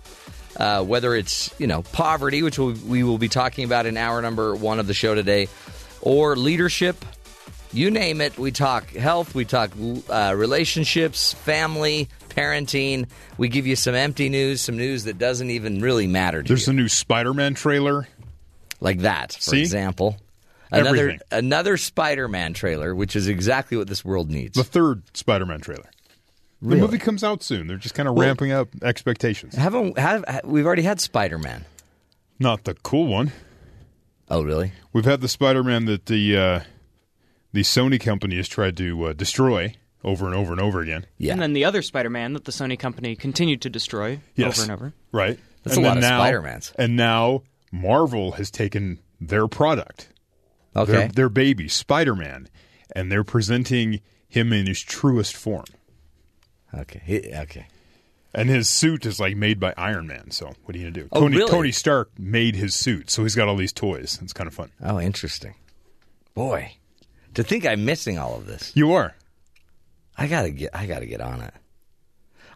[0.56, 4.56] Uh, whether it's you know poverty, which we will be talking about in hour number
[4.56, 5.50] one of the show today,
[6.02, 7.04] or leadership,
[7.74, 8.38] you name it.
[8.38, 9.72] We talk health, we talk
[10.10, 12.08] uh, relationships, family,
[12.38, 13.10] parenting.
[13.38, 16.68] We give you some empty news, some news that doesn't even really matter to There's
[16.68, 18.08] you, a new Spider-Man trailer.
[18.80, 19.62] like that, for See?
[19.62, 20.18] example.
[20.72, 21.20] Another Everything.
[21.32, 24.56] another Spider-Man trailer, which is exactly what this world needs.
[24.56, 25.90] The third Spider-Man trailer.
[26.62, 27.68] The movie comes out soon.
[27.68, 29.56] They're just kind of Well- ramping up expectations.
[29.56, 31.66] Haven't have, ha- we've already had Spider-Man?
[32.40, 33.32] Not the cool one.
[34.30, 34.74] Oh, really?
[34.92, 36.60] We've had the Spider-Man that the uh,
[37.54, 41.06] the Sony company has tried to uh, destroy over and over and over again.
[41.18, 41.34] Yeah.
[41.34, 44.57] And then the other Spider-Man that the Sony company continued to destroy Yes.
[44.60, 44.94] over and over.
[45.11, 45.40] Right.
[45.64, 46.74] That's and a lot of now, Spider-Mans.
[46.78, 50.10] And now Marvel has taken their product,
[50.76, 50.91] Okay.
[50.91, 52.48] their, their baby, Spider-Man,
[52.95, 55.65] and they're presenting him in his truest form.
[56.74, 57.02] Okay.
[57.06, 57.68] He- okay.
[58.34, 60.30] And his suit is like made by Iron Man.
[60.32, 61.07] So what are you gonna do?
[61.11, 61.49] Oh, Tony really?
[61.52, 64.19] Tony Stark made his suit, so he's got all these toys.
[64.22, 64.69] It's kind of fun.
[64.84, 65.56] Oh, interesting.
[66.36, 66.74] Boy,
[67.34, 68.72] to think I'm missing all of this.
[68.76, 69.15] You are.
[70.18, 70.76] I gotta get.
[70.76, 71.53] I gotta get on it.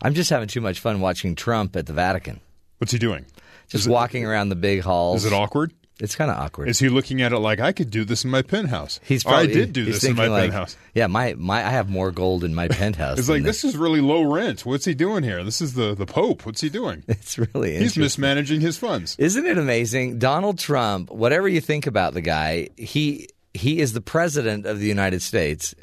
[0.02, 2.40] I'm just having too much fun watching Trump at the Vatican.
[2.80, 3.26] What's he doing?
[3.68, 5.26] Just it- walking around the big halls.
[5.26, 5.72] Is it awkward?
[6.00, 6.68] It's kind of awkward.
[6.68, 9.00] Is he looking at it like I could do this in my penthouse?
[9.04, 10.76] He's Or I probably, did do this in my like, penthouse.
[10.96, 13.20] Yeah, my, my I have more gold in my penthouse.
[13.20, 14.66] It's like this is really low rent.
[14.66, 15.44] What's he doing here?
[15.44, 16.44] This is the the Pope.
[16.44, 17.04] What's he doing?
[17.08, 19.16] It's really He's mismanaging his funds.
[19.20, 20.18] Isn't it amazing?
[20.18, 24.88] Donald Trump, whatever you think about the guy, he he is the president of the
[24.88, 25.76] United States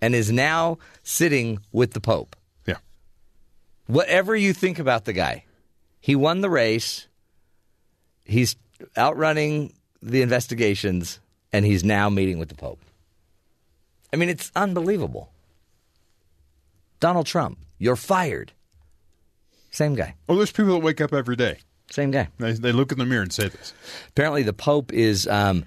[0.00, 2.36] and is now sitting with the Pope.
[2.66, 2.76] Yeah.
[3.86, 5.44] Whatever you think about the guy,
[6.00, 7.06] he won the race.
[8.24, 8.56] He's
[8.96, 11.20] outrunning the investigations
[11.52, 12.80] and he's now meeting with the Pope.
[14.12, 15.30] I mean, it's unbelievable.
[17.00, 18.52] Donald Trump, you're fired.
[19.70, 20.14] Same guy.
[20.26, 21.58] Well, there's people that wake up every day.
[21.90, 22.28] Same guy.
[22.38, 23.74] They, they look in the mirror and say this.
[24.08, 25.64] Apparently, the Pope is um,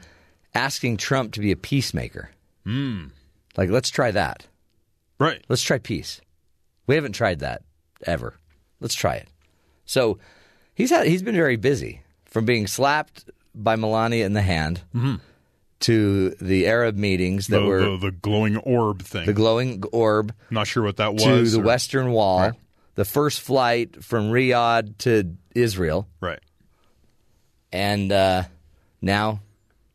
[0.54, 2.32] asking Trump to be a peacemaker.
[2.66, 3.12] Mm.
[3.60, 4.48] Like, let's try that.
[5.20, 5.44] Right.
[5.50, 6.22] Let's try peace.
[6.88, 7.62] We haven't tried that
[8.06, 8.36] ever.
[8.80, 9.28] Let's try it.
[9.86, 10.18] So
[10.74, 14.82] he's had he's been very busy from being slapped by Melania in the hand
[15.82, 17.66] to the Arab meetings that Mm-hmm.
[17.66, 19.26] the, were the, the glowing orb thing.
[19.26, 21.24] the glowing orb Not sure what that was.
[21.24, 22.54] to the or- Western Wall, Right.
[22.96, 26.40] the first flight from Riyadh to Israel, Right.
[27.74, 28.44] and uh,
[29.02, 29.42] now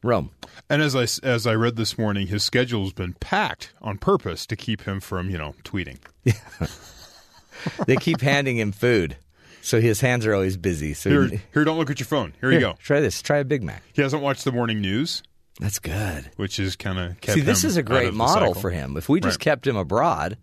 [0.05, 0.31] Rome.
[0.71, 4.57] And as I as I read this morning, his schedule's been packed on purpose to
[4.57, 5.99] keep him from you know tweeting.
[7.87, 9.17] they keep handing him food,
[9.63, 10.95] so his hands are always busy.
[10.95, 12.35] So Here, he- here, don't look at your phone.
[12.41, 12.75] Here, you go.
[12.83, 13.23] Try this.
[13.23, 13.83] Try a Big Mac.
[13.93, 15.23] He hasn't watched the morning news,
[15.61, 16.31] That's good.
[16.37, 18.97] which is kind of See, this is a great model for him.
[18.97, 19.45] If we just Right.
[19.45, 20.37] kept him abroad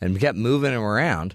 [0.00, 1.34] and kept moving him around,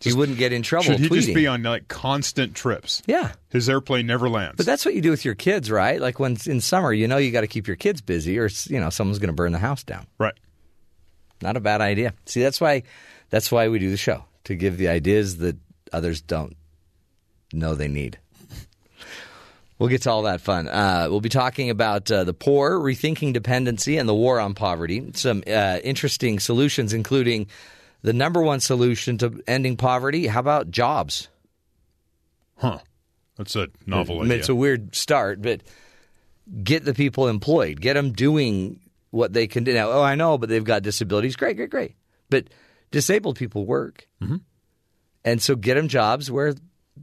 [0.00, 1.14] he wouldn't get in trouble Should he tweeting.
[1.22, 3.02] just be on like constant trips?
[3.06, 3.32] yeah.
[3.50, 4.56] His airplane never lands.
[4.56, 6.00] But that's what you do with your kids, right?
[6.00, 8.78] Like when in summer, you know you got to keep your kids busy, or you
[8.80, 10.06] know someone's going to burn the house down.
[10.18, 10.34] right.
[11.42, 12.14] Not a bad idea.
[12.26, 12.82] See, that's why
[13.30, 15.56] that's why we do the show to give the ideas that
[15.92, 16.56] others don't
[17.52, 18.18] know they need.
[19.78, 20.68] We'll get to all that fun.
[20.68, 25.10] Uh, we'll be talking about uh, the poor, rethinking dependency, and the war on poverty.
[25.12, 27.48] Some uh, interesting solutions, including
[28.02, 30.26] the number one solution to ending poverty.
[30.26, 31.28] How about jobs?
[32.56, 32.78] Huh.
[33.36, 34.38] That's a novel idea.
[34.38, 35.62] It's a weird start, but
[36.62, 37.80] get the people employed.
[37.80, 39.74] Get them doing what they can do.
[39.74, 41.36] Now, oh, I know, but they've got disabilities.
[41.36, 41.96] Great, great, great.
[42.30, 42.48] But
[42.90, 44.08] disabled people work.
[44.22, 44.36] Mm-hmm.
[45.24, 46.54] And so get them jobs where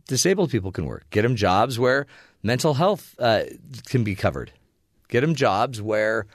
[0.07, 1.09] disabled people can work.
[1.11, 2.07] Get them jobs where
[2.41, 3.43] mental health uh,
[3.87, 4.51] can be covered.
[5.09, 6.25] Get them jobs where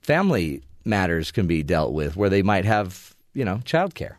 [0.00, 4.16] family matters can be dealt with, where they might have, you know, childcare.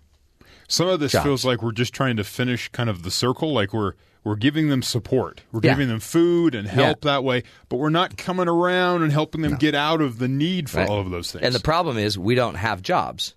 [0.70, 1.24] Some of this jobs.
[1.26, 4.68] feels like we're just trying to finish kind of the circle, like we're we're giving
[4.68, 5.72] them support, we're Yeah.
[5.72, 9.56] giving them food and help that way, but we're not coming around and helping them
[9.56, 10.90] get out of the need for Right.
[10.90, 11.46] all of those things.
[11.46, 13.36] And the problem is we don't have jobs.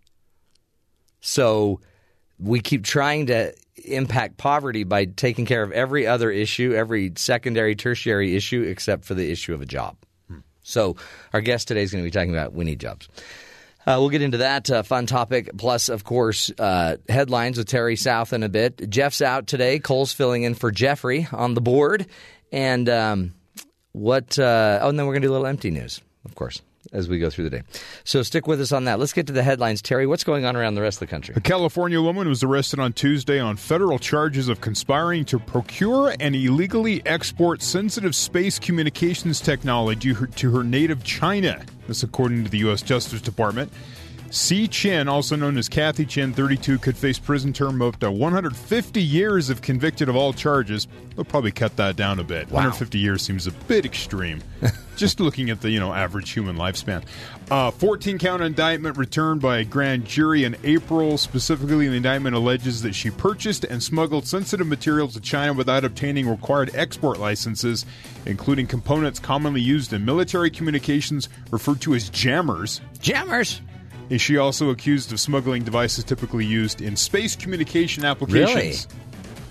[1.20, 1.80] So
[2.38, 3.54] we keep trying to
[3.84, 9.14] impact poverty by taking care of every other issue, every secondary, tertiary issue, except for
[9.14, 9.96] the issue of a job.
[10.28, 10.38] Hmm.
[10.62, 10.96] So
[11.32, 13.08] our guest today is going to be talking about we need jobs.
[13.90, 15.50] Uh, we'll get into that uh, fun topic.
[15.58, 18.88] Plus, of course, uh, headlines with Terry South in a bit.
[18.88, 19.80] Jeff's out today.
[19.80, 22.06] Cole's filling in for Jeffrey on the board.
[22.52, 23.34] And um,
[23.90, 24.38] what?
[24.38, 26.62] Uh, oh, and then we're going to do a little empty news, of course,
[26.92, 27.62] as we go through the day.
[28.04, 28.98] So stick with us on that.
[28.98, 29.82] Let's get to the headlines.
[29.82, 31.34] Terry, what's going on around the rest of the country?
[31.36, 36.34] A California woman was arrested on Tuesday on federal charges of conspiring to procure and
[36.34, 41.62] illegally export sensitive space communications technology to her native China.
[41.86, 42.82] This, according to the U.S.
[42.82, 43.72] Justice Department.
[44.32, 48.12] Si Chen, also known as Cathy Chen, 32, could face prison term of up to
[48.12, 50.86] 150 years if convicted of all charges.
[51.16, 52.46] They'll probably cut that down a bit.
[52.46, 54.40] 150 years seems a bit extreme.
[54.96, 57.02] Just looking at the you know average human lifespan.
[57.50, 61.18] Uh, 14 count indictment returned by a grand jury in April.
[61.18, 66.28] Specifically, the indictment alleges that she purchased and smuggled sensitive materials to China without obtaining
[66.28, 67.84] required export licenses,
[68.26, 72.80] including components commonly used in military communications referred to as jammers.
[73.00, 73.60] Jammers.
[74.10, 78.86] Is she also accused of smuggling devices typically used in space communication applications?
[78.86, 79.00] Really?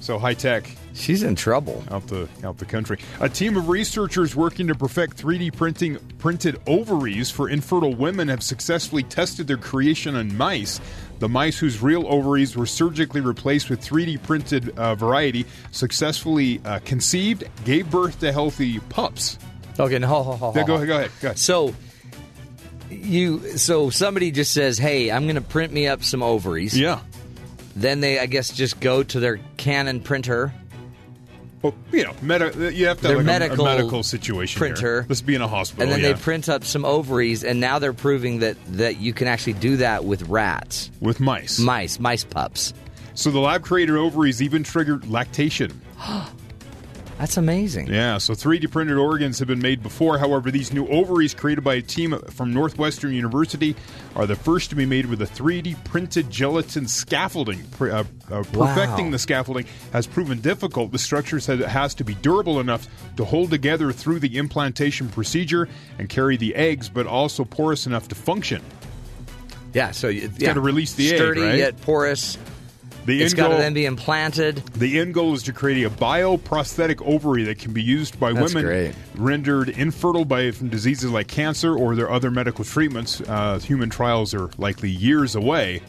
[0.01, 1.83] So high tech She's in trouble.
[1.91, 2.99] out the out the country.
[3.21, 8.43] A team of researchers working to perfect 3D printing printed ovaries for infertile women have
[8.43, 10.81] successfully tested their creation on mice.
[11.19, 16.79] The mice whose real ovaries were surgically replaced with 3D printed uh, variety successfully uh,
[16.79, 19.37] conceived, gave birth to healthy pups.
[19.79, 21.39] Okay, no, ho, ho, ho, Yeah, go ahead, go ahead, go ahead.
[21.39, 21.73] So
[23.09, 27.01] you so somebody just says, "Hey, I'm going to print me up some ovaries." Yeah.
[27.75, 30.53] Then they, I guess, just go to their Canon printer.
[31.61, 32.13] Well, you know,
[32.69, 34.69] you have to have like medical a, medical situation here.
[34.69, 35.05] printer.
[35.09, 35.83] Let's be in a hospital.
[35.83, 36.13] and then yeah.
[36.13, 39.77] they print up some ovaries, and now they're proving that, that you can actually do
[39.77, 41.59] that with rats, with mice.
[41.59, 42.73] mice, mice pups.
[43.13, 45.81] So the lab created ovaries even triggered lactation.
[47.19, 47.87] That's amazing.
[47.87, 50.17] Yeah, so 3D printed organs have been made before.
[50.17, 53.75] However, these new ovaries created by a team from Northwestern University
[54.15, 57.61] are the first to be made with a 3D printed gelatin scaffolding.
[57.79, 59.11] Uh, uh, perfecting Wow.
[59.11, 60.93] the scaffolding has proven difficult.
[60.93, 62.87] The structure said it has to be durable enough
[63.17, 65.67] to hold together through the implantation procedure
[65.97, 68.61] and carry the eggs, but also porous enough to function.
[69.73, 70.47] Yeah, so you- yeah.
[70.47, 71.57] gotta release the egg, sturdy right?
[71.57, 72.37] yet porous.
[73.05, 74.57] The It's got to then be implanted.
[74.75, 78.53] The end goal is to create a bioprosthetic ovary that can be used by That's
[78.53, 78.95] women great.
[79.15, 83.21] rendered infertile by from diseases like cancer or their other medical treatments.
[83.21, 85.81] Uh, human trials are likely years away,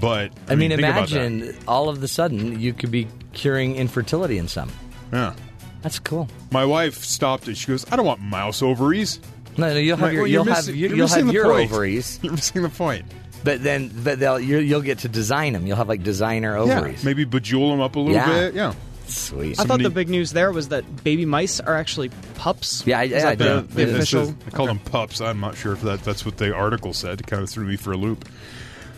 [0.00, 1.16] but I, mean, think about that.
[1.16, 4.70] imagine all of a sudden you could be curing infertility in some.
[5.12, 5.34] Yeah,
[5.82, 6.28] That's cool.
[6.50, 7.56] my wife stopped it.
[7.56, 9.20] She goes, "I don't want mouse ovaries."
[9.56, 11.44] No, no, you'll have your "Well, you'll you're have missing- you're you'll have the your
[11.46, 13.04] point." ovaries, You're missing the point.
[13.44, 15.66] But then but they'll you'll, you'll get to design them.
[15.66, 17.02] You'll have like designer ovaries.
[17.02, 18.26] Yeah, maybe bejewel them up a little Yeah.
[18.28, 18.54] bit.
[18.54, 18.74] Yeah,
[19.06, 19.58] Sweet.
[19.58, 22.82] I thought the big news there was that baby mice are actually pups.
[22.86, 23.70] Yeah, I- Is yeah, that I the, did.
[23.70, 24.24] the it official.
[24.26, 25.20] says- I call them pups.
[25.22, 27.20] I'm not sure if that, that's what the article said.
[27.20, 28.28] It kind of threw me for a loop.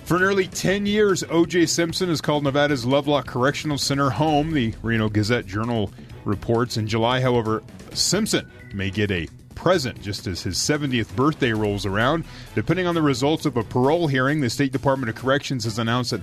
[0.04, 1.66] For nearly 10 years, O.J.
[1.66, 5.92] Simpson has called Nevada's Lovelock Correctional Center home, the Reno Gazette Journal
[6.24, 6.76] reports.
[6.76, 7.62] In July, however,
[7.94, 9.28] Simpson may get a
[9.60, 12.24] present just as his 70th birthday rolls around.
[12.54, 16.12] Depending on the results of a parole hearing, the State Department of Corrections has announced
[16.12, 16.22] that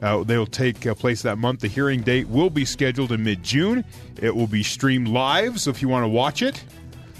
[0.00, 1.60] uh, they will take uh, place that month.
[1.60, 3.84] The hearing date will be scheduled in mid June.
[4.22, 6.64] It will be streamed live, so if you want to watch it,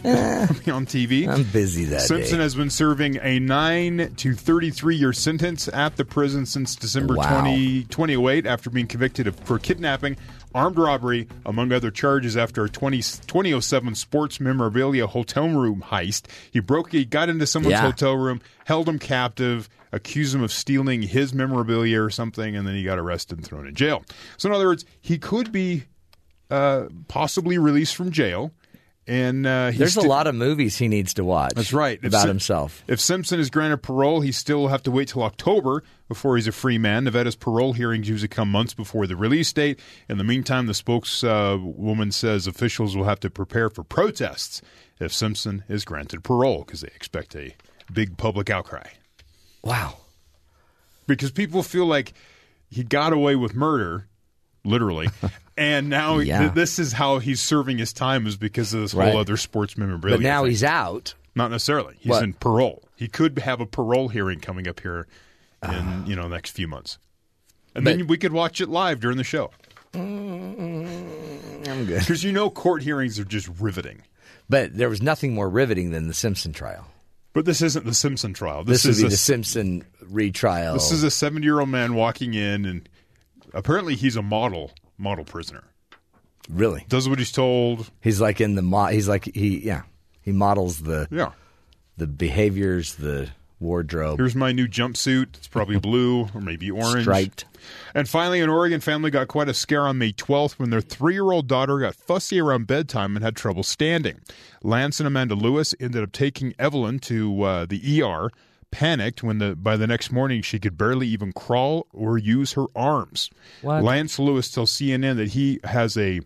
[0.05, 0.11] it'll
[0.75, 1.29] on TV.
[1.29, 2.43] I'm busy that Simpson day.
[2.45, 7.41] has been serving a 9 to 33 year sentence at the prison since December Wow.
[7.43, 10.17] 20, 2008 after being convicted of, for kidnapping,
[10.55, 16.27] armed robbery, among other charges after a 20, 2007 sports memorabilia hotel room heist.
[16.51, 17.83] He broke, he got into someone's Yeah.
[17.83, 22.75] hotel room, held him captive, accused him of stealing his memorabilia or something, and then
[22.75, 24.05] he got arrested and thrown in jail.
[24.37, 25.85] So, in other words, he could be
[26.51, 28.53] uh, possibly released from jail.
[29.09, 31.55] And uh, he's There's a lot of movies he needs to watch.
[31.55, 31.99] that's right.
[32.05, 32.85] About Sim- himself.
[32.87, 36.47] If Simpson is granted parole, he still will have to wait till October before he's
[36.47, 37.05] a free man.
[37.05, 39.81] Nevada's parole hearings usually come months before the release date.
[40.11, 44.61] In the meantime, the spokeswoman says officials will have to prepare for protests
[45.01, 47.55] if Simpson is granted parole because they expect a
[47.91, 48.89] big public outcry.
[49.63, 49.97] Wow.
[51.07, 52.13] Because people feel like
[52.69, 54.07] he got away with murder,
[54.65, 55.09] literally.
[55.59, 56.39] And now Yeah.
[56.41, 59.11] th- this is how he's serving his time is because of this Right.
[59.11, 60.17] whole other sports memorabilia.
[60.19, 60.51] But now thing.
[60.53, 61.15] he's out.
[61.35, 61.97] Not necessarily.
[61.99, 62.23] He's What?
[62.23, 62.85] in parole.
[62.97, 65.07] He could have a parole hearing coming up here
[65.65, 66.05] in ah.
[66.07, 66.99] you know the next few months,
[67.75, 69.51] and But- then we could watch it live during the show.
[69.95, 72.01] Mm, I'm good.
[72.01, 74.03] Because you know court hearings are just riveting.
[74.49, 76.87] But there was nothing more riveting than the Simpson trial.
[77.35, 78.65] But this isn't the Simpson trial.
[78.65, 80.75] This, This, is the Simpson retrial.
[80.75, 82.89] this is a seventy year old man walking in, and
[83.53, 85.65] apparently he's a model model prisoner.
[86.51, 86.85] really.
[86.89, 87.91] Does what he's told.
[88.03, 89.83] He's like in the mo- he's like he yeah.
[90.23, 91.31] He models the Yeah.
[91.97, 93.31] the behaviors, the
[93.61, 94.19] wardrobe.
[94.19, 95.37] Here's my new jumpsuit.
[95.37, 97.03] It's probably blue or maybe orange.
[97.03, 97.45] Striped.
[97.95, 101.15] And finally, an Oregon family got quite a scare on May 12th when their three
[101.15, 104.21] year old daughter got fussy around bedtime and had trouble standing.
[104.63, 108.31] Lance and Amanda Lewis ended up taking Evelyn to uh, the ER.
[108.71, 112.67] Panicked when the by the next morning she could barely even crawl or use her
[112.77, 113.31] arms.
[113.63, 113.83] What?
[113.83, 116.21] Lance Lewis tells CNN that he has a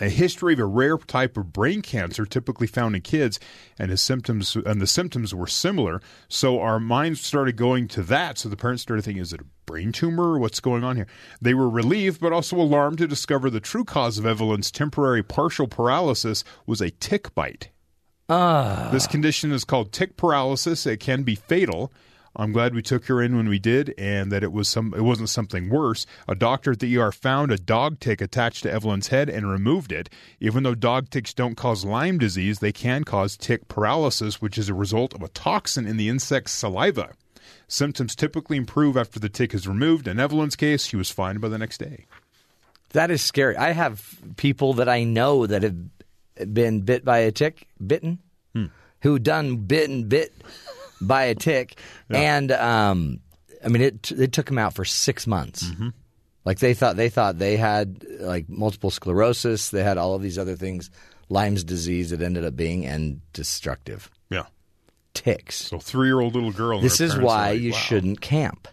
[0.00, 3.38] a history of a rare type of brain cancer typically found in kids
[3.78, 6.00] and his symptoms and the symptoms were similar.
[6.28, 8.38] So our minds started going to that.
[8.38, 10.38] So the parents started thinking is it a brain tumor?
[10.38, 11.08] What's going on here?
[11.40, 15.66] They were relieved but also alarmed to discover the true cause of evelyn's temporary partial
[15.66, 17.70] paralysis was a tick bite
[18.28, 18.88] Ah.
[18.92, 21.92] this condition is called tick paralysis it can be fatal
[22.40, 24.94] I'm glad we took her in when we did, and that it was some.
[24.96, 26.06] It wasn't something worse.
[26.28, 29.90] A doctor at the ER found a dog tick attached to Evelyn's head and removed
[29.90, 30.08] it.
[30.38, 34.68] Even though dog ticks don't cause Lyme disease, they can cause tick paralysis, which is
[34.68, 37.10] a result of a toxin in the insect's saliva.
[37.66, 40.06] Symptoms typically improve after the tick is removed.
[40.06, 42.06] In Evelyn's case, she was fine by the next day.
[42.90, 43.56] That is scary.
[43.56, 45.76] I have people that I know that have
[46.46, 48.18] been bit by a tick, bitten,
[48.54, 48.66] Hmm.
[49.02, 50.32] who done bitten bit
[51.00, 51.78] by a tick,
[52.10, 53.20] and um,
[53.64, 54.10] I mean it.
[54.12, 55.64] It took him out for six months.
[55.64, 55.88] Mm-hmm.
[56.44, 59.70] Like they thought they thought they had like multiple sclerosis.
[59.70, 60.90] They had all of these other things,
[61.28, 62.10] Lyme's disease.
[62.12, 64.44] It ended up being and destructive Yeah.
[65.14, 65.56] ticks.
[65.56, 66.80] So three-year-old little girl.
[66.80, 68.66] This is why like, you "Wow." shouldn't camp.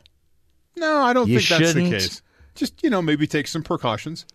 [0.78, 1.92] No, I don't You think that's the shouldn't.
[1.94, 2.22] case.
[2.56, 4.26] Just you know, maybe take some precautions.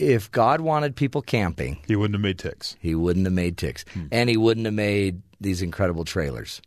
[0.00, 2.76] If God wanted people camping, He wouldn't have made ticks.
[2.80, 4.06] He wouldn't have made ticks, Hmm.
[4.10, 6.60] and he wouldn't have made these incredible trailers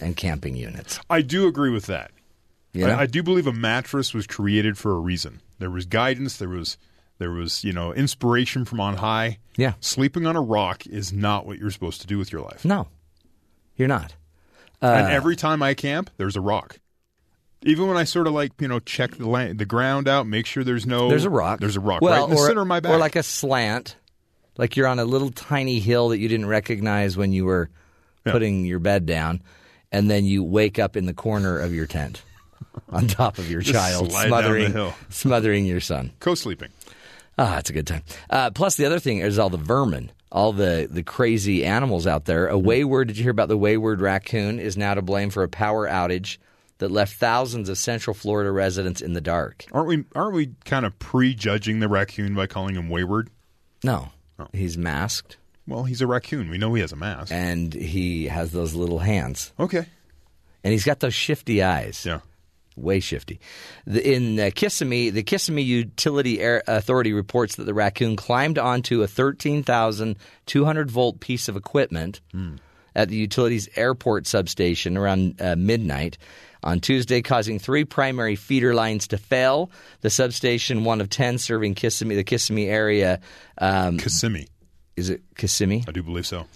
[0.00, 1.00] and camping units.
[1.10, 2.10] I do agree with that.
[2.72, 2.94] You know?
[2.94, 5.40] I, I do believe a mattress was created for a reason.
[5.58, 6.36] There was guidance.
[6.36, 6.76] There was
[7.18, 9.38] there was you know inspiration from on high.
[9.56, 9.72] Yeah.
[9.80, 12.64] Sleeping on a rock is not what you're supposed to do with your life.
[12.64, 12.86] no,
[13.76, 14.14] you're not.
[14.80, 16.78] and every time I camp, there's a rock.
[17.62, 20.46] Even when I sort of like you know check the land, the ground out, make
[20.46, 21.60] sure there's no There's a rock.
[21.60, 22.92] There's a rock well, right in the or, center of my back.
[22.92, 23.96] Or like a slant,
[24.56, 27.68] like you're on a little tiny hill that you didn't recognize when you were
[28.24, 28.32] Yeah.
[28.32, 29.42] putting your bed down,
[29.90, 32.22] and then you wake up in the corner of your tent
[32.90, 36.12] on top of your child, slide down the smothering, smothering your son.
[36.20, 36.68] co-sleeping.
[37.40, 38.02] Ah, it's a good time.
[38.30, 42.24] Uh, plus, the other thing is all the vermin, all the, the crazy animals out
[42.24, 42.48] there.
[42.48, 45.48] A wayward, did you hear about the wayward raccoon is now to blame for a
[45.48, 46.38] power outage
[46.78, 49.64] that left thousands of Central Florida residents in the dark.
[49.72, 50.04] Aren't we?
[50.14, 53.30] Aren't we kind of prejudging the raccoon by calling him wayward?
[53.84, 54.46] No, Oh.
[54.52, 55.36] he's masked
[55.66, 56.48] Well, he's a raccoon.
[56.50, 57.32] We know he has a mask.
[57.32, 59.86] and he has those little hands, Okay.
[60.64, 62.04] and he's got those shifty eyes.
[62.06, 62.20] Yeah.
[62.76, 63.40] way shifty.
[63.88, 69.02] The, in uh, Kissimmee, the Kissimmee Utility Air Authority reports that the raccoon climbed onto
[69.02, 72.20] a 13,200 volt piece of equipment
[72.94, 76.18] at the utility's airport substation around uh, midnight
[76.62, 79.70] on Tuesday, causing three primary feeder lines to fail.
[80.00, 83.20] The substation, one of 10 serving Kissimmee, the Kissimmee area.
[83.58, 84.48] Um, Kissimmee.
[84.96, 85.84] is it Kissimmee?
[85.88, 86.46] I do believe so.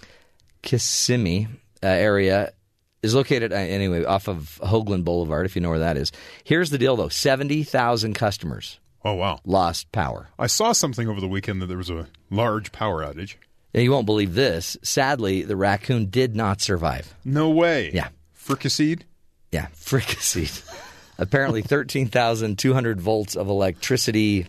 [0.61, 1.47] Kissimmee
[1.81, 2.53] uh, area
[3.01, 6.11] is located uh, anyway off of Hoagland Boulevard, if you know where that is.
[6.43, 9.39] Here's the deal, though: seventy thousand customers Oh wow.
[9.45, 10.29] lost power.
[10.39, 13.35] I saw something over the weekend that there was a large power outage.
[13.73, 14.77] And you won't believe this.
[14.83, 17.13] Sadly, the raccoon did not survive.
[17.25, 17.91] No way.
[17.91, 18.09] Yeah.
[18.37, 19.01] Fricasseed?
[19.53, 20.61] Yeah, fricasseed.
[21.17, 24.47] Apparently, thirteen thousand two hundred volts of electricity.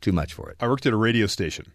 [0.00, 0.56] Too much for it.
[0.60, 1.72] I worked at a radio station.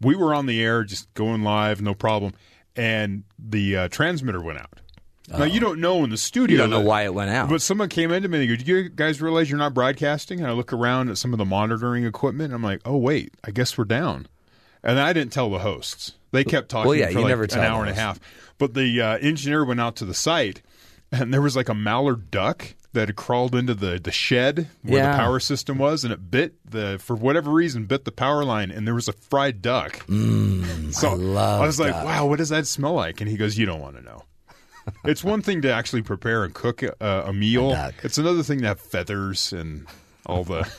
[0.00, 2.34] We were on the air, just going live, no problem.
[2.74, 4.80] And the uh, transmitter went out.
[5.28, 6.52] Now, you don't know in the studio.
[6.52, 7.48] You don't know that- why it went out.
[7.48, 10.40] But someone came into me and they go, Do you guys realize you're not broadcasting?
[10.40, 13.32] And I look around at some of the monitoring equipment and I'm like, Oh, wait,
[13.44, 14.26] I guess we're down.
[14.82, 16.12] And I didn't tell the hosts.
[16.32, 17.94] They kept talking Well, yeah, for you like never an tell the hour and a
[17.94, 18.18] half.
[18.58, 20.60] But the uh, engineer went out to the site
[21.12, 25.02] and there was like a mallard duck that had crawled into the, the shed where
[25.02, 25.12] Yeah.
[25.12, 28.70] the power system was and it bit the for whatever reason bit the power line
[28.70, 30.06] and there was a fried duck.
[30.06, 33.20] Mm, so I love was like, wow, what does that smell like?
[33.20, 34.24] And he goes, you don't want to know.
[35.04, 37.70] it's one thing to actually prepare and cook a, a meal.
[37.70, 37.94] duck.
[38.04, 39.86] It's another thing to have feathers and
[40.26, 40.70] all the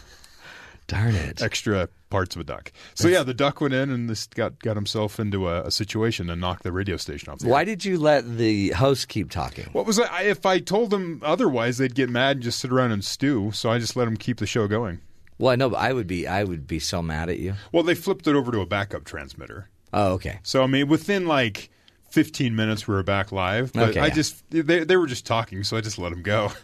[0.88, 1.42] Darn it!
[1.42, 2.72] extra parts of a duck.
[2.94, 6.30] So yeah, the duck went in and this got got himself into a, a situation
[6.30, 7.40] and knocked the radio station off.
[7.40, 7.66] The Why air.
[7.66, 9.66] did you let the host keep talking?
[9.72, 10.24] What was I?
[10.24, 13.52] If I told them otherwise, they'd get mad and just sit around and stew.
[13.54, 15.00] So I just let them keep the show going.
[15.38, 17.56] Well, I know, but I would be, I would be so mad at you.
[17.74, 19.70] Well, they flipped it over to a backup transmitter.
[19.92, 20.40] Oh, okay.
[20.44, 21.70] So I mean, within like
[22.12, 23.74] 15 minutes, we were back live.
[23.74, 24.14] But Okay, I yeah.
[24.14, 26.52] just they they were just talking, so I just let them go.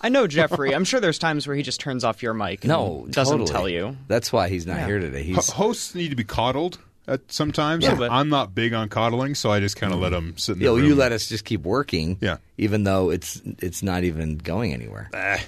[0.00, 0.74] I know Jeffrey.
[0.74, 2.62] I'm sure there's times where he just turns off your mic.
[2.64, 3.50] And No, doesn't totally.
[3.52, 3.96] tell you.
[4.06, 5.22] That's why he's not here today.
[5.24, 7.82] He's Ho- hosts need to be coddled at sometimes.
[7.84, 10.52] Yeah, but- I'm not big on coddling, so I just kind of let them sit
[10.52, 10.84] in the Yo, room.
[10.84, 12.16] you let us just keep working.
[12.20, 12.36] Yeah.
[12.58, 15.10] Even though it's it's not even going anywhere.
[15.12, 15.40] Eh.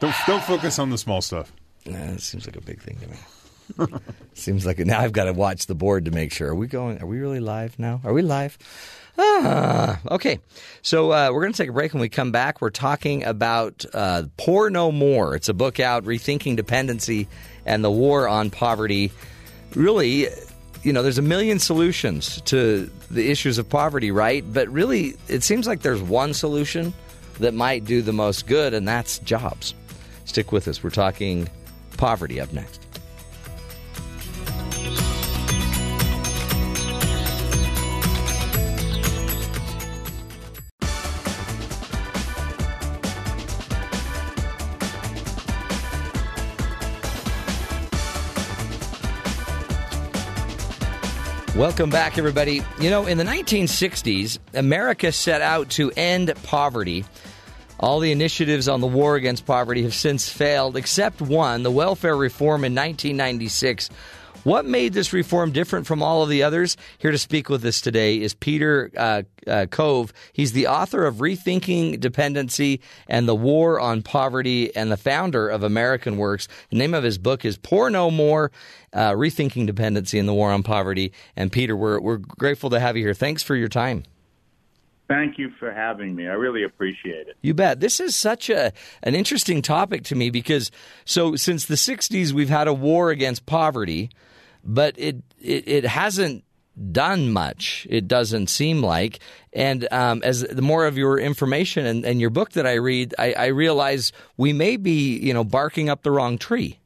[0.00, 1.52] Don't don't focus on the small stuff.
[1.86, 3.16] Nah, it seems like a big thing to me.
[4.34, 6.50] seems like now I've got to watch the board to make sure.
[6.50, 7.00] Are we going?
[7.02, 8.00] Are we really live now?
[8.04, 8.58] Are we live?
[9.16, 10.40] Ah, okay.
[10.82, 11.94] So uh, we're going to take a break.
[11.94, 16.04] When we come back, we're talking about uh, "Poor No More." It's a book out,
[16.04, 17.28] rethinking dependency
[17.64, 19.12] and the war on poverty.
[19.74, 20.28] Really,
[20.82, 24.44] you know, there's a million solutions to the issues of poverty, right?
[24.52, 26.92] But really, it seems like there's one solution
[27.38, 29.74] that might do the most good, and that's jobs.
[30.24, 30.82] Stick with us.
[30.82, 31.48] We're talking
[31.96, 32.83] poverty up next.
[51.56, 52.62] Welcome back, everybody.
[52.80, 57.04] You know, in the 1960s, America set out to end poverty.
[57.78, 62.16] All the initiatives on the war against poverty have since failed, except one the welfare
[62.16, 63.88] reform in 1996.
[64.44, 66.76] What made this reform different from all of the others?
[66.98, 70.12] Here to speak with us today is Peter uh, uh, Cove.
[70.34, 75.62] He's the author of Rethinking Dependency and the War on Poverty and the founder of
[75.62, 76.46] America Works.
[76.68, 78.52] The name of his book is Poor No More
[78.92, 81.14] uh, Rethinking Dependency and the War on Poverty.
[81.36, 83.14] And Peter, we're, we're grateful to have you here.
[83.14, 84.02] Thanks for your time.
[85.08, 86.28] Thank you for having me.
[86.28, 87.36] I really appreciate it.
[87.40, 87.80] You bet.
[87.80, 88.72] This is such a
[89.02, 90.70] an interesting topic to me because
[91.04, 94.08] so since the '60s we've had a war against poverty,
[94.64, 96.44] but it it, it hasn't
[96.90, 97.86] done much.
[97.88, 99.20] It doesn't seem like.
[99.52, 103.14] And um, as the more of your information and, and your book that I read,
[103.18, 106.80] I, I realize we may be, you know, barking up the wrong tree.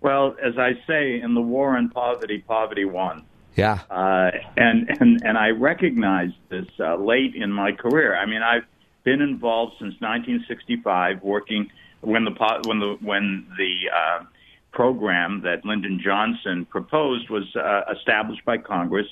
[0.00, 3.24] Well, as I say in the war on poverty, poverty won.
[3.56, 3.80] Yeah.
[3.90, 8.16] Uh, and and and I recognized this uh, late in my career.
[8.16, 8.64] I mean, I've
[9.04, 11.70] been involved since 1965, working
[12.00, 12.30] when the
[12.64, 14.24] when the when the uh,
[14.72, 19.06] program that Lyndon Johnson proposed was uh, established by Congress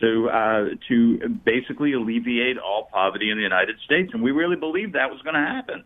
[0.00, 4.94] to uh, to basically alleviate all poverty in the United States, and we really believed
[4.94, 5.84] that was going to happen.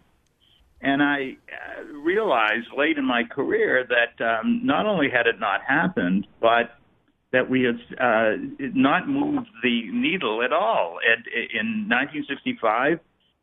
[0.80, 5.60] And I uh, realized late in my career that um, not only had it not
[5.66, 6.78] happened, but
[7.32, 10.98] that we had uh, not moved the needle at all.
[11.04, 13.00] And in 1965,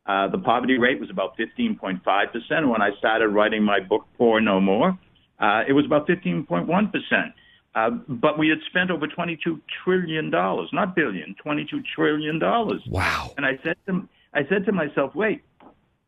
[0.07, 2.01] uh, the poverty rate was about 15.5
[2.31, 2.69] percent.
[2.69, 4.97] When I started writing my book, Poor No More,
[5.39, 7.33] uh, it was about 15.1 percent.
[7.75, 12.81] Uh, but we had spent over 22 trillion dollars, not billion, 22 trillion dollars.
[12.87, 13.31] Wow!
[13.35, 15.43] And I said to I said to myself, wait,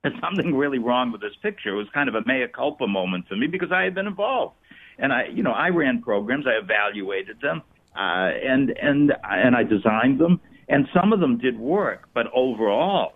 [0.01, 1.73] there's something really wrong with this picture.
[1.73, 4.55] It was kind of a mea culpa moment for me because I had been involved,
[4.97, 7.61] and I, you know, I ran programs, I evaluated them,
[7.95, 10.39] uh, and and and I designed them,
[10.69, 13.13] and some of them did work, but overall,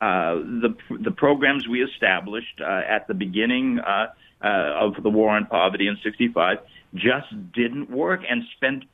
[0.00, 4.06] uh, the the programs we established uh, at the beginning uh,
[4.42, 6.58] uh, of the war on poverty in '65
[6.94, 8.84] just didn't work, and spent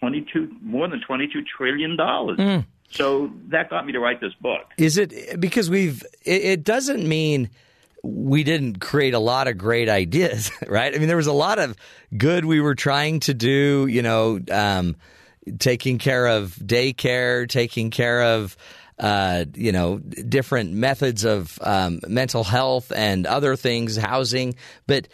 [0.00, 2.38] 22 more than 22 trillion dollars.
[2.38, 2.66] Mm.
[2.90, 4.62] So that got me to write this book.
[4.76, 6.02] Is it because we've?
[6.24, 7.48] It, it, doesn't mean
[8.02, 10.94] we didn't create a lot of great ideas, right?
[10.94, 11.76] I mean, there was a lot of
[12.16, 13.86] good we were trying to do.
[13.88, 14.96] You know, um,
[15.58, 18.56] taking care of daycare, taking care of.
[19.02, 24.54] Uh, you know, different methods of um, mental health and other things, housing,
[24.86, 25.08] but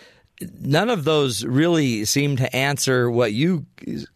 [0.61, 3.65] none of those really seem to answer what you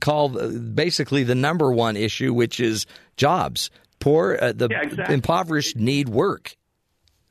[0.01, 2.87] call basically the number one issue, which is
[3.17, 3.71] jobs.
[3.99, 5.15] Poor, uh, the yeah, exactly.
[5.15, 6.57] impoverished need work.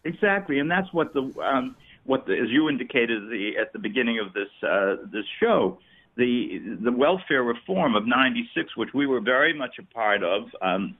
[0.03, 4.19] Exactly, and that's what the um, what the, as you indicated the, at the beginning
[4.19, 5.77] of this uh, this show,
[6.15, 10.49] the the welfare reform of '96, which we were very much a part of.
[10.61, 10.97] Um,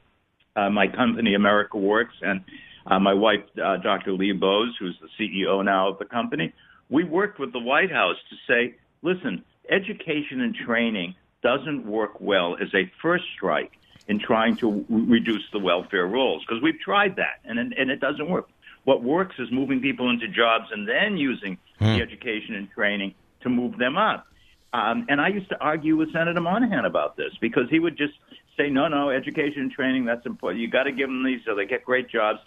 [0.55, 2.41] uh, my company, America Works, and
[2.85, 4.13] uh, my wife, uh, Dr.
[4.13, 6.53] Lee Bowes, who's the CEO now of the company
[6.91, 12.57] we worked with the White House to say, listen, education and training doesn't work well
[12.61, 13.71] as a first strike
[14.07, 18.29] in trying to reduce the welfare rolls because we've tried that and and it doesn't
[18.29, 18.49] work.
[18.83, 21.85] What works is moving people into jobs and then using hmm.
[21.85, 24.27] the education and training to move them up.
[24.73, 28.13] Um, and I used to argue with Senator Moynihan about this because he would just
[28.57, 30.61] say, no, no, education and training, that's important.
[30.61, 32.39] You got to give them these so they get great jobs.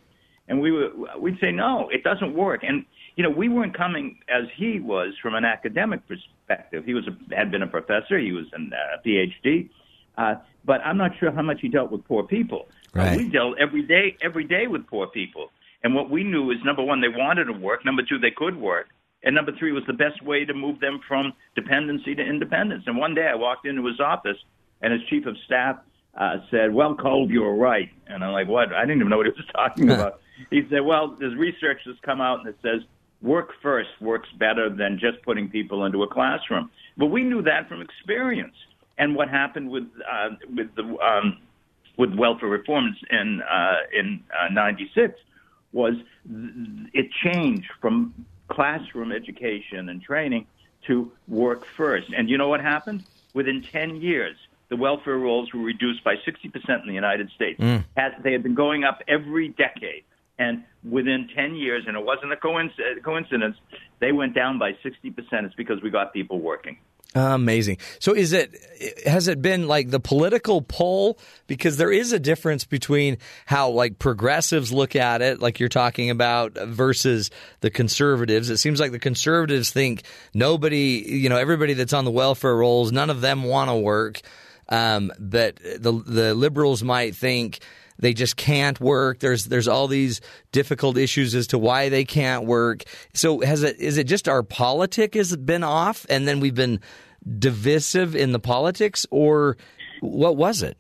[0.47, 2.63] And we would, we'd say, no, it doesn't work.
[2.63, 2.85] And
[3.17, 6.85] you know, we weren't coming as he was from an academic perspective.
[6.85, 8.19] He was a, had been a professor.
[8.19, 9.71] He was in a uh, PhD.
[10.17, 12.69] Uh, but I'm not sure how much he dealt with poor people.
[12.93, 13.15] Right.
[13.15, 15.51] Uh, we dealt every day, every day with poor people.
[15.83, 17.85] And what we knew is number one, they wanted to work.
[17.85, 18.89] Number two, they could work.
[19.23, 22.85] And number three was the best way to move them from dependency to independence.
[22.87, 24.37] And one day I walked into his office,
[24.83, 25.79] and his chief of staff
[26.16, 29.19] uh, said, "Well, Cove, you were right." And I'm like, "What?" I didn't even know
[29.19, 30.20] what he was talking about.
[30.51, 32.82] he said, "Well, there's research that's come out and it says
[33.24, 36.70] work first works better than just putting people into a classroom.
[36.97, 38.55] But we knew that from experience.
[38.99, 41.39] And what happened with uh, with the um,
[41.97, 44.23] with welfare reforms in uh, in
[44.53, 45.23] '96 uh,
[45.73, 45.95] was
[46.28, 48.15] th- it changed from
[48.49, 50.47] classroom education and training
[50.86, 52.07] to work first.
[52.16, 53.03] And you know what happened?
[53.32, 54.36] Within 10 years,
[54.75, 56.53] the welfare rolls were reduced by 60%
[56.83, 57.61] in the United States.
[57.61, 57.85] Mm.
[58.25, 60.03] they had been going up every decade.
[60.37, 63.57] And within 10 years, and it wasn't a coincidence,
[64.01, 65.15] they went down by 60%.
[65.15, 66.79] It's because we got people working.
[67.15, 67.79] Amazing.
[68.01, 68.57] So is it
[69.07, 74.01] has it been like the political pull because there is a difference between how like
[74.01, 77.31] progressives look at it like you're talking about versus
[77.61, 78.51] the conservatives.
[78.51, 80.03] It seems like the conservatives think
[80.35, 84.21] nobody, you know, everybody that's on the welfare rolls, none of them want to work.
[84.69, 87.61] Um, but the the liberals might think
[87.99, 89.20] they just can't work.
[89.20, 90.20] There's there's all these
[90.53, 92.85] difficult issues as to why they can't work.
[93.12, 96.81] So has it is it just our politic has been off, and then we've been
[97.39, 99.57] divisive in the politics, or
[100.01, 100.77] what was it?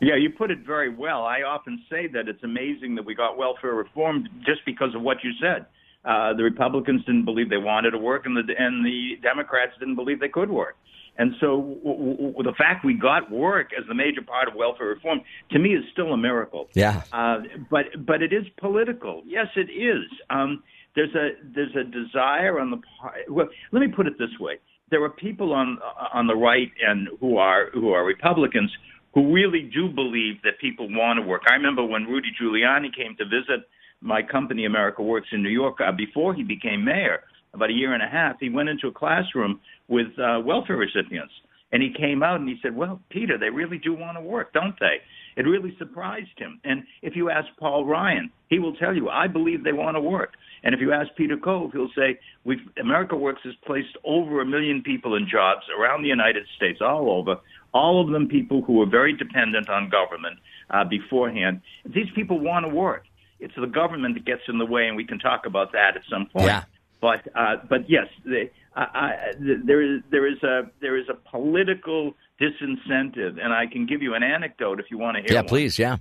[0.00, 1.24] Yeah, you put it very well.
[1.24, 5.24] I often say that it's amazing that we got welfare reform just because of what
[5.24, 5.66] you said.
[6.04, 9.96] Uh, the Republicans didn't believe they wanted to work, and the and the Democrats didn't
[9.96, 10.76] believe they could work.
[11.18, 14.88] And so w- w- the fact we got work as the major part of welfare
[14.88, 15.20] reform
[15.50, 16.68] to me is still a miracle.
[16.74, 17.02] Yeah.
[17.12, 17.38] Uh,
[17.70, 19.22] but but it is political.
[19.26, 20.04] Yes, it is.
[20.30, 20.62] Um,
[20.94, 23.16] there's a there's a desire on the part.
[23.28, 24.58] Well, let me put it this way:
[24.90, 25.78] there are people on
[26.12, 28.70] on the right and who are who are Republicans
[29.14, 31.42] who really do believe that people want to work.
[31.48, 33.66] I remember when Rudy Giuliani came to visit
[34.02, 37.22] my company, America Works, in New York uh, before he became mayor.
[37.54, 41.32] About a year and a half, he went into a classroom with uh, welfare recipients,
[41.72, 44.52] and he came out and he said, "Well, Peter, they really do want to work,
[44.52, 44.98] don't they?"
[45.36, 46.60] It really surprised him.
[46.64, 50.00] And if you ask Paul Ryan, he will tell you, "I believe they want to
[50.00, 50.34] work."
[50.66, 54.44] And if you ask Peter Cove, he'll say, We've, America Works has placed over a
[54.46, 57.36] million people in jobs around the United States, all over,
[57.72, 60.40] all of them people who were very dependent on government
[60.70, 61.60] uh, beforehand.
[61.84, 63.04] These people want to work.
[63.38, 66.02] It's the government that gets in the way, and we can talk about that at
[66.10, 66.46] some point.
[66.46, 66.64] Yeah.
[67.00, 68.44] But uh, but yes, the,
[68.74, 73.86] I, I, there is there is a there is a political disincentive, and I can
[73.86, 75.32] give you an anecdote if you want to hear.
[75.32, 75.48] Yeah, one.
[75.48, 75.78] please.
[75.78, 75.96] Yeah.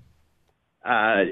[0.86, 1.24] Uh,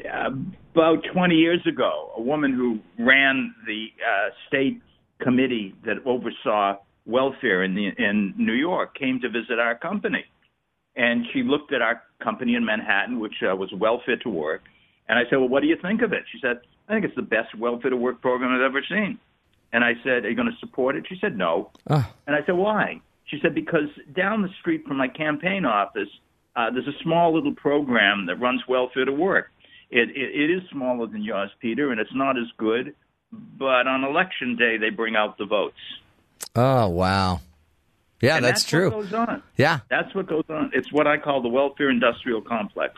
[0.73, 4.81] about 20 years ago, a woman who ran the uh, state
[5.22, 10.26] committee that oversaw welfare in, the, in New York came to visit our company.
[10.95, 14.61] And she looked at our company in Manhattan, which uh, was welfare to work.
[15.07, 16.23] And I said, Well, what do you think of it?
[16.31, 19.19] She said, I think it's the best welfare to work program I've ever seen.
[19.73, 21.05] And I said, Are you going to support it?
[21.09, 21.71] She said, No.
[21.89, 22.09] Oh.
[22.27, 23.01] And I said, Why?
[23.25, 26.09] She said, Because down the street from my campaign office,
[26.55, 29.49] uh, there's a small little program that runs welfare to work.
[29.89, 32.95] It, it, it is smaller than yours, Peter, and it's not as good.
[33.31, 35.77] But on election day, they bring out the votes.
[36.55, 37.41] Oh wow.
[38.21, 38.89] Yeah, and that's, that's true.
[38.89, 39.43] What goes on.
[39.57, 39.79] Yeah.
[39.89, 40.71] That's what goes on.
[40.73, 42.93] It's what I call the welfare industrial complex.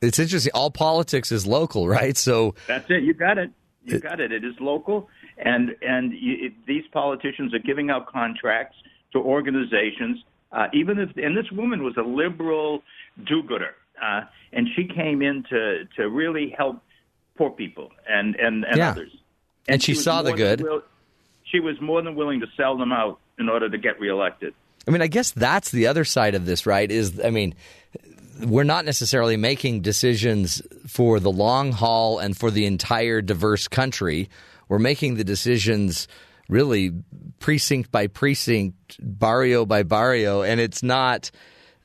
[0.00, 0.52] It's interesting.
[0.54, 2.16] All politics is local, right?
[2.16, 3.02] So That's it.
[3.02, 3.50] You got it.
[3.84, 4.32] You got it.
[4.32, 5.08] It is local,
[5.44, 8.76] and and you, these politicians are giving out contracts
[9.12, 10.22] to organizations.
[10.52, 12.82] Uh, even if and this woman was a liberal
[13.26, 14.22] do-gooder, uh,
[14.52, 16.80] and she came in to to really help
[17.36, 18.90] poor people and and, and Yeah.
[18.90, 19.12] others.
[19.68, 20.60] And she was saw the good.
[20.62, 20.82] will-
[21.44, 24.54] she was more than willing to sell them out in order to get reelected.
[24.86, 26.88] I mean, I guess that's the other side of this, right?
[26.90, 27.54] Is I mean,
[28.44, 34.28] we're not necessarily making decisions for the long haul and for the entire diverse country.
[34.70, 36.06] We're making the decisions
[36.48, 36.92] really
[37.40, 41.30] precinct by precinct, barrio by barrio, and it's not.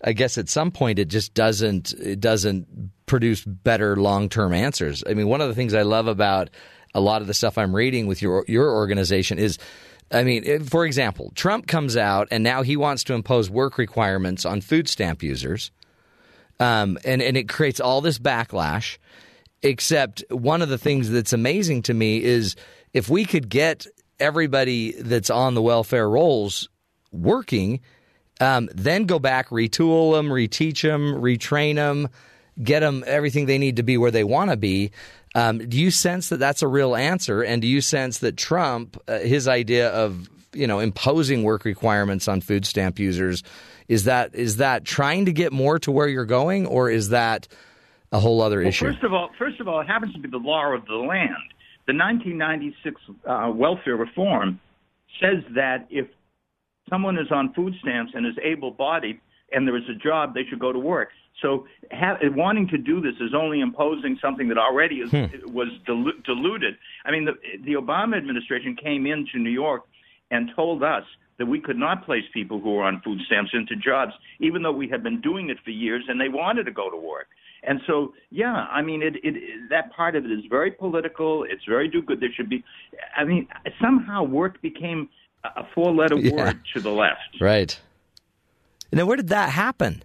[0.03, 5.03] I guess at some point it just doesn't it doesn't produce better long term answers.
[5.09, 6.51] I mean, one of the things I love about
[6.93, 9.57] a lot of the stuff I'm reading with your your organization is
[10.11, 14.45] I mean, for example, Trump comes out and now he wants to impose work requirements
[14.45, 15.71] on food stamp users,
[16.59, 18.99] um, and and it creates all this backlash.
[19.63, 22.55] Except one of the things that's amazing to me is
[22.95, 23.85] if we could get
[24.21, 26.69] everybody that's on the welfare rolls
[27.11, 27.81] working,
[28.39, 32.07] um, then go back, retool them, reteach them, retrain them,
[32.63, 34.91] get them everything they need to be where they want to be.
[35.35, 37.41] Um, do you sense that that's a real answer?
[37.41, 42.29] And do you sense that Trump, uh, his idea of you know imposing work requirements
[42.29, 43.43] on food stamp users,
[43.89, 47.49] is that is that trying to get more to where you're going, or is that
[48.13, 48.85] a whole other Well, issue?
[48.85, 51.35] First of all, first of all, it happens to be the law of the land.
[51.87, 54.59] The 1996 uh, welfare reform
[55.21, 56.07] says that if
[56.89, 59.19] someone is on food stamps and is able-bodied
[59.51, 61.09] and there is a job, they should go to work.
[61.41, 65.11] So ha- wanting to do this is only imposing something that already is,
[65.45, 66.75] was dilu- diluted.
[67.05, 67.33] I mean, the,
[67.63, 69.83] the Obama administration came into New York
[70.31, 71.03] and told us
[71.37, 74.71] that we could not place people who were on food stamps into jobs, even though
[74.71, 77.27] we had been doing it for years and they wanted to go to work.
[77.67, 79.35] And so, yeah, I mean, it, it,
[79.69, 81.43] that part of it is very political.
[81.43, 82.19] It's very do good.
[82.19, 82.63] There should be,
[83.17, 83.47] I mean,
[83.81, 85.09] somehow work became
[85.43, 86.31] a four-letter Yeah.
[86.35, 87.39] word to the left.
[87.41, 87.79] Right.
[88.91, 90.03] Now, where did that happen?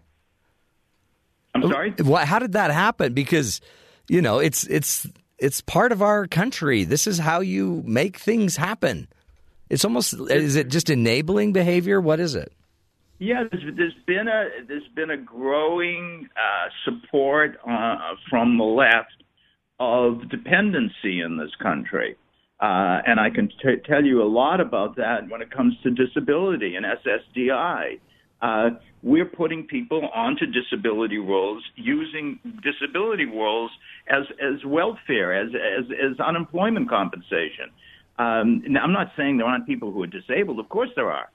[1.55, 1.95] I'm sorry.
[2.03, 3.13] What, how did that happen?
[3.13, 3.61] Because
[4.09, 5.07] you know, it's it's
[5.39, 6.85] it's part of our country.
[6.85, 9.09] This is how you make things happen.
[9.69, 12.01] It's almost is it just enabling behavior?
[12.01, 12.53] What is it?
[13.21, 19.25] Yeah, there's, there's been a there's been a growing uh, support uh, from the left
[19.79, 22.17] of dependency in this country,
[22.61, 25.91] uh, and I can t- tell you a lot about that when it comes to
[25.91, 28.01] disability and SSDI.
[28.41, 28.71] Uh,
[29.03, 33.71] we're putting people onto disability rolls, using disability rolls
[34.09, 37.69] as as welfare, as as, as unemployment compensation.
[38.19, 40.59] Um, I'm not saying there aren't people who are disabled.
[40.59, 41.29] Of course there are.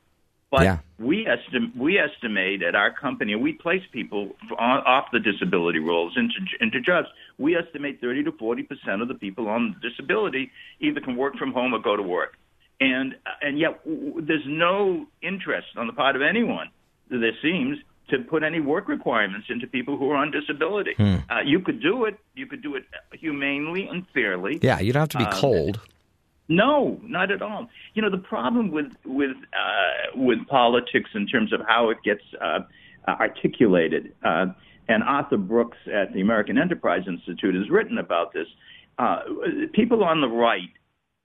[0.52, 0.78] But Yeah.
[1.00, 6.16] we estim- we estimate at our company, we place people on, off the disability rolls
[6.16, 7.08] into into jobs.
[7.38, 11.52] We estimate 30 to 40 percent of the people on disability either can work from
[11.52, 12.38] home or go to work,
[12.80, 16.70] and and yet there's no interest on the part of anyone.
[17.10, 20.94] There seems to put any work requirements into people who are on disability.
[20.96, 21.16] Hmm.
[21.28, 22.20] Uh, you could do it.
[22.36, 24.60] You could do it humanely and fairly.
[24.62, 25.80] Yeah, you don't have to be Um, cold.
[26.48, 27.68] No, not at all.
[27.96, 32.22] You know, the problem with with uh, with politics in terms of how it gets
[32.40, 32.60] uh,
[33.08, 34.48] articulated, uh,
[34.88, 38.48] and Arthur Brooks at the American Enterprise Institute has written about this.
[38.98, 39.20] Uh,
[39.74, 40.70] people on the right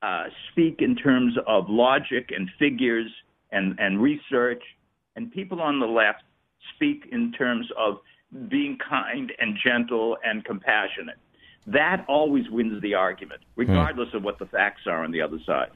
[0.02, 3.10] uh, speak in terms of logic and figures
[3.52, 4.62] and, and research,
[5.16, 6.22] and people on the left
[6.74, 7.98] speak in terms of
[8.48, 11.18] being kind and gentle and compassionate.
[11.72, 14.18] That always wins the argument, regardless hmm.
[14.18, 15.70] of what the facts are on the other side.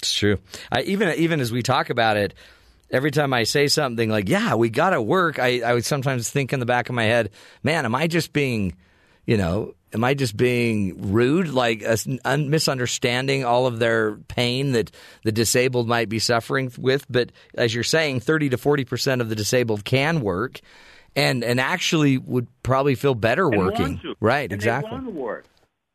[0.00, 0.38] It's true.
[0.72, 2.34] I, even even as we talk about it,
[2.90, 6.30] every time I say something like, "Yeah, we got to work," I, I would sometimes
[6.30, 7.30] think in the back of my head,
[7.62, 8.76] "Man, am I just being,
[9.26, 14.72] you know, am I just being rude, like a, a misunderstanding all of their pain
[14.72, 14.90] that
[15.22, 19.28] the disabled might be suffering with?" But as you're saying, thirty to forty percent of
[19.28, 20.62] the disabled can work,
[21.16, 24.00] and and actually would probably feel better and working.
[24.20, 24.90] Right, and exactly.
[24.90, 25.44] They want to work.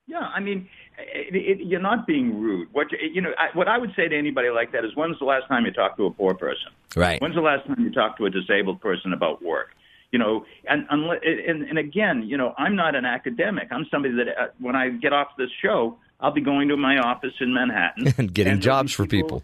[0.07, 2.67] Yeah, I mean, it, it, you're not being rude.
[2.71, 5.25] What you know, I, what I would say to anybody like that is, when's the
[5.25, 6.71] last time you talked to a poor person?
[6.95, 7.21] Right.
[7.21, 9.69] When's the last time you talked to a disabled person about work?
[10.11, 13.67] You know, and and, and again, you know, I'm not an academic.
[13.71, 16.97] I'm somebody that uh, when I get off this show, I'll be going to my
[16.97, 19.43] office in Manhattan and getting and jobs for people, people.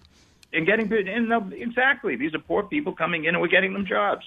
[0.53, 4.23] And getting and exactly, these are poor people coming in, and we're getting them jobs.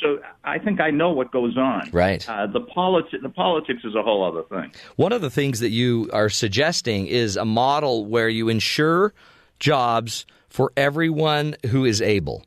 [0.00, 1.88] So I think I know what goes on.
[1.92, 2.28] Right.
[2.28, 4.72] Uh, the politics, the politics is a whole other thing.
[4.96, 9.14] One of the things that you are suggesting is a model where you ensure
[9.60, 12.44] jobs for everyone who is able.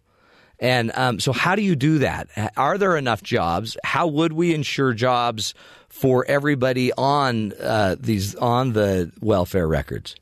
[0.59, 2.29] And um, so, how do you do that?
[2.57, 3.77] Are there enough jobs?
[3.83, 5.53] How would we ensure jobs
[5.87, 10.15] for everybody on uh, these on the welfare records?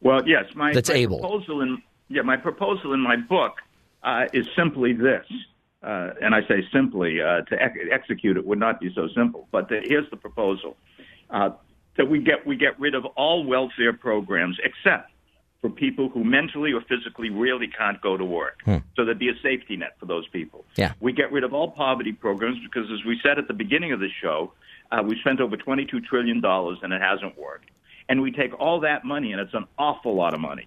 [0.00, 1.20] Well, yes, my, that's my able.
[1.20, 3.58] proposal in yeah, my proposal in my book
[4.02, 5.24] uh, is simply this
[5.82, 9.48] uh, and I say simply, uh, to ex- execute it would not be so simple.
[9.50, 10.76] But the, here's the proposal:
[11.30, 11.50] uh,
[11.96, 15.10] that we get we get rid of all welfare programs except
[15.62, 18.58] for people who mentally or physically really can't go to work.
[18.64, 18.78] Hmm.
[18.96, 20.64] So there'd be a safety net for those people.
[20.76, 20.92] Yeah.
[21.00, 24.00] We get rid of all poverty programs because, as we said at the beginning of
[24.00, 24.52] the show,
[24.90, 27.70] uh, we spent over $22 trillion and it hasn't worked.
[28.08, 30.66] And we take all that money, and it's an awful lot of money,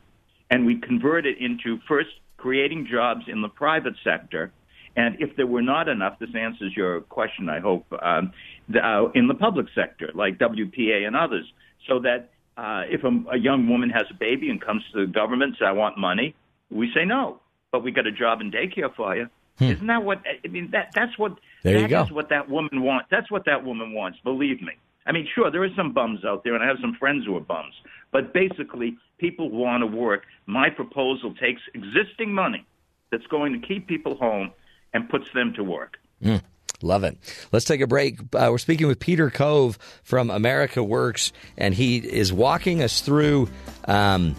[0.49, 4.53] and we convert it into first creating jobs in the private sector
[4.95, 8.31] and if there were not enough, this answers your question, I hope, um,
[8.69, 11.45] the, uh, in the public sector, like WPA and others,
[11.87, 15.11] so that uh, if a, a young woman has a baby and comes to the
[15.11, 16.35] government and says, I want money,
[16.71, 17.41] we say no,
[17.71, 19.27] but we got a job in daycare for you.
[19.59, 19.65] Hmm.
[19.65, 20.69] Isn't that what I mean?
[20.71, 22.03] That that's what there that you go.
[22.03, 23.07] is what that woman wants.
[23.09, 24.19] That's what that woman wants.
[24.23, 24.73] Believe me.
[25.05, 27.37] I mean, sure, there are some bums out there, and I have some friends who
[27.37, 27.73] are bums.
[28.11, 30.23] But basically, people want to work.
[30.45, 32.65] My proposal takes existing money
[33.11, 34.51] that's going to keep people home
[34.95, 35.99] and puts them to work.
[36.23, 36.41] Mm,
[36.81, 37.17] love it.
[37.51, 38.19] Let's take a break.
[38.33, 43.49] Uh, we're speaking with Peter Cove from America Works, and he is walking us through.
[43.89, 44.35] Um,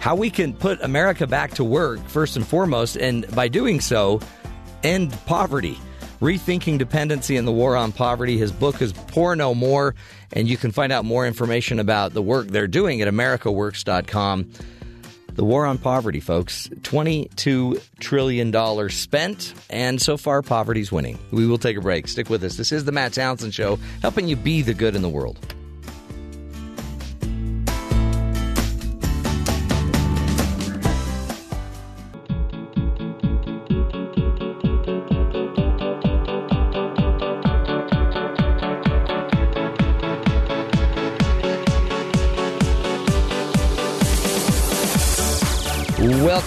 [0.00, 4.20] how we can put America back to work, first and foremost, and by doing so,
[4.82, 5.78] end poverty.
[6.20, 8.38] Rethinking Dependency and the War on Poverty.
[8.38, 9.94] His book is Poor No More,
[10.32, 14.50] and you can find out more information about the work they're doing at AmericaWorks.com.
[15.38, 16.66] The war on poverty, folks.
[16.66, 21.16] $22 trillion spent, and so far, poverty's winning.
[21.30, 22.08] We will take a break.
[22.08, 22.56] Stick with us.
[22.56, 25.38] This is the Matt Townsend Show, helping you be the good in the world.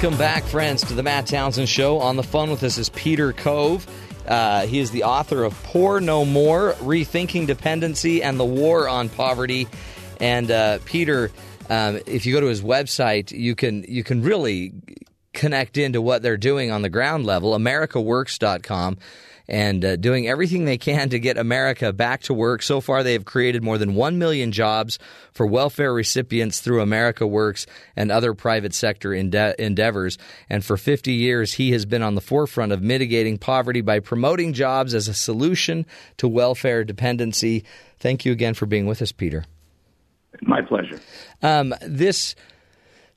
[0.01, 1.99] Welcome back, friends, to the Matt Townsend Show.
[1.99, 3.85] On the phone with us is Peter Cove.
[4.27, 9.09] Uh, he is the author of Poor No More Rethinking Dependency and the War on
[9.09, 9.67] Poverty.
[10.19, 11.31] And uh, Peter,
[11.69, 14.73] um, if you go to his website, you can you can really
[15.33, 18.97] connect into what they're doing on the ground level, AmericaWorks.com
[19.51, 22.61] and uh, doing everything they can to get America back to work.
[22.61, 24.97] So far, they have created more than 1 million jobs
[25.33, 27.67] for welfare recipients through America Works
[27.97, 30.17] and other private sector ende- endeavors.
[30.49, 34.53] And for 50 years, he has been on the forefront of mitigating poverty by promoting
[34.53, 37.65] jobs as a solution to welfare dependency.
[37.99, 39.43] Thank you again for being with us, Peter.
[40.43, 40.97] My pleasure.
[41.43, 42.35] Um, this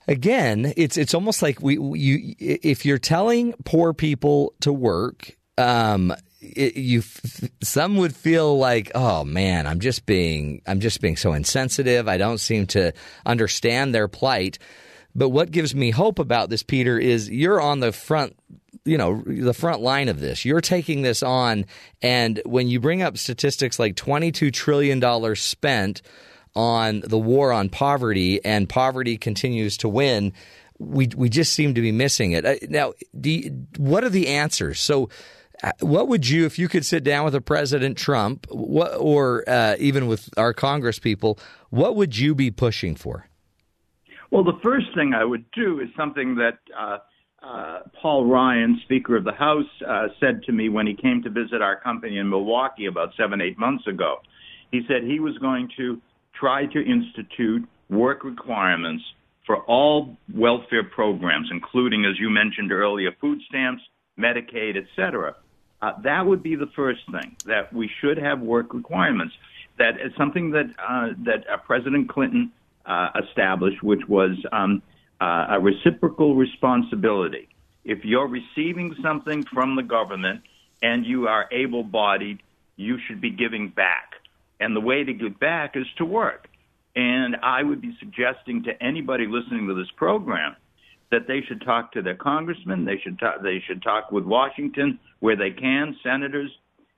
[0.09, 6.14] again, it's it's almost like we you if you're telling poor people to work, um,
[6.40, 7.02] it, you
[7.62, 12.09] some would feel like, oh man, I'm just being I'm just being so insensitive.
[12.09, 12.93] I don't seem to
[13.24, 14.59] understand their plight.
[15.16, 18.36] But what gives me hope about this, Peter, is you're on the front
[18.85, 21.64] you know the front line of this you're taking this on
[22.02, 26.02] and when you bring up statistics like 22 trillion dollars spent
[26.56, 30.32] on the war on poverty and poverty continues to win,
[30.78, 32.44] we we just seem to be missing it.
[32.44, 34.81] Uh, Now, do you, what are the answers?
[34.81, 35.09] So,
[35.81, 39.77] what would you, if you could sit down with a President Trump, what, or uh,
[39.78, 41.39] even with our Congress people,
[41.70, 43.28] what would you be pushing for?
[44.31, 46.99] Well, the first thing I would do is something that uh,
[47.43, 51.31] uh, Paul Ryan, Speaker of the House, uh, said to me when he came to
[51.31, 54.16] visit our company in Milwaukee about seven, eight months ago.
[54.73, 56.01] He said he was going to
[56.35, 59.05] try to institute work requirements
[59.47, 63.82] for all welfare programs, including, as you mentioned earlier, food stamps,
[64.19, 65.36] Medicaid, et cetera.
[65.85, 69.35] Uh, that would be the first thing that we should have work requirements.
[69.77, 72.52] That is something that uh, that uh, President Clinton
[72.86, 74.82] uh, established, which was um,
[75.20, 77.48] uh, a reciprocal responsibility.
[77.85, 80.40] If you're receiving something from the government
[80.82, 82.43] and you are able-bodied,
[82.77, 84.15] you should be giving back.
[84.61, 86.48] And the way to give back is to work.
[86.97, 90.56] And I would be suggesting to anybody listening to this program
[91.10, 92.85] that they should talk to their congressmen.
[92.85, 96.51] They should talk, they should talk with Washington where they can, senators,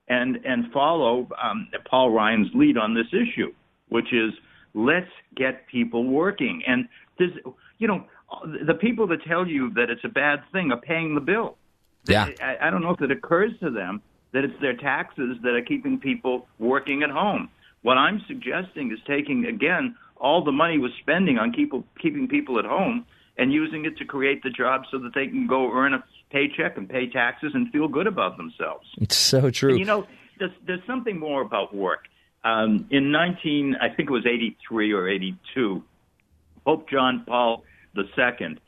[0.08, 3.52] and and follow um, Paul Ryan's lead on this issue,
[3.88, 4.32] which is
[4.74, 6.62] let's get people working.
[6.66, 6.88] And
[7.18, 7.32] there's,
[7.78, 8.04] you know,
[8.66, 11.56] the people that tell you that it's a bad thing are paying the bill.
[12.06, 12.28] Yeah.
[12.40, 14.02] I, I don't know if it occurs to them
[14.32, 17.48] that it's their taxes that are keeping people working at home.
[17.82, 22.58] What I'm suggesting is taking again all the money we're spending on keep, keeping people
[22.58, 23.06] at home
[23.38, 26.76] and using it to create the jobs so that they can go earn a paycheck
[26.76, 28.86] and pay taxes and feel good about themselves.
[28.98, 29.70] It's so true.
[29.70, 30.06] And, you know,
[30.38, 32.06] there's, there's something more about work.
[32.44, 35.82] Um, in 19, I think it was 83 or 82,
[36.64, 37.64] Pope John Paul
[37.96, 38.58] II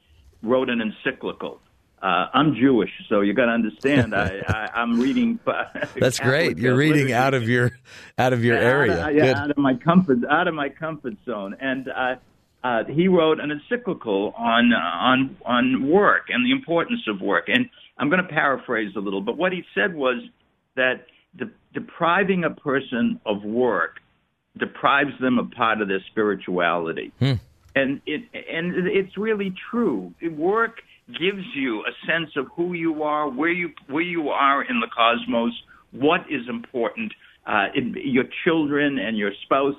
[0.42, 1.60] wrote an encyclical.
[2.00, 4.14] Uh, I'm Jewish, so you got to understand.
[4.14, 5.40] I, I, I'm reading.
[5.96, 6.58] That's great.
[6.58, 7.16] You're uh, reading literature.
[7.16, 7.72] out of your
[8.16, 9.02] out of your area.
[9.02, 9.36] Out of, yeah, Good.
[9.36, 11.56] out of my comfort, out of my comfort zone.
[11.60, 12.16] And uh,
[12.64, 17.48] uh, he wrote an encyclical on uh, on on work and the importance of work.
[17.48, 17.68] And
[17.98, 20.22] I'm going to paraphrase a little, but what he said was
[20.76, 21.06] that
[21.36, 24.00] de- depriving a person of work
[24.56, 27.12] deprives them of part of their spirituality.
[27.74, 30.12] And it and it's really true.
[30.22, 34.80] Work gives you a sense of who you are, where you where you are in
[34.80, 35.52] the cosmos,
[35.92, 37.12] what is important.
[37.46, 39.76] Uh, it, your children and your spouse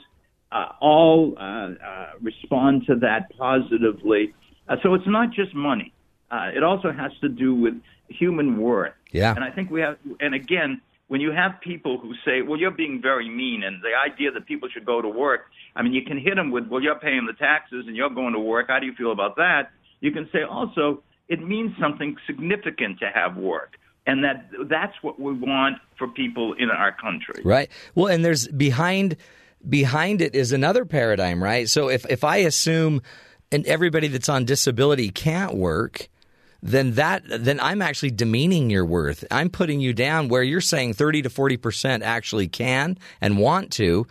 [0.52, 4.34] uh, all uh, uh, respond to that positively.
[4.68, 5.94] Uh, so it's not just money.
[6.32, 7.74] Uh, it also has to do with
[8.08, 8.94] human worth.
[9.12, 9.34] Yeah.
[9.36, 12.70] And I think we have, and again, when you have people who say, well, you're
[12.70, 16.04] being very mean, and the idea that people should go to work, I mean, you
[16.04, 18.68] can hit them with, well, you're paying the taxes and you're going to work.
[18.70, 19.72] How do you feel about that?
[20.02, 23.78] You can say also, it means something significant to have work.
[24.06, 27.42] And that that's what we want for people in our country.
[27.44, 27.70] Right.
[27.94, 29.18] Well, and there's behind
[29.68, 31.68] behind it is another paradigm, right?
[31.70, 33.02] So if if I assume
[33.52, 36.08] and everybody that's on disability can't work,
[36.62, 39.24] then that then I'm actually demeaning your worth.
[39.32, 44.06] I'm putting you down where you're saying 30 to 40% actually can and want to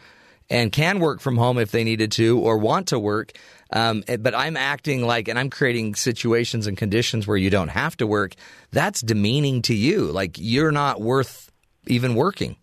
[0.50, 3.32] and can work from home if they needed to or want to work.
[3.70, 7.98] Um, but I'm acting like, and I'm creating situations and conditions where you don't have
[7.98, 8.34] to work.
[8.70, 10.06] That's demeaning to you.
[10.06, 11.52] Like you're not worth
[11.86, 12.56] even working.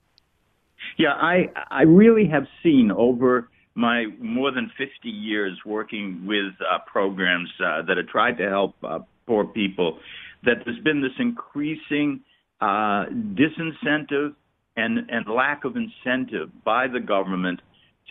[0.98, 6.80] Yeah, I I really have seen over my more than 50 years working with uh,
[6.86, 10.00] programs uh, that have tried to help uh, poor people
[10.46, 12.22] that there's been this increasing
[12.62, 14.36] uh, disincentive
[14.78, 17.62] and and lack of incentive by the government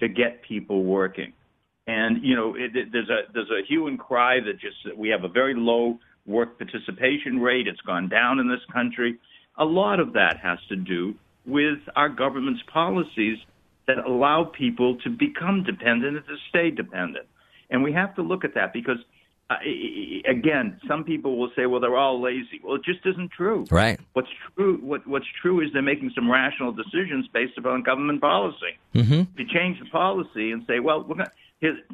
[0.01, 1.33] to get people working.
[1.87, 5.09] And you know, it, it, there's a there's a hue and cry that just we
[5.09, 7.67] have a very low work participation rate.
[7.67, 9.19] It's gone down in this country.
[9.57, 11.15] A lot of that has to do
[11.47, 13.39] with our government's policies
[13.87, 17.27] that allow people to become dependent and to stay dependent.
[17.71, 18.99] And we have to look at that because,
[19.51, 19.57] uh,
[20.27, 22.61] again, some people will say, well, they're all lazy.
[22.63, 23.67] Well, it just isn't true.
[23.71, 24.01] Right.
[24.15, 28.79] What's true, what, what's true is they're making some rational decisions based upon government policy.
[28.95, 29.21] Mm-hmm.
[29.21, 31.29] If you change the policy and say, well, we're going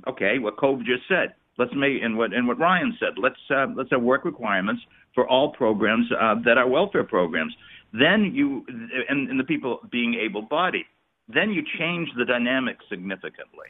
[0.08, 3.66] okay, what Cove just said, let's make, and what, and what Ryan said, let's, uh,
[3.74, 4.82] let's have work requirements
[5.14, 7.54] for all programs uh, that are welfare programs.
[7.92, 8.64] Then you,
[9.08, 10.86] and, and the people being able bodied,
[11.28, 13.66] then you change the dynamic significantly.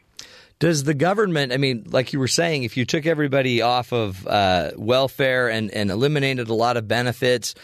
[0.59, 4.27] Does the government, I mean, like you were saying, if you took everybody off of
[4.27, 7.55] uh, welfare and, and eliminated a lot of benefits,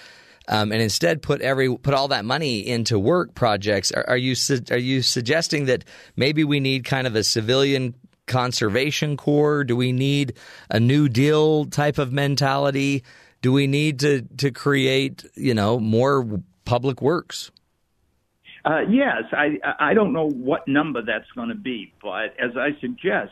[0.49, 4.35] um, and instead put every put all that money into work projects, are, are you
[4.35, 5.85] su- are you suggesting that
[6.15, 7.95] maybe we need kind of a civilian
[8.27, 9.65] conservation corps?
[9.65, 10.35] Do we need
[10.71, 13.03] a New Deal type of mentality?
[13.47, 17.53] Do we need to to create you know more public works?
[18.65, 22.71] Uh, yes, I I don't know what number that's going to be, but as I
[22.81, 23.31] suggest,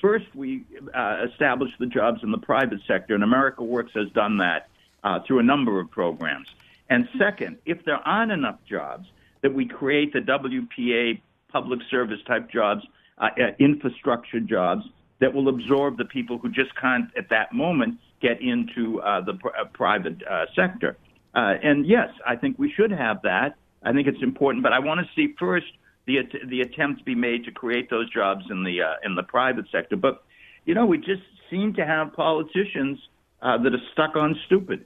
[0.00, 4.38] first we uh, establish the jobs in the private sector, and America Works has done
[4.38, 4.66] that
[5.04, 6.48] uh, through a number of programs.
[6.90, 9.06] And second, if there aren't enough jobs,
[9.42, 11.20] that we create the WPA
[11.50, 12.82] public service type jobs,
[13.18, 14.82] uh, uh, infrastructure jobs
[15.20, 19.34] that will absorb the people who just can't at that moment get into uh, the
[19.34, 20.96] pr- uh, private uh, sector.
[21.34, 23.56] Uh, and yes, I think we should have that.
[23.82, 25.66] I think it's important, but I want to see first
[26.06, 29.22] the att- the attempts be made to create those jobs in the uh, in the
[29.24, 29.96] private sector.
[29.96, 30.22] But
[30.64, 32.98] you know, we just seem to have politicians
[33.42, 34.84] uh, that are stuck on stupid.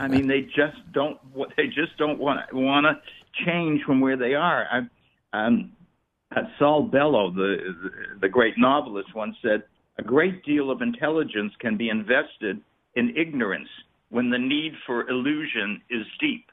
[0.00, 1.18] I mean, they just don't
[1.56, 4.66] they just don't want want to change from where they are.
[4.70, 5.72] I, um,
[6.34, 7.90] uh, Saul Bellow, the, the
[8.22, 9.64] the great novelist, once said,
[9.98, 12.60] "A great deal of intelligence can be invested
[12.98, 13.68] in ignorance
[14.10, 16.46] when the need for illusion is deep."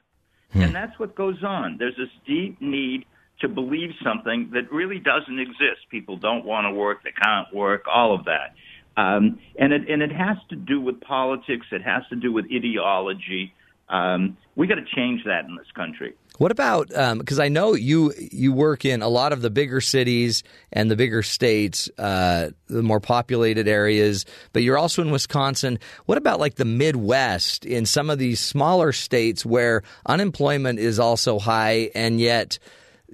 [0.54, 1.76] And that's what goes on.
[1.78, 3.04] There's this deep need
[3.40, 5.80] to believe something that really doesn't exist.
[5.90, 8.54] People don't want to work, they can't work, all of that.
[8.96, 11.66] Um, and it and it has to do with politics.
[11.70, 13.52] It has to do with ideology.
[13.88, 16.14] Um, we got to change that in this country.
[16.38, 16.88] What about
[17.18, 20.42] because I know you you work in a lot of the bigger cities
[20.72, 25.78] and the bigger states, uh, the more populated areas, but you're also in Wisconsin.
[26.04, 31.38] What about like the Midwest in some of these smaller states where unemployment is also
[31.38, 32.58] high and yet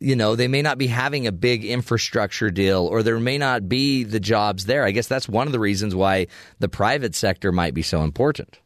[0.00, 3.68] you know they may not be having a big infrastructure deal or there may not
[3.68, 4.84] be the jobs there.
[4.84, 6.26] I guess that's one of the reasons why
[6.58, 8.58] the private sector might be so important.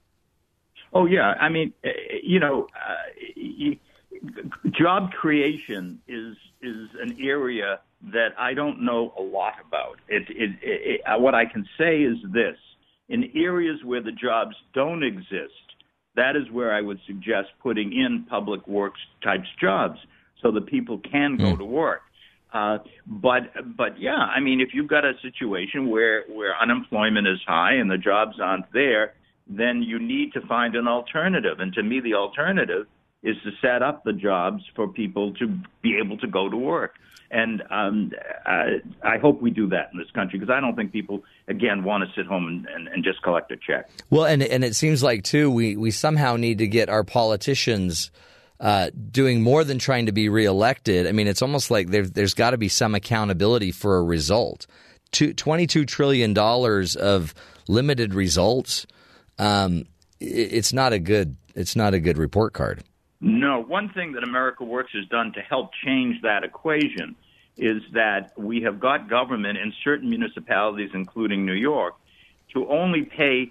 [0.95, 1.91] Oh yeah, I mean, eh,
[2.23, 3.06] you know, uh,
[4.79, 7.81] job creation is is an area
[8.13, 9.97] that I don't know a lot about.
[10.09, 12.57] It, it, it, it, what I can say is this:
[13.09, 15.53] in areas where the jobs don't exist,
[16.15, 19.99] that is where I would suggest putting in public works types jobs
[20.43, 21.59] so that people can go Hmm.
[21.59, 22.03] to work.
[22.53, 23.43] Uh, but
[23.77, 27.91] but yeah, I mean, if you've got a situation where where unemployment is high and
[27.91, 29.15] the jobs aren't there,
[29.47, 31.61] then you need to find an alternative.
[31.61, 32.87] And to me, the alternative
[33.23, 35.49] is to set up the jobs for people to
[35.83, 36.95] be able to go to work.
[37.31, 38.13] And um,
[38.45, 41.83] I, I hope we do that in this country because I don't think people, again,
[41.83, 43.91] want to sit home and, and, and just collect a check.
[44.11, 48.13] Well, and and it seems like too we we somehow need to get our politicians
[48.61, 51.07] uh, doing more than trying to be reelected.
[51.07, 54.67] I mean, it's almost like there, there's got to be some accountability for a result.
[55.13, 57.35] Two, $22 trillion of
[57.69, 58.87] limited results.
[59.39, 59.85] Um,
[60.21, 61.37] it, it's not a good.
[61.55, 62.85] It's not a good report card.
[63.21, 67.17] No, one thing that America Works has done to help change that equation
[67.57, 71.95] is that we have got government in certain municipalities, including New York,
[72.53, 73.51] to only pay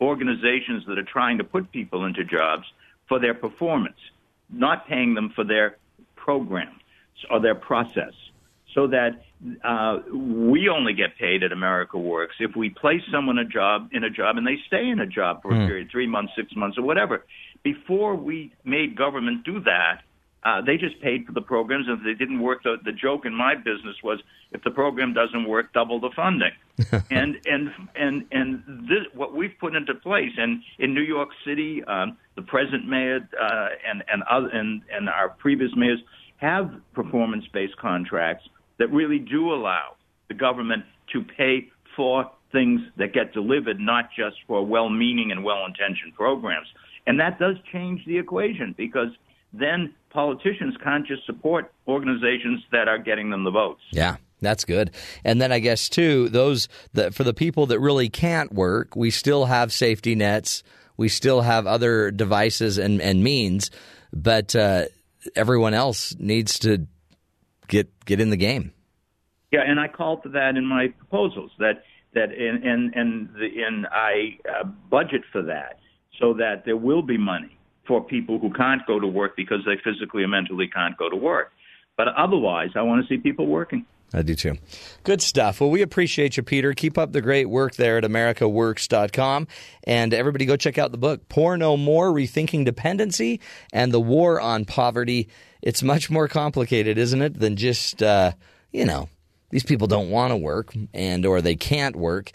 [0.00, 2.64] organizations that are trying to put people into jobs
[3.08, 3.98] for their performance,
[4.50, 5.76] not paying them for their
[6.16, 6.78] program
[7.30, 8.12] or their process.
[8.74, 9.22] So that
[9.64, 14.04] uh, we only get paid at America Works if we place someone a job in
[14.04, 15.66] a job and they stay in a job for a Hmm.
[15.66, 17.24] period, three months, six months, or whatever.
[17.62, 20.02] Before we made government do that,
[20.42, 23.26] uh, they just paid for the programs, and if they didn't work, the, the joke
[23.26, 24.20] in my business was
[24.52, 26.52] if the program doesn't work, double the funding.
[27.10, 31.84] and and and and this what we've put into place, and in New York City,
[31.84, 36.00] um, the present mayor uh, and and other and and our previous mayors
[36.38, 39.94] have performance-based contracts that really do allow
[40.28, 40.82] the government
[41.12, 46.66] to pay for things that get delivered, not just for well-meaning and well-intentioned programs.
[47.06, 49.08] And that does change the equation because
[49.52, 53.80] then politicians can't just support organizations that are getting them the votes.
[53.90, 54.92] Yeah, that's good.
[55.24, 59.10] And then I guess too, those that for the people that really can't work, we
[59.10, 60.62] still have safety nets.
[60.96, 63.70] We still have other devices and, and means,
[64.12, 64.84] but uh,
[65.34, 66.86] everyone else needs to
[67.68, 68.72] get get in the game.
[69.50, 71.82] Yeah, and I call for that in my proposals that
[72.14, 75.80] that and and and, the, and I uh, budget for that
[76.20, 79.76] so that there will be money for people who can't go to work because they
[79.82, 81.52] physically or mentally can't go to work.
[81.96, 83.84] But otherwise, I want to see people working.
[84.12, 84.56] I do too.
[85.04, 85.60] Good stuff.
[85.60, 86.72] Well, we appreciate you, Peter.
[86.72, 89.46] Keep up the great work there at AmericaWorks.com.
[89.84, 93.40] And everybody go check out the book, Poor No More Rethinking Dependency
[93.72, 95.28] and the War on Poverty.
[95.62, 98.32] It's much more complicated, isn't it, than just, uh,
[98.72, 99.08] you know,
[99.50, 102.32] these people don't want to work and or they can't work.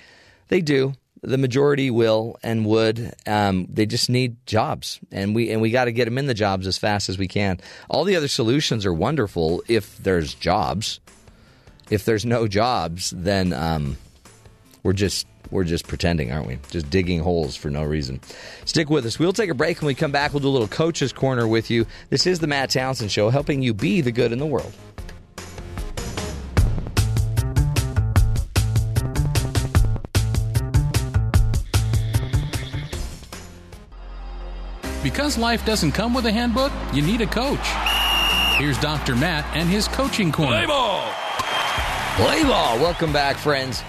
[0.47, 0.93] They do.
[1.25, 3.13] The majority will and would.
[3.25, 6.33] Um, they just need jobs, and we and we got to get them in the
[6.33, 7.59] jobs as fast as we can.
[7.89, 10.99] All the other solutions are wonderful if there's jobs
[11.89, 13.97] if there's no jobs, then um,
[14.83, 16.57] we're just we're just pretending, aren't we?
[16.71, 18.19] Just digging holes for no reason.
[18.65, 19.19] Stick with us.
[19.19, 19.79] We'll take a break.
[19.79, 21.85] When we come back, we'll do a little coach's corner with you.
[22.09, 24.73] This is the Matt Townsend Show, helping you be the good in the world.
[35.05, 37.59] Because life doesn't come with a handbook, you need a coach.
[38.57, 39.15] Here's Dr.
[39.15, 40.53] Matt and his coaching corner.
[40.53, 41.13] Play ball!
[42.15, 42.79] Play ball.
[42.79, 43.83] Welcome back, friends.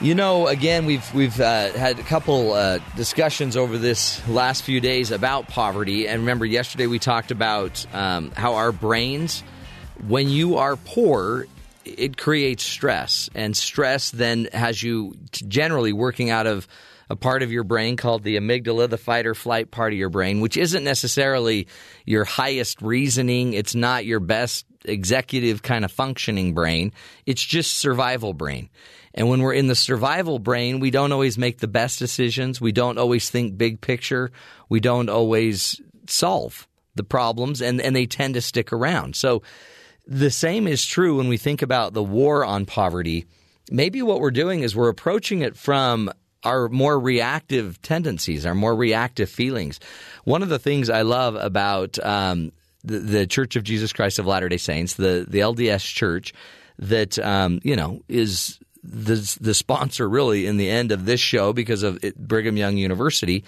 [0.00, 4.80] You know, again, we've we've uh, had a couple uh, discussions over this last few
[4.80, 9.44] days about poverty, and remember, yesterday we talked about um, how our brains,
[10.08, 11.46] when you are poor,
[11.84, 16.66] it creates stress, and stress then has you generally working out of
[17.10, 20.08] a part of your brain called the amygdala, the fight or flight part of your
[20.08, 21.66] brain, which isn't necessarily
[22.06, 23.52] your highest reasoning.
[23.52, 26.92] It's not your best executive kind of functioning brain.
[27.26, 28.70] It's just survival brain.
[29.12, 32.60] And when we're in the survival brain, we don't always make the best decisions.
[32.60, 34.30] We don't always think big picture.
[34.68, 39.16] We don't always solve the problems, and, and they tend to stick around.
[39.16, 39.42] So
[40.06, 43.26] the same is true when we think about the war on poverty.
[43.70, 46.10] Maybe what we're doing is we're approaching it from
[46.44, 49.80] our more reactive tendencies, our more reactive feelings.
[50.24, 52.52] One of the things I love about um,
[52.82, 56.32] the, the, Church of Jesus Christ of Latter Day Saints, the the LDS Church,
[56.78, 61.52] that um, you know is the the sponsor really in the end of this show
[61.52, 63.44] because of it, Brigham Young University,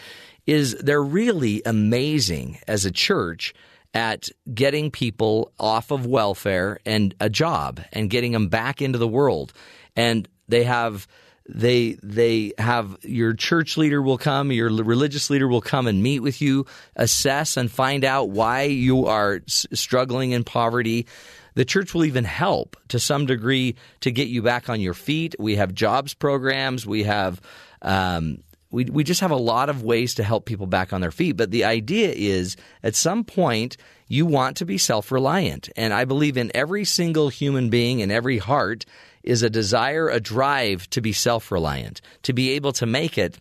[0.46, 3.54] is they're really amazing as a church
[3.94, 9.08] at getting people off of welfare and a job and getting them back into the
[9.08, 9.52] world,
[9.96, 11.06] and they have
[11.48, 16.20] they they have your church leader will come, your religious leader will come and meet
[16.20, 21.06] with you, assess and find out why you are struggling in poverty.
[21.54, 25.34] The church will even help to some degree to get you back on your feet.
[25.38, 26.86] We have jobs programs.
[26.86, 27.40] We have
[27.82, 28.38] um,
[28.70, 31.36] we we just have a lot of ways to help people back on their feet.
[31.36, 33.76] But the idea is at some point
[34.08, 38.10] you want to be self reliant, and I believe in every single human being in
[38.10, 38.84] every heart
[39.22, 43.38] is a desire, a drive to be self reliant, to be able to make it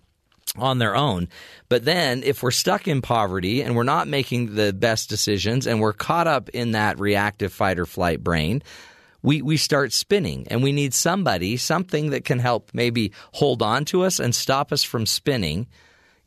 [0.57, 1.29] on their own.
[1.69, 5.79] But then, if we're stuck in poverty and we're not making the best decisions and
[5.79, 8.61] we're caught up in that reactive fight or flight brain,
[9.21, 13.85] we, we start spinning and we need somebody, something that can help maybe hold on
[13.85, 15.67] to us and stop us from spinning,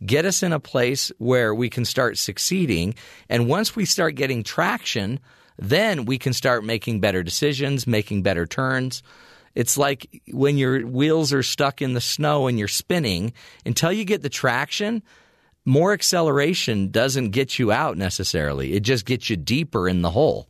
[0.04, 2.94] get us in a place where we can start succeeding.
[3.28, 5.20] And once we start getting traction,
[5.58, 9.02] then we can start making better decisions, making better turns.
[9.54, 13.32] It's like when your wheels are stuck in the snow and you're spinning,
[13.64, 15.02] until you get the traction,
[15.64, 18.74] more acceleration doesn't get you out necessarily.
[18.74, 20.48] It just gets you deeper in the hole.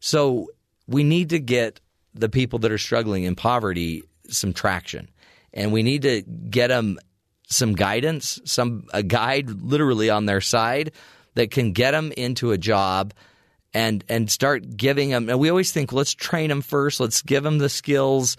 [0.00, 0.48] So
[0.86, 1.80] we need to get
[2.14, 5.10] the people that are struggling in poverty some traction.
[5.52, 6.98] And we need to get them
[7.46, 10.92] some guidance, some a guide literally on their side
[11.34, 13.12] that can get them into a job–
[13.72, 15.28] and and start giving them.
[15.28, 17.00] And we always think, let's train them first.
[17.00, 18.36] Let's give them the skills.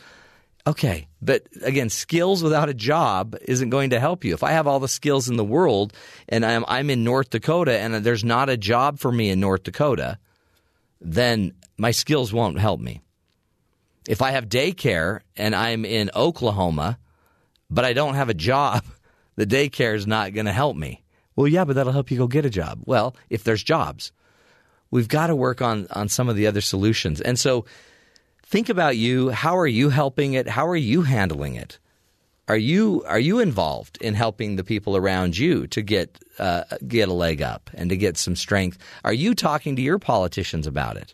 [0.67, 4.33] Okay, but again, skills without a job isn't going to help you.
[4.33, 5.93] If I have all the skills in the world
[6.29, 9.63] and I'm I'm in North Dakota and there's not a job for me in North
[9.63, 10.19] Dakota,
[10.99, 13.01] then my skills won't help me.
[14.07, 16.99] If I have daycare and I'm in Oklahoma,
[17.69, 18.83] but I don't have a job,
[19.35, 21.03] the daycare is not going to help me.
[21.35, 22.81] Well, yeah, but that'll help you go get a job.
[22.85, 24.11] Well, if there's jobs
[24.91, 27.21] we've got to work on on some of the other solutions.
[27.21, 27.65] And so
[28.43, 30.47] think about you, how are you helping it?
[30.47, 31.79] How are you handling it?
[32.47, 37.07] Are you are you involved in helping the people around you to get uh, get
[37.07, 38.77] a leg up and to get some strength?
[39.05, 41.13] Are you talking to your politicians about it?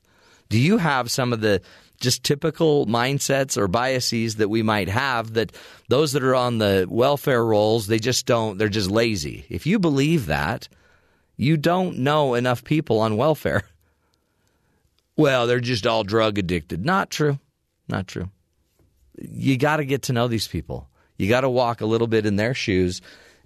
[0.49, 1.61] Do you have some of the
[1.99, 5.51] just typical mindsets or biases that we might have that
[5.89, 9.45] those that are on the welfare rolls they just don't they're just lazy.
[9.49, 10.67] If you believe that,
[11.38, 13.64] you don't know enough people on welfare.
[15.19, 16.85] Well, they're just all drug addicted.
[16.85, 17.40] Not true.
[17.90, 18.30] Not true.
[19.19, 20.88] You got to get to know these people.
[21.17, 23.01] You got to walk a little bit in their shoes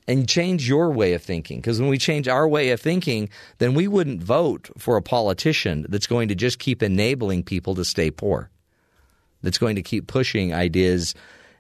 [0.08, 1.60] and change your way of thinking.
[1.60, 3.30] Because when we change our way of thinking,
[3.60, 7.86] then we wouldn't vote for a politician that's going to just keep enabling people to
[7.86, 8.50] stay poor,
[9.42, 11.16] that's going to keep pushing ideas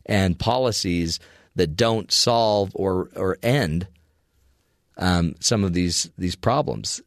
[0.05, 1.19] and policies
[1.55, 3.87] that don't solve or, or end
[5.01, 7.01] um, some of these these problems.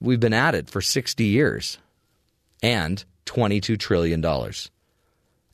[0.00, 1.78] We've been at it for 60 years
[2.62, 4.70] and 22 trillion dollars,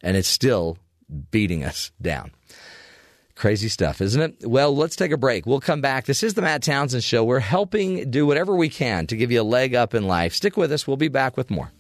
[0.03, 0.79] and it's still
[1.31, 2.33] beating us down.
[3.37, 4.49] Crazy stuff, isn't it?
[4.49, 5.45] Well, let's take a break.
[5.45, 6.07] We'll come back.
[6.07, 7.25] This is the Matt Townsend Show.
[7.25, 10.35] We're helping do whatever we can to give you a leg up in life.
[10.35, 10.87] Stick with us.
[10.87, 11.73] We'll be back with more.